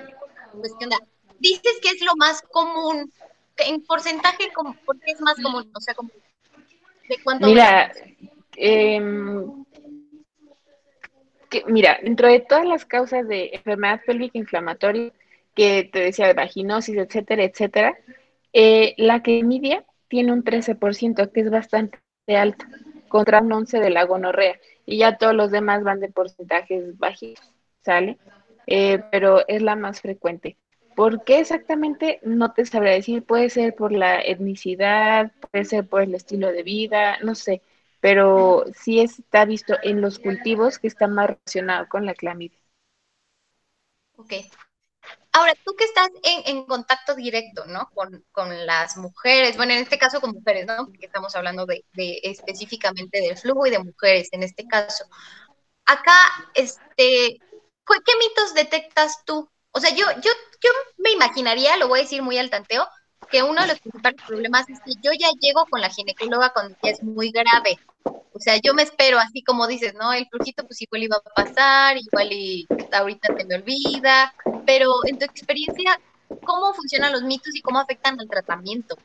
pues, 0.53 0.73
¿qué 0.79 0.85
onda? 0.85 0.97
Dices 1.39 1.73
que 1.81 1.89
es 1.89 2.01
lo 2.01 2.15
más 2.15 2.41
común, 2.43 3.11
en 3.57 3.83
porcentaje, 3.83 4.51
¿por 4.85 4.99
qué 5.01 5.11
es 5.11 5.21
más 5.21 5.35
común? 5.35 5.69
O 5.75 5.81
sea, 5.81 5.93
como, 5.93 6.09
¿de 7.09 7.17
cuánto? 7.23 7.47
Mira, 7.47 7.91
em, 8.55 9.65
mira, 11.67 11.99
dentro 12.01 12.29
de 12.29 12.39
todas 12.39 12.65
las 12.65 12.85
causas 12.85 13.27
de 13.27 13.51
enfermedad 13.53 14.01
pélvica 14.05 14.37
inflamatoria, 14.37 15.11
que 15.53 15.89
te 15.91 15.99
decía 15.99 16.27
de 16.27 16.33
vaginosis, 16.33 16.95
etcétera, 16.95 17.43
etcétera, 17.43 17.97
eh, 18.53 18.93
la 18.97 19.21
que 19.21 19.43
media 19.43 19.85
tiene 20.15 20.31
un 20.31 20.45
13%, 20.45 21.29
que 21.33 21.41
es 21.41 21.51
bastante 21.51 21.99
alto, 22.29 22.63
contra 23.09 23.41
un 23.41 23.51
11% 23.51 23.81
de 23.81 23.89
la 23.89 24.05
gonorrea 24.05 24.57
y 24.85 24.99
ya 24.99 25.17
todos 25.17 25.35
los 25.35 25.51
demás 25.51 25.83
van 25.83 25.99
de 25.99 26.07
porcentajes 26.07 26.97
bajitos, 26.97 27.51
¿sale? 27.83 28.17
Eh, 28.65 29.03
pero 29.11 29.45
es 29.49 29.61
la 29.61 29.75
más 29.75 29.99
frecuente. 29.99 30.57
¿Por 30.95 31.25
qué 31.25 31.39
exactamente? 31.39 32.21
No 32.23 32.53
te 32.53 32.65
sabría 32.65 32.93
decir, 32.93 33.23
puede 33.25 33.49
ser 33.49 33.75
por 33.75 33.91
la 33.91 34.21
etnicidad, 34.21 35.33
puede 35.51 35.65
ser 35.65 35.85
por 35.85 36.03
el 36.03 36.15
estilo 36.15 36.49
de 36.49 36.63
vida, 36.63 37.17
no 37.21 37.35
sé, 37.35 37.61
pero 37.99 38.63
sí 38.73 39.01
está 39.01 39.43
visto 39.43 39.75
en 39.83 39.99
los 39.99 40.17
cultivos 40.17 40.79
que 40.79 40.87
está 40.87 41.07
más 41.09 41.31
relacionado 41.31 41.89
con 41.89 42.05
la 42.05 42.13
clamidia. 42.13 42.59
Ok. 44.15 44.31
Ahora, 45.35 45.53
tú 45.65 45.75
que 45.75 45.83
estás 45.83 46.07
en, 46.23 46.65
contacto 46.65 47.13
directo, 47.13 47.65
¿no? 47.65 47.89
Con, 47.93 48.23
las 48.65 48.95
mujeres, 48.95 49.57
bueno, 49.57 49.73
en 49.73 49.79
este 49.79 49.97
caso 49.97 50.21
con 50.21 50.31
mujeres, 50.31 50.65
¿no? 50.65 50.85
Porque 50.85 51.07
estamos 51.07 51.35
hablando 51.35 51.65
de, 51.65 51.83
específicamente 52.23 53.19
del 53.19 53.37
flujo 53.37 53.67
y 53.67 53.71
de 53.71 53.79
mujeres 53.79 54.29
en 54.31 54.43
este 54.43 54.65
caso. 54.65 55.03
Acá, 55.85 56.17
este, 56.53 57.37
¿qué 57.37 58.13
mitos 58.17 58.53
detectas 58.53 59.25
tú? 59.25 59.49
O 59.71 59.81
sea, 59.81 59.89
yo, 59.89 60.05
yo, 60.21 60.31
yo 60.63 60.69
me 60.99 61.11
imaginaría, 61.11 61.75
lo 61.75 61.89
voy 61.89 61.99
a 61.99 62.03
decir 62.03 62.21
muy 62.21 62.37
al 62.37 62.49
tanteo, 62.49 62.87
que 63.35 63.43
uno 63.43 63.61
de 63.63 63.67
los 63.67 63.79
principales 63.81 64.21
problemas 64.25 64.69
es 64.69 64.79
que 64.79 64.93
yo 65.01 65.11
ya 65.11 65.27
llego 65.41 65.65
con 65.69 65.81
la 65.81 65.89
ginecóloga 65.89 66.51
cuando 66.51 66.73
es 66.83 67.03
muy 67.03 67.31
grave. 67.31 67.77
O 68.31 68.39
sea, 68.39 68.55
yo 68.63 68.73
me 68.73 68.83
espero, 68.83 69.19
así 69.19 69.41
como 69.41 69.67
dices, 69.67 69.93
¿no? 69.93 70.13
El 70.13 70.25
flujito 70.27 70.65
pues 70.65 70.81
igual 70.81 71.03
iba 71.03 71.17
a 71.17 71.43
pasar, 71.43 71.97
igual 71.97 72.31
y 72.31 72.65
ahorita 72.93 73.35
te 73.35 73.43
me 73.43 73.55
olvida, 73.55 74.33
pero 74.65 74.89
en 75.05 75.19
tu 75.19 75.25
experiencia, 75.25 75.99
¿cómo 76.45 76.73
funcionan 76.73 77.11
los 77.11 77.23
mitos 77.23 77.53
y 77.53 77.61
cómo 77.61 77.79
afectan 77.79 78.17
al 78.21 78.29
tratamiento? 78.29 78.95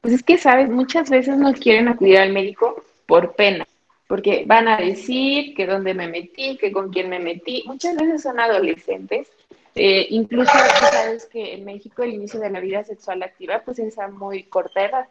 Pues 0.00 0.14
es 0.14 0.22
que, 0.22 0.38
¿sabes? 0.38 0.70
Muchas 0.70 1.10
veces 1.10 1.36
no 1.38 1.52
quieren 1.54 1.88
acudir 1.88 2.18
al 2.18 2.32
médico 2.32 2.84
por 3.06 3.34
pena, 3.34 3.66
porque 4.06 4.44
van 4.46 4.68
a 4.68 4.76
decir 4.76 5.56
que 5.56 5.66
dónde 5.66 5.92
me 5.92 6.06
metí, 6.06 6.56
que 6.56 6.70
con 6.70 6.92
quién 6.92 7.08
me 7.08 7.18
metí. 7.18 7.64
Muchas 7.66 7.96
veces 7.96 8.22
son 8.22 8.38
adolescentes. 8.38 9.26
Eh, 9.74 10.06
incluso 10.10 10.52
sabes 10.52 11.26
que 11.26 11.54
en 11.54 11.64
México 11.64 12.02
el 12.02 12.14
inicio 12.14 12.38
de 12.38 12.50
la 12.50 12.60
vida 12.60 12.84
sexual 12.84 13.22
activa 13.22 13.62
pues 13.64 13.78
es 13.78 13.98
a 13.98 14.08
muy 14.08 14.44
corta 14.44 14.84
edad. 14.84 15.08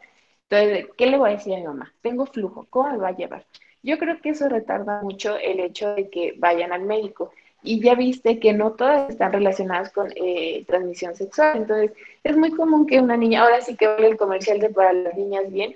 Entonces, 0.48 0.86
¿qué 0.96 1.06
le 1.06 1.18
voy 1.18 1.30
a 1.30 1.32
decir 1.34 1.54
a 1.54 1.58
mi 1.58 1.64
mamá? 1.64 1.92
Tengo 2.02 2.26
flujo, 2.26 2.66
¿cómo 2.70 2.90
me 2.90 2.98
va 2.98 3.08
a 3.08 3.16
llevar? 3.16 3.44
Yo 3.82 3.98
creo 3.98 4.20
que 4.20 4.30
eso 4.30 4.48
retarda 4.48 5.02
mucho 5.02 5.36
el 5.36 5.60
hecho 5.60 5.94
de 5.94 6.08
que 6.08 6.34
vayan 6.38 6.72
al 6.72 6.82
médico. 6.82 7.32
Y 7.62 7.80
ya 7.80 7.94
viste 7.94 8.38
que 8.38 8.52
no 8.52 8.72
todas 8.72 9.10
están 9.10 9.32
relacionadas 9.32 9.90
con 9.90 10.10
eh, 10.16 10.64
transmisión 10.66 11.14
sexual. 11.14 11.56
Entonces, 11.56 11.92
es 12.22 12.36
muy 12.36 12.50
común 12.50 12.86
que 12.86 13.00
una 13.00 13.16
niña, 13.16 13.42
ahora 13.42 13.60
sí 13.62 13.76
que 13.76 13.86
vale 13.86 14.08
el 14.08 14.16
comercial 14.18 14.60
de 14.60 14.70
para 14.70 14.92
las 14.92 15.14
niñas 15.16 15.50
bien, 15.50 15.74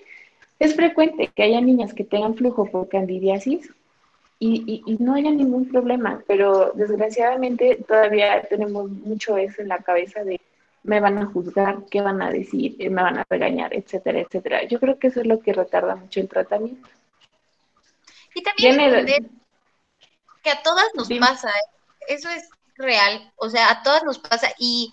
es 0.59 0.75
frecuente 0.75 1.31
que 1.35 1.43
haya 1.43 1.61
niñas 1.61 1.95
que 1.95 2.05
tengan 2.05 2.35
flujo 2.35 2.67
por 2.67 2.89
candidiasis 2.89 3.71
y, 4.41 4.83
y, 4.87 4.97
no 5.03 5.15
haya 5.15 5.31
ningún 5.33 5.69
problema, 5.69 6.23
pero 6.27 6.73
desgraciadamente 6.75 7.85
todavía 7.87 8.43
tenemos 8.49 8.89
mucho 8.89 9.37
eso 9.37 9.63
en 9.63 9.69
la 9.69 9.79
cabeza 9.79 10.23
de 10.23 10.41
me 10.85 11.01
van 11.01 11.19
a 11.19 11.27
juzgar, 11.27 11.85
qué 11.91 12.01
van 12.01 12.23
a 12.23 12.31
decir, 12.31 12.77
eh, 12.79 12.89
me 12.89 13.03
van 13.03 13.19
a 13.19 13.27
regañar, 13.29 13.75
etcétera, 13.75 14.21
etcétera. 14.21 14.63
Yo 14.69 14.79
creo 14.79 14.99
que 14.99 15.09
eso 15.09 15.21
es 15.21 15.27
lo 15.27 15.41
que 15.41 15.53
retarda 15.53 15.97
mucho 15.97 16.21
el 16.21 16.29
tratamiento. 16.29 16.89
Y 18.35 18.43
también 18.43 18.81
entender 18.81 19.23
que 20.43 20.51
a 20.51 20.63
todas 20.63 20.87
nos 20.95 21.09
pasa, 21.09 21.51
¿eh? 21.51 22.15
eso 22.15 22.29
es 22.31 22.49
real, 22.77 23.33
o 23.37 23.51
sea, 23.51 23.71
a 23.71 23.83
todas 23.83 24.05
nos 24.05 24.21
pasa 24.21 24.49
y 24.59 24.93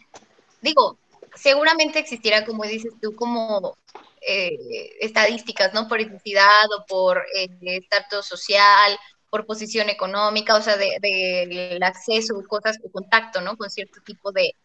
digo, 0.62 0.98
seguramente 1.36 2.00
existirá, 2.00 2.44
como 2.44 2.64
dices 2.64 2.94
tú, 3.00 3.16
como 3.16 3.78
eh, 4.22 4.58
estadísticas, 5.00 5.74
¿no? 5.74 5.88
Por 5.88 6.02
identidad 6.02 6.66
o 6.78 6.86
por 6.88 7.24
estatus 7.62 8.26
social, 8.26 8.98
por 9.30 9.46
posición 9.46 9.90
económica, 9.90 10.56
o 10.56 10.62
sea, 10.62 10.78
del 10.78 11.00
de, 11.02 11.80
acceso, 11.82 12.42
cosas 12.48 12.78
o 12.84 12.92
contacto, 12.92 13.42
¿no? 13.42 13.58
Con 13.58 13.70
cierto 13.70 14.00
tipo 14.02 14.32
de, 14.32 14.56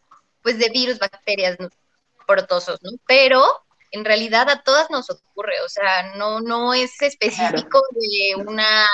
pues 0.41 0.57
de 0.57 0.69
virus, 0.69 0.99
bacterias, 0.99 1.57
portosos, 2.25 2.79
¿no? 2.81 2.91
Pero 3.07 3.43
en 3.91 4.05
realidad 4.05 4.49
a 4.49 4.63
todas 4.63 4.89
nos 4.89 5.09
ocurre, 5.09 5.59
o 5.65 5.69
sea, 5.69 6.15
no, 6.15 6.39
no 6.39 6.73
es 6.73 7.01
específico 7.01 7.81
de 7.91 8.41
una 8.41 8.87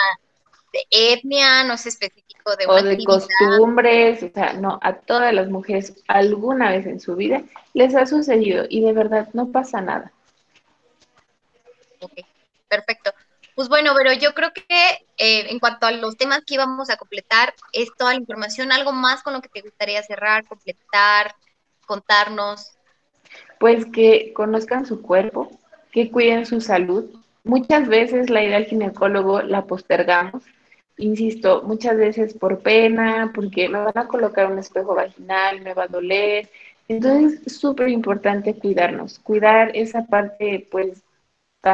etnia, 0.90 1.64
no 1.64 1.74
es 1.74 1.86
específico 1.86 2.56
de 2.56 2.66
una 2.66 2.76
o 2.76 2.84
de 2.84 3.04
costumbres, 3.04 4.24
o 4.24 4.30
sea, 4.34 4.54
no, 4.54 4.80
a 4.82 4.94
todas 4.94 5.34
las 5.34 5.50
mujeres 5.50 5.94
alguna 6.08 6.72
vez 6.72 6.86
en 6.86 7.00
su 7.00 7.16
vida 7.16 7.44
les 7.74 7.96
ha 7.96 8.06
sucedido 8.06 8.66
y 8.70 8.82
de 8.82 8.94
verdad 8.94 9.30
no 9.34 9.52
pasa 9.52 9.82
nada. 9.82 10.12
Ok, 12.00 12.14
perfecto. 12.68 13.12
Pues 13.58 13.70
bueno, 13.70 13.94
pero 13.98 14.14
yo 14.14 14.36
creo 14.36 14.52
que 14.54 14.62
eh, 15.18 15.48
en 15.50 15.58
cuanto 15.58 15.88
a 15.88 15.92
los 15.92 16.16
temas 16.16 16.44
que 16.46 16.54
íbamos 16.54 16.92
a 16.92 16.98
completar, 16.98 17.56
es 17.74 17.90
toda 17.98 18.14
la 18.14 18.20
información, 18.20 18.72
algo 18.72 18.92
más 18.92 19.24
con 19.24 19.34
lo 19.34 19.42
que 19.42 19.50
te 19.50 19.62
gustaría 19.62 20.04
cerrar, 20.04 20.46
completar, 20.46 21.34
contarnos. 21.88 22.78
Pues 23.60 23.88
que 23.88 24.32
conozcan 24.36 24.86
su 24.86 25.02
cuerpo, 25.02 25.50
que 25.92 26.12
cuiden 26.12 26.46
su 26.46 26.62
salud. 26.62 27.06
Muchas 27.44 27.88
veces 27.88 28.30
la 28.30 28.44
idea 28.44 28.58
al 28.58 28.66
ginecólogo 28.66 29.42
la 29.42 29.66
postergamos, 29.66 30.44
insisto, 30.98 31.64
muchas 31.64 31.98
veces 31.98 32.36
por 32.36 32.60
pena, 32.60 33.32
porque 33.34 33.70
me 33.70 33.80
van 33.80 33.98
a 33.98 34.08
colocar 34.08 34.52
un 34.52 34.60
espejo 34.60 34.94
vaginal, 34.94 35.62
me 35.62 35.74
va 35.74 35.86
a 35.86 35.88
doler. 35.88 36.48
Entonces 36.88 37.42
es 37.48 37.58
súper 37.58 37.90
importante 37.90 38.54
cuidarnos, 38.54 39.18
cuidar 39.18 39.72
esa 39.76 40.06
parte 40.06 40.68
pues 40.70 41.02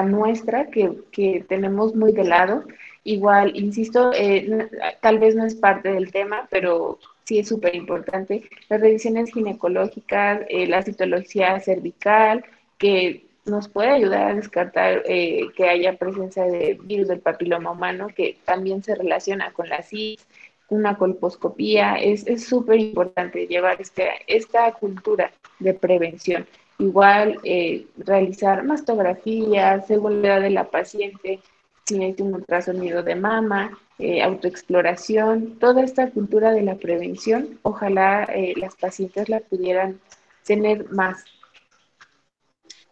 nuestra 0.01 0.67
que, 0.67 0.97
que 1.11 1.45
tenemos 1.47 1.95
muy 1.95 2.11
de 2.13 2.23
lado. 2.23 2.63
Igual, 3.03 3.55
insisto, 3.55 4.11
eh, 4.15 4.69
tal 5.01 5.19
vez 5.19 5.35
no 5.35 5.45
es 5.45 5.55
parte 5.55 5.91
del 5.91 6.11
tema, 6.11 6.47
pero 6.49 6.99
sí 7.25 7.39
es 7.39 7.47
súper 7.49 7.75
importante. 7.75 8.49
Las 8.69 8.81
revisiones 8.81 9.31
ginecológicas, 9.31 10.41
eh, 10.49 10.67
la 10.67 10.83
citología 10.83 11.59
cervical, 11.59 12.45
que 12.77 13.25
nos 13.45 13.67
puede 13.67 13.89
ayudar 13.89 14.31
a 14.31 14.35
descartar 14.35 15.03
eh, 15.05 15.49
que 15.55 15.67
haya 15.67 15.97
presencia 15.97 16.45
de 16.45 16.79
virus 16.81 17.09
del 17.09 17.19
papiloma 17.19 17.71
humano, 17.71 18.07
que 18.15 18.37
también 18.45 18.83
se 18.83 18.95
relaciona 18.95 19.51
con 19.51 19.67
la 19.67 19.83
CIS, 19.83 20.25
una 20.69 20.97
colposcopía. 20.97 21.95
Es 21.95 22.25
súper 22.47 22.79
importante 22.79 23.47
llevar 23.47 23.81
este, 23.81 24.09
esta 24.27 24.71
cultura 24.71 25.31
de 25.59 25.73
prevención. 25.73 26.47
Igual 26.83 27.39
eh, 27.43 27.87
realizar 27.97 28.63
mastografías 28.63 29.89
edad 29.89 30.41
de 30.41 30.49
la 30.49 30.69
paciente, 30.69 31.39
si 31.85 32.03
hay 32.03 32.15
un 32.19 32.33
ultrasonido 32.35 33.03
de 33.03 33.15
mama, 33.15 33.77
eh, 33.99 34.21
autoexploración, 34.21 35.59
toda 35.59 35.83
esta 35.83 36.09
cultura 36.09 36.51
de 36.51 36.63
la 36.63 36.75
prevención, 36.75 37.59
ojalá 37.63 38.27
las 38.55 38.75
pacientes 38.75 39.29
la 39.29 39.39
pudieran 39.39 39.99
tener 40.45 40.89
más 40.91 41.23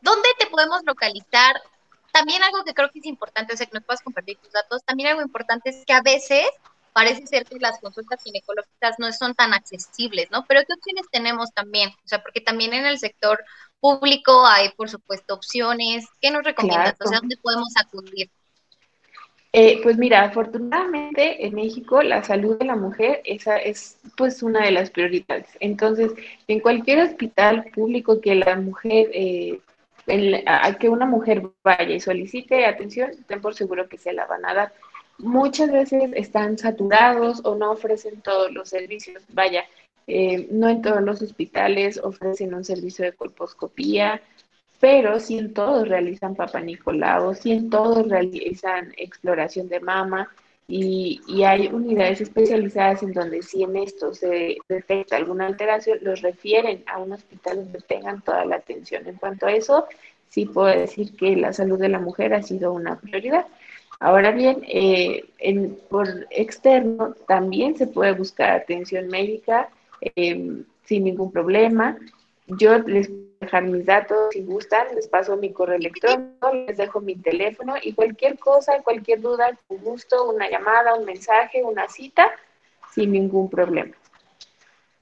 ¿Dónde 0.01 0.29
te 0.39 0.47
podemos 0.47 0.81
localizar? 0.85 1.61
También 2.11 2.41
algo 2.43 2.63
que 2.63 2.73
creo 2.73 2.89
que 2.91 2.99
es 2.99 3.05
importante, 3.05 3.53
o 3.53 3.57
sea, 3.57 3.67
que 3.67 3.75
nos 3.77 3.85
puedas 3.85 4.01
compartir 4.01 4.37
tus 4.37 4.51
datos, 4.51 4.83
también 4.83 5.09
algo 5.09 5.21
importante 5.21 5.69
es 5.69 5.85
que 5.85 5.93
a 5.93 6.01
veces 6.01 6.45
parece 6.93 7.25
ser 7.27 7.45
que 7.45 7.59
las 7.59 7.79
consultas 7.79 8.21
ginecológicas 8.23 8.95
no 8.99 9.11
son 9.11 9.33
tan 9.35 9.53
accesibles, 9.53 10.29
¿no? 10.31 10.45
Pero 10.47 10.61
¿qué 10.67 10.73
opciones 10.73 11.05
tenemos 11.11 11.51
también? 11.53 11.89
O 11.89 12.07
sea, 12.07 12.21
porque 12.21 12.41
también 12.41 12.73
en 12.73 12.85
el 12.85 12.99
sector 12.99 13.39
público 13.79 14.45
hay, 14.45 14.69
por 14.69 14.89
supuesto, 14.89 15.33
opciones. 15.33 16.07
¿Qué 16.21 16.31
nos 16.31 16.43
recomiendas? 16.43 16.95
O 16.99 17.07
sea, 17.07 17.19
¿dónde 17.19 17.37
podemos 17.37 17.73
acudir? 17.77 18.29
Eh, 19.53 19.81
pues 19.83 19.97
mira, 19.97 20.23
afortunadamente 20.23 21.45
en 21.45 21.55
México 21.55 22.01
la 22.01 22.23
salud 22.23 22.57
de 22.57 22.63
la 22.63 22.77
mujer 22.77 23.21
esa 23.25 23.57
es 23.57 23.97
pues 24.15 24.43
una 24.43 24.63
de 24.63 24.71
las 24.71 24.89
prioridades. 24.89 25.47
Entonces, 25.59 26.13
en 26.47 26.61
cualquier 26.61 26.99
hospital 26.99 27.65
público 27.75 28.21
que 28.21 28.35
la 28.35 28.55
mujer 28.55 29.09
eh, 29.13 29.59
a 30.45 30.73
que 30.75 30.89
una 30.89 31.05
mujer 31.05 31.43
vaya 31.63 31.93
y 31.93 31.99
solicite 31.99 32.65
atención, 32.65 33.11
ten 33.27 33.41
por 33.41 33.53
seguro 33.53 33.87
que 33.87 33.97
se 33.97 34.13
la 34.13 34.25
van 34.25 34.45
a 34.45 34.53
dar. 34.53 34.73
Muchas 35.22 35.72
veces 35.72 36.11
están 36.15 36.57
saturados 36.57 37.41
o 37.43 37.55
no 37.55 37.72
ofrecen 37.72 38.22
todos 38.22 38.51
los 38.51 38.69
servicios. 38.69 39.24
Vaya, 39.30 39.65
eh, 40.07 40.47
no 40.51 40.67
en 40.69 40.82
todos 40.82 41.01
los 41.01 41.22
hospitales 41.22 41.99
ofrecen 42.03 42.53
un 42.53 42.65
servicio 42.65 43.05
de 43.05 43.13
colposcopía, 43.13 44.22
pero 44.80 45.19
sí 45.19 45.38
en 45.38 45.53
todos 45.53 45.88
realizan 45.88 46.36
papanicolado, 46.36 47.34
sí 47.36 47.51
en 47.51 47.69
todos 47.69 48.07
realizan 48.09 48.93
exploración 48.97 49.69
de 49.69 49.80
mama 49.80 50.30
y, 50.67 51.22
y, 51.28 51.43
hay 51.43 51.67
unidades 51.67 52.22
especializadas 52.22 53.03
en 53.03 53.13
donde 53.13 53.41
si 53.41 53.63
en 53.63 53.76
esto 53.76 54.13
se 54.13 54.57
detecta 54.69 55.17
alguna 55.17 55.45
alteración, 55.47 55.99
los 56.01 56.22
refieren 56.22 56.84
a 56.88 56.97
un 56.97 57.11
hospital 57.11 57.57
donde 57.57 57.80
tengan 57.80 58.22
toda 58.22 58.45
la 58.45 58.55
atención. 58.55 59.05
En 59.07 59.15
cuanto 59.15 59.47
a 59.47 59.51
eso, 59.51 59.86
sí 60.30 60.45
puedo 60.45 60.67
decir 60.67 61.15
que 61.15 61.36
la 61.36 61.53
salud 61.53 61.78
de 61.78 61.89
la 61.89 61.99
mujer 61.99 62.34
ha 62.34 62.41
sido 62.41 62.74
una 62.74 62.99
prioridad. 62.99 63.47
Ahora 64.01 64.31
bien, 64.31 64.63
eh, 64.67 65.25
en, 65.37 65.75
por 65.87 66.25
externo 66.31 67.13
también 67.27 67.77
se 67.77 67.85
puede 67.85 68.13
buscar 68.13 68.49
atención 68.49 69.07
médica 69.09 69.69
eh, 70.01 70.63
sin 70.85 71.03
ningún 71.03 71.31
problema. 71.31 71.99
Yo 72.47 72.79
les 72.79 73.11
dejar 73.39 73.63
mis 73.63 73.85
datos, 73.85 74.17
si 74.31 74.41
gustan, 74.41 74.87
les 74.95 75.07
paso 75.07 75.37
mi 75.37 75.53
correo 75.53 75.75
electrónico, 75.75 76.51
les 76.51 76.77
dejo 76.77 76.99
mi 76.99 77.15
teléfono 77.15 77.75
y 77.79 77.93
cualquier 77.93 78.39
cosa, 78.39 78.81
cualquier 78.81 79.21
duda, 79.21 79.55
con 79.67 79.77
gusto, 79.77 80.31
una 80.31 80.49
llamada, 80.49 80.95
un 80.95 81.05
mensaje, 81.05 81.61
una 81.63 81.87
cita, 81.87 82.31
sin 82.95 83.11
ningún 83.11 83.51
problema. 83.51 83.95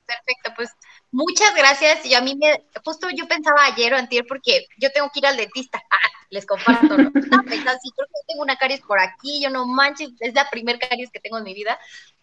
Perfecto, 0.06 0.52
pues 0.58 0.72
muchas 1.10 1.56
gracias. 1.56 2.06
Y 2.06 2.16
a 2.16 2.22
mí 2.22 2.36
me, 2.36 2.66
justo 2.84 3.08
yo 3.16 3.30
pensaba 3.30 3.64
ayer 3.64 3.94
o 3.94 3.98
antier 3.98 4.26
porque 4.28 4.66
yo 4.78 4.92
tengo 4.92 5.10
que 5.14 5.20
ir 5.20 5.26
al 5.26 5.38
dentista. 5.38 5.82
Les 6.30 6.46
comparto, 6.46 6.98
¿no? 6.98 7.10
Así, 7.10 7.92
creo 7.96 8.08
que 8.08 8.28
tengo 8.28 8.44
una 8.44 8.58
caries 8.58 8.82
por 8.82 9.00
aquí, 9.00 9.42
yo 9.42 9.50
no 9.50 9.66
manches, 9.66 10.12
es 10.20 10.34
la 10.34 10.50
primer 10.50 10.78
caries 10.80 11.10
que 11.12 11.20
tengo 11.20 11.38
en 11.38 11.44
mi 11.44 11.54
vida. 11.54 11.80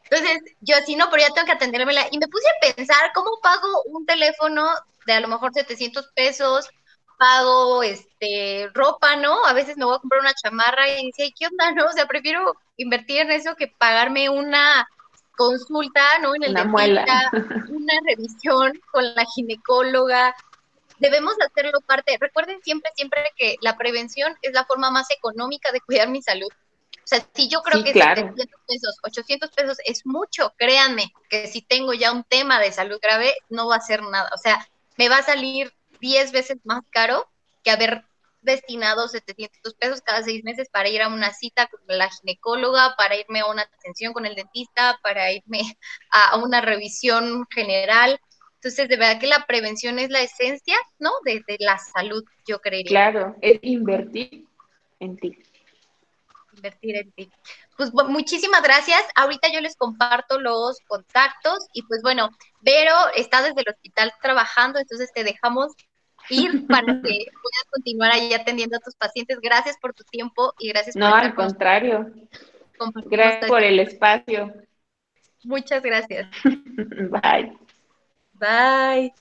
Entonces, 0.08 0.40
yo 0.60 0.76
así 0.76 0.94
no, 0.94 1.10
pero 1.10 1.22
ya 1.22 1.34
tengo 1.34 1.46
que 1.46 1.52
atendérmela. 1.52 2.06
Y 2.10 2.18
me 2.18 2.28
puse 2.28 2.46
a 2.48 2.74
pensar, 2.74 3.10
¿cómo 3.14 3.40
pago 3.42 3.82
un 3.86 4.06
teléfono 4.06 4.68
de 5.06 5.12
a 5.14 5.20
lo 5.20 5.28
mejor 5.28 5.52
700 5.52 6.12
pesos? 6.14 6.68
Pago 7.18 7.82
este 7.82 8.70
ropa, 8.74 9.16
¿no? 9.16 9.44
A 9.46 9.52
veces 9.52 9.76
me 9.76 9.84
voy 9.84 9.96
a 9.96 9.98
comprar 9.98 10.20
una 10.20 10.34
chamarra 10.34 10.88
y 10.88 11.06
dice, 11.06 11.32
¿qué 11.36 11.46
onda, 11.46 11.72
no? 11.72 11.86
O 11.86 11.92
sea, 11.92 12.06
prefiero 12.06 12.54
invertir 12.76 13.22
en 13.22 13.32
eso 13.32 13.56
que 13.56 13.68
pagarme 13.68 14.28
una 14.28 14.86
consulta, 15.36 16.18
¿no? 16.20 16.34
En 16.34 16.44
el 16.44 16.54
dentista, 16.54 17.30
una 17.68 17.94
revisión 18.06 18.80
con 18.92 19.14
la 19.14 19.24
ginecóloga. 19.34 20.34
Debemos 20.98 21.34
hacerlo 21.40 21.80
parte. 21.80 22.16
Recuerden 22.20 22.60
siempre, 22.62 22.90
siempre 22.94 23.20
que 23.36 23.56
la 23.60 23.76
prevención 23.76 24.36
es 24.42 24.52
la 24.52 24.64
forma 24.64 24.90
más 24.90 25.10
económica 25.10 25.72
de 25.72 25.80
cuidar 25.80 26.08
mi 26.08 26.22
salud. 26.22 26.48
O 27.06 27.08
sea, 27.08 27.24
si 27.34 27.48
yo 27.48 27.62
creo 27.62 27.84
que 27.84 27.92
700 27.92 28.46
pesos, 28.66 28.96
800 29.02 29.50
pesos 29.50 29.78
es 29.84 30.04
mucho, 30.06 30.52
créanme 30.56 31.12
que 31.28 31.46
si 31.46 31.62
tengo 31.62 31.92
ya 31.92 32.10
un 32.10 32.24
tema 32.24 32.58
de 32.58 32.72
salud 32.72 32.98
grave, 33.00 33.36
no 33.48 33.68
va 33.68 33.76
a 33.76 33.80
ser 33.80 34.02
nada. 34.02 34.28
O 34.34 34.38
sea, 34.38 34.66
me 34.96 35.08
va 35.08 35.18
a 35.18 35.22
salir 35.22 35.72
10 36.00 36.32
veces 36.32 36.58
más 36.64 36.82
caro 36.90 37.28
que 37.62 37.70
haber 37.70 38.04
destinado 38.46 39.08
700 39.08 39.74
pesos 39.74 40.00
cada 40.00 40.22
seis 40.22 40.42
meses 40.44 40.68
para 40.70 40.88
ir 40.88 41.02
a 41.02 41.08
una 41.08 41.34
cita 41.34 41.66
con 41.66 41.80
la 41.86 42.08
ginecóloga, 42.08 42.94
para 42.96 43.16
irme 43.16 43.40
a 43.40 43.46
una 43.46 43.62
atención 43.62 44.12
con 44.12 44.24
el 44.24 44.34
dentista, 44.34 44.98
para 45.02 45.30
irme 45.32 45.76
a, 46.10 46.38
una 46.38 46.62
revisión 46.62 47.46
general. 47.50 48.18
Entonces, 48.56 48.88
de 48.88 48.96
verdad 48.96 49.20
que 49.20 49.26
la 49.26 49.46
prevención 49.46 49.98
es 49.98 50.10
la 50.10 50.20
esencia, 50.20 50.76
¿no? 50.98 51.10
De, 51.24 51.42
de 51.46 51.56
la 51.60 51.78
salud, 51.78 52.24
yo 52.46 52.60
creería. 52.60 52.88
Claro, 52.88 53.36
es 53.40 53.58
invertir 53.62 54.44
en 54.98 55.16
ti 55.16 55.38
invertir 56.56 56.96
en 56.96 57.12
ti. 57.12 57.30
Pues 57.76 57.92
muchísimas 58.08 58.62
gracias. 58.62 59.02
Ahorita 59.14 59.48
yo 59.52 59.60
les 59.60 59.76
comparto 59.76 60.40
los 60.40 60.78
contactos 60.86 61.66
y 61.72 61.82
pues 61.82 62.00
bueno, 62.02 62.30
Vero 62.60 62.94
está 63.14 63.42
desde 63.42 63.60
el 63.60 63.72
hospital 63.72 64.12
trabajando, 64.22 64.78
entonces 64.78 65.12
te 65.12 65.24
dejamos 65.24 65.72
ir 66.30 66.66
para 66.68 66.86
que 66.86 67.02
puedas 67.02 67.64
continuar 67.70 68.12
ahí 68.12 68.32
atendiendo 68.32 68.76
a 68.76 68.80
tus 68.80 68.94
pacientes. 68.96 69.38
Gracias 69.40 69.76
por 69.80 69.94
tu 69.94 70.04
tiempo 70.04 70.54
y 70.58 70.68
gracias 70.68 70.96
no, 70.96 71.10
por... 71.10 71.18
No, 71.18 71.24
al 71.24 71.34
contrario. 71.34 72.12
Gracias 73.06 73.48
por 73.48 73.62
el 73.62 73.78
espacio. 73.80 74.52
Muchas 75.44 75.82
gracias. 75.82 76.28
Bye. 76.44 77.56
Bye. 78.38 79.12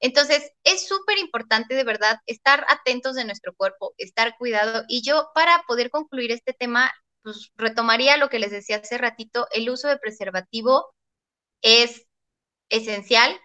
Entonces, 0.00 0.52
es 0.64 0.86
súper 0.86 1.18
importante 1.18 1.74
de 1.74 1.84
verdad 1.84 2.18
estar 2.26 2.64
atentos 2.68 3.16
de 3.16 3.24
nuestro 3.24 3.54
cuerpo, 3.54 3.94
estar 3.98 4.36
cuidado. 4.38 4.84
Y 4.88 5.02
yo, 5.02 5.30
para 5.34 5.62
poder 5.66 5.90
concluir 5.90 6.30
este 6.32 6.52
tema, 6.52 6.92
pues 7.22 7.50
retomaría 7.56 8.16
lo 8.16 8.28
que 8.28 8.38
les 8.38 8.50
decía 8.52 8.76
hace 8.76 8.96
ratito, 8.98 9.48
el 9.52 9.68
uso 9.70 9.88
de 9.88 9.98
preservativo 9.98 10.94
es 11.62 12.06
esencial, 12.70 13.38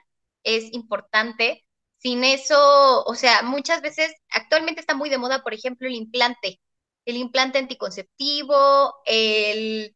es 0.44 0.74
importante. 0.74 1.66
Sin 2.00 2.24
eso, 2.26 3.04
o 3.06 3.16
sea, 3.16 3.44
muchas 3.44 3.82
veces, 3.82 4.14
actualmente 4.32 4.82
está 4.82 4.96
muy 4.96 5.10
de 5.10 5.18
moda, 5.20 5.44
por 5.44 5.54
ejemplo, 5.54 5.88
el 5.88 5.96
implante, 5.96 6.62
el 7.06 7.18
implante 7.18 7.60
anticonceptivo, 7.60 8.96
el, 9.06 9.96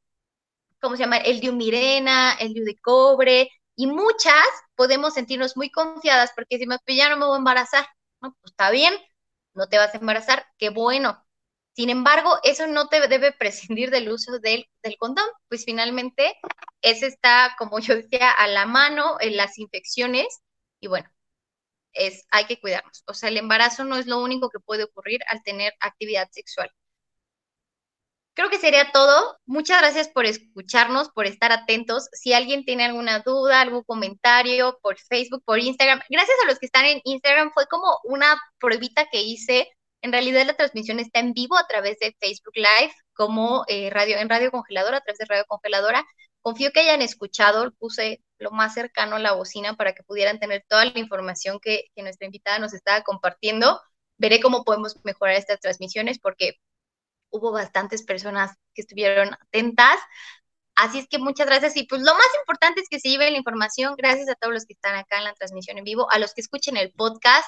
¿cómo 0.82 0.96
se 0.96 1.04
llama? 1.04 1.18
El 1.18 1.40
diumirena, 1.42 2.34
el 2.40 2.54
diu 2.54 2.66
de 2.66 2.78
cobre, 2.78 3.50
y 3.78 3.88
muchas 3.88 4.46
podemos 4.76 5.16
sentirnos 5.16 5.58
muy 5.58 5.72
confiadas 5.72 6.32
porque 6.36 6.60
me 6.68 6.78
pues 6.86 6.98
ya 6.98 7.10
no 7.10 7.18
me 7.18 7.28
voy 7.28 7.36
a 7.36 7.40
embarazar, 7.40 7.88
¿no? 8.22 8.34
Pues 8.42 8.52
está 8.54 8.72
bien, 8.72 8.96
no 9.56 9.70
te 9.70 9.78
vas 9.78 9.94
a 9.96 10.00
embarazar, 10.00 10.48
qué 10.58 10.70
bueno. 10.70 11.24
Sin 11.76 11.90
embargo, 11.92 12.40
eso 12.44 12.68
no 12.68 12.90
te 12.90 13.08
debe 13.08 13.32
prescindir 13.34 13.92
del 13.92 14.10
uso 14.12 14.40
del, 14.40 14.68
del 14.84 14.98
condón, 14.98 15.28
pues 15.50 15.64
finalmente 15.66 16.36
ese 16.82 17.08
está, 17.08 17.56
como 17.60 17.80
yo 17.80 17.96
decía, 17.96 18.32
a 18.32 18.48
la 18.48 18.66
mano 18.66 19.18
en 19.22 19.38
las 19.38 19.58
infecciones 19.60 20.42
y 20.82 20.88
bueno, 20.88 21.10
es, 21.94 22.26
hay 22.32 22.46
que 22.46 22.60
cuidarnos. 22.62 23.04
O 23.08 23.14
sea, 23.14 23.30
el 23.30 23.38
embarazo 23.38 23.84
no 23.86 23.98
es 23.98 24.08
lo 24.08 24.22
único 24.22 24.50
que 24.50 24.60
puede 24.60 24.84
ocurrir 24.86 25.22
al 25.30 25.44
tener 25.44 25.74
actividad 25.82 26.30
sexual. 26.32 26.72
Creo 28.38 28.52
que 28.52 28.60
sería 28.60 28.92
todo. 28.92 29.36
Muchas 29.48 29.80
gracias 29.82 30.10
por 30.10 30.28
escucharnos, 30.28 31.10
por 31.10 31.26
estar 31.26 31.52
atentos. 31.52 32.08
Si 32.12 32.34
alguien 32.34 32.66
tiene 32.66 32.86
alguna 32.86 33.22
duda, 33.22 33.62
algún 33.62 33.82
comentario 33.82 34.78
por 34.84 35.00
Facebook, 35.00 35.42
por 35.44 35.58
Instagram, 35.58 36.02
gracias 36.08 36.38
a 36.44 36.48
los 36.48 36.60
que 36.60 36.68
están 36.68 36.86
en 36.86 37.02
Instagram, 37.04 37.52
fue 37.52 37.66
como 37.66 37.88
una 38.04 38.40
pruebita 38.60 39.08
que 39.12 39.24
hice. 39.24 39.72
En 40.04 40.12
realidad 40.12 40.46
la 40.46 40.56
transmisión 40.56 41.00
está 41.00 41.20
en 41.20 41.34
vivo 41.34 41.58
a 41.58 41.66
través 41.66 41.98
de 41.98 42.16
Facebook 42.20 42.54
Live, 42.54 42.94
como 43.14 43.66
eh, 43.68 43.90
radio, 43.90 44.18
en 44.18 44.30
Radio 44.30 44.52
Congeladora, 44.52 44.98
a 44.98 45.02
través 45.02 45.18
de 45.18 45.26
Radio 45.26 45.46
Congeladora. 45.48 46.06
Confío 46.44 46.72
que 46.72 46.82
hayan 46.82 47.02
escuchado, 47.02 47.72
puse 47.80 48.22
lo 48.38 48.52
más 48.52 48.76
cercano 48.76 49.16
a 49.16 49.20
la 49.20 49.32
bocina 49.32 49.76
para 49.76 49.94
que 49.96 50.04
pudieran 50.04 50.40
tener 50.40 50.64
toda 50.70 50.86
la 50.86 51.00
información 51.00 51.60
que, 51.60 51.86
que 51.96 52.04
nuestra 52.04 52.28
invitada 52.28 52.60
nos 52.60 52.76
estaba 52.76 53.02
compartiendo. 53.02 53.82
Veré 54.20 54.40
cómo 54.40 54.64
podemos 54.64 54.96
mejorar 55.04 55.38
estas 55.38 55.60
transmisiones 55.60 56.20
porque 56.20 56.60
hubo 57.30 57.52
bastantes 57.52 58.04
personas 58.04 58.56
que 58.74 58.82
estuvieron 58.82 59.34
atentas. 59.34 60.00
Así 60.76 61.00
es 61.00 61.08
que 61.08 61.18
muchas 61.20 61.48
gracias. 61.48 61.76
Y 61.78 61.84
pues 61.84 62.02
lo 62.02 62.14
más 62.14 62.28
importante 62.42 62.82
es 62.82 62.90
que 62.90 63.00
se 63.00 63.10
lleven 63.10 63.34
la 63.34 63.40
información. 63.40 63.96
Gracias 63.98 64.30
a 64.30 64.36
todos 64.36 64.54
los 64.54 64.66
que 64.66 64.74
están 64.74 64.96
acá 64.96 65.18
en 65.18 65.26
la 65.26 65.34
transmisión 65.34 65.78
en 65.78 65.84
vivo, 65.84 66.10
a 66.12 66.20
los 66.20 66.34
que 66.34 66.42
escuchen 66.42 66.78
el 66.78 66.92
podcast, 66.94 67.48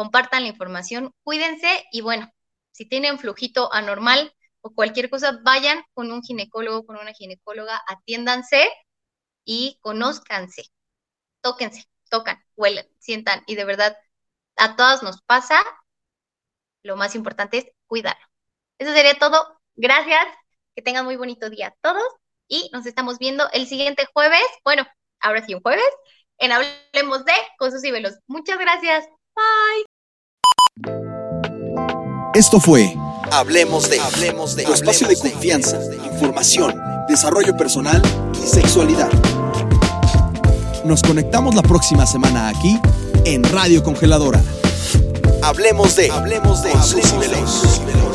compartan 0.00 0.44
la 0.44 0.48
información, 0.48 1.12
cuídense 1.24 1.84
y 1.92 2.00
bueno, 2.00 2.32
si 2.72 2.86
tienen 2.86 3.18
flujito 3.18 3.72
anormal 3.72 4.34
o 4.62 4.70
cualquier 4.74 5.10
cosa, 5.10 5.40
vayan 5.42 5.82
con 5.94 6.10
un 6.10 6.22
ginecólogo, 6.22 6.86
con 6.86 6.96
una 6.96 7.12
ginecóloga, 7.12 7.82
atiéndanse 7.86 8.70
y 9.44 9.78
conózcanse, 9.82 10.64
tóquense, 11.42 11.84
tocan, 12.10 12.42
huelen, 12.56 12.88
sientan 12.98 13.42
y 13.46 13.56
de 13.56 13.64
verdad 13.64 13.96
a 14.56 14.76
todas 14.76 15.02
nos 15.02 15.22
pasa. 15.22 15.60
Lo 16.82 16.96
más 16.96 17.14
importante 17.14 17.58
es 17.58 17.66
cuidarlo. 17.86 18.29
Eso 18.80 18.94
sería 18.94 19.14
todo. 19.18 19.36
Gracias. 19.76 20.24
Que 20.74 20.82
tengan 20.82 21.04
muy 21.04 21.16
bonito 21.16 21.50
día 21.50 21.74
todos 21.82 22.02
y 22.48 22.70
nos 22.72 22.86
estamos 22.86 23.18
viendo 23.18 23.48
el 23.52 23.66
siguiente 23.66 24.06
jueves. 24.12 24.42
Bueno, 24.64 24.86
ahora 25.20 25.44
sí 25.44 25.54
un 25.54 25.60
jueves 25.60 25.84
en 26.38 26.52
Hablemos 26.52 27.24
de 27.26 27.32
Cosas 27.58 27.84
y 27.84 27.90
Velos. 27.90 28.14
Muchas 28.26 28.58
gracias. 28.58 29.04
Bye. 29.36 29.84
Esto 32.34 32.58
fue 32.58 32.94
Hablemos 33.32 33.90
de 33.90 34.00
Hablemos 34.00 34.56
de 34.56 34.64
tu 34.64 34.72
espacio 34.72 35.06
de 35.06 35.18
confianza, 35.18 35.78
información, 36.04 36.80
desarrollo 37.06 37.54
personal 37.56 38.00
y 38.42 38.46
sexualidad. 38.46 39.10
Nos 40.84 41.02
conectamos 41.02 41.54
la 41.54 41.62
próxima 41.62 42.06
semana 42.06 42.48
aquí 42.48 42.80
en 43.26 43.44
Radio 43.44 43.82
Congeladora. 43.82 44.42
Hablemos 45.42 45.96
de 45.96 46.10
Hablemos 46.10 46.62
de 46.62 46.72
Hablemos 46.72 47.86
de 47.86 48.09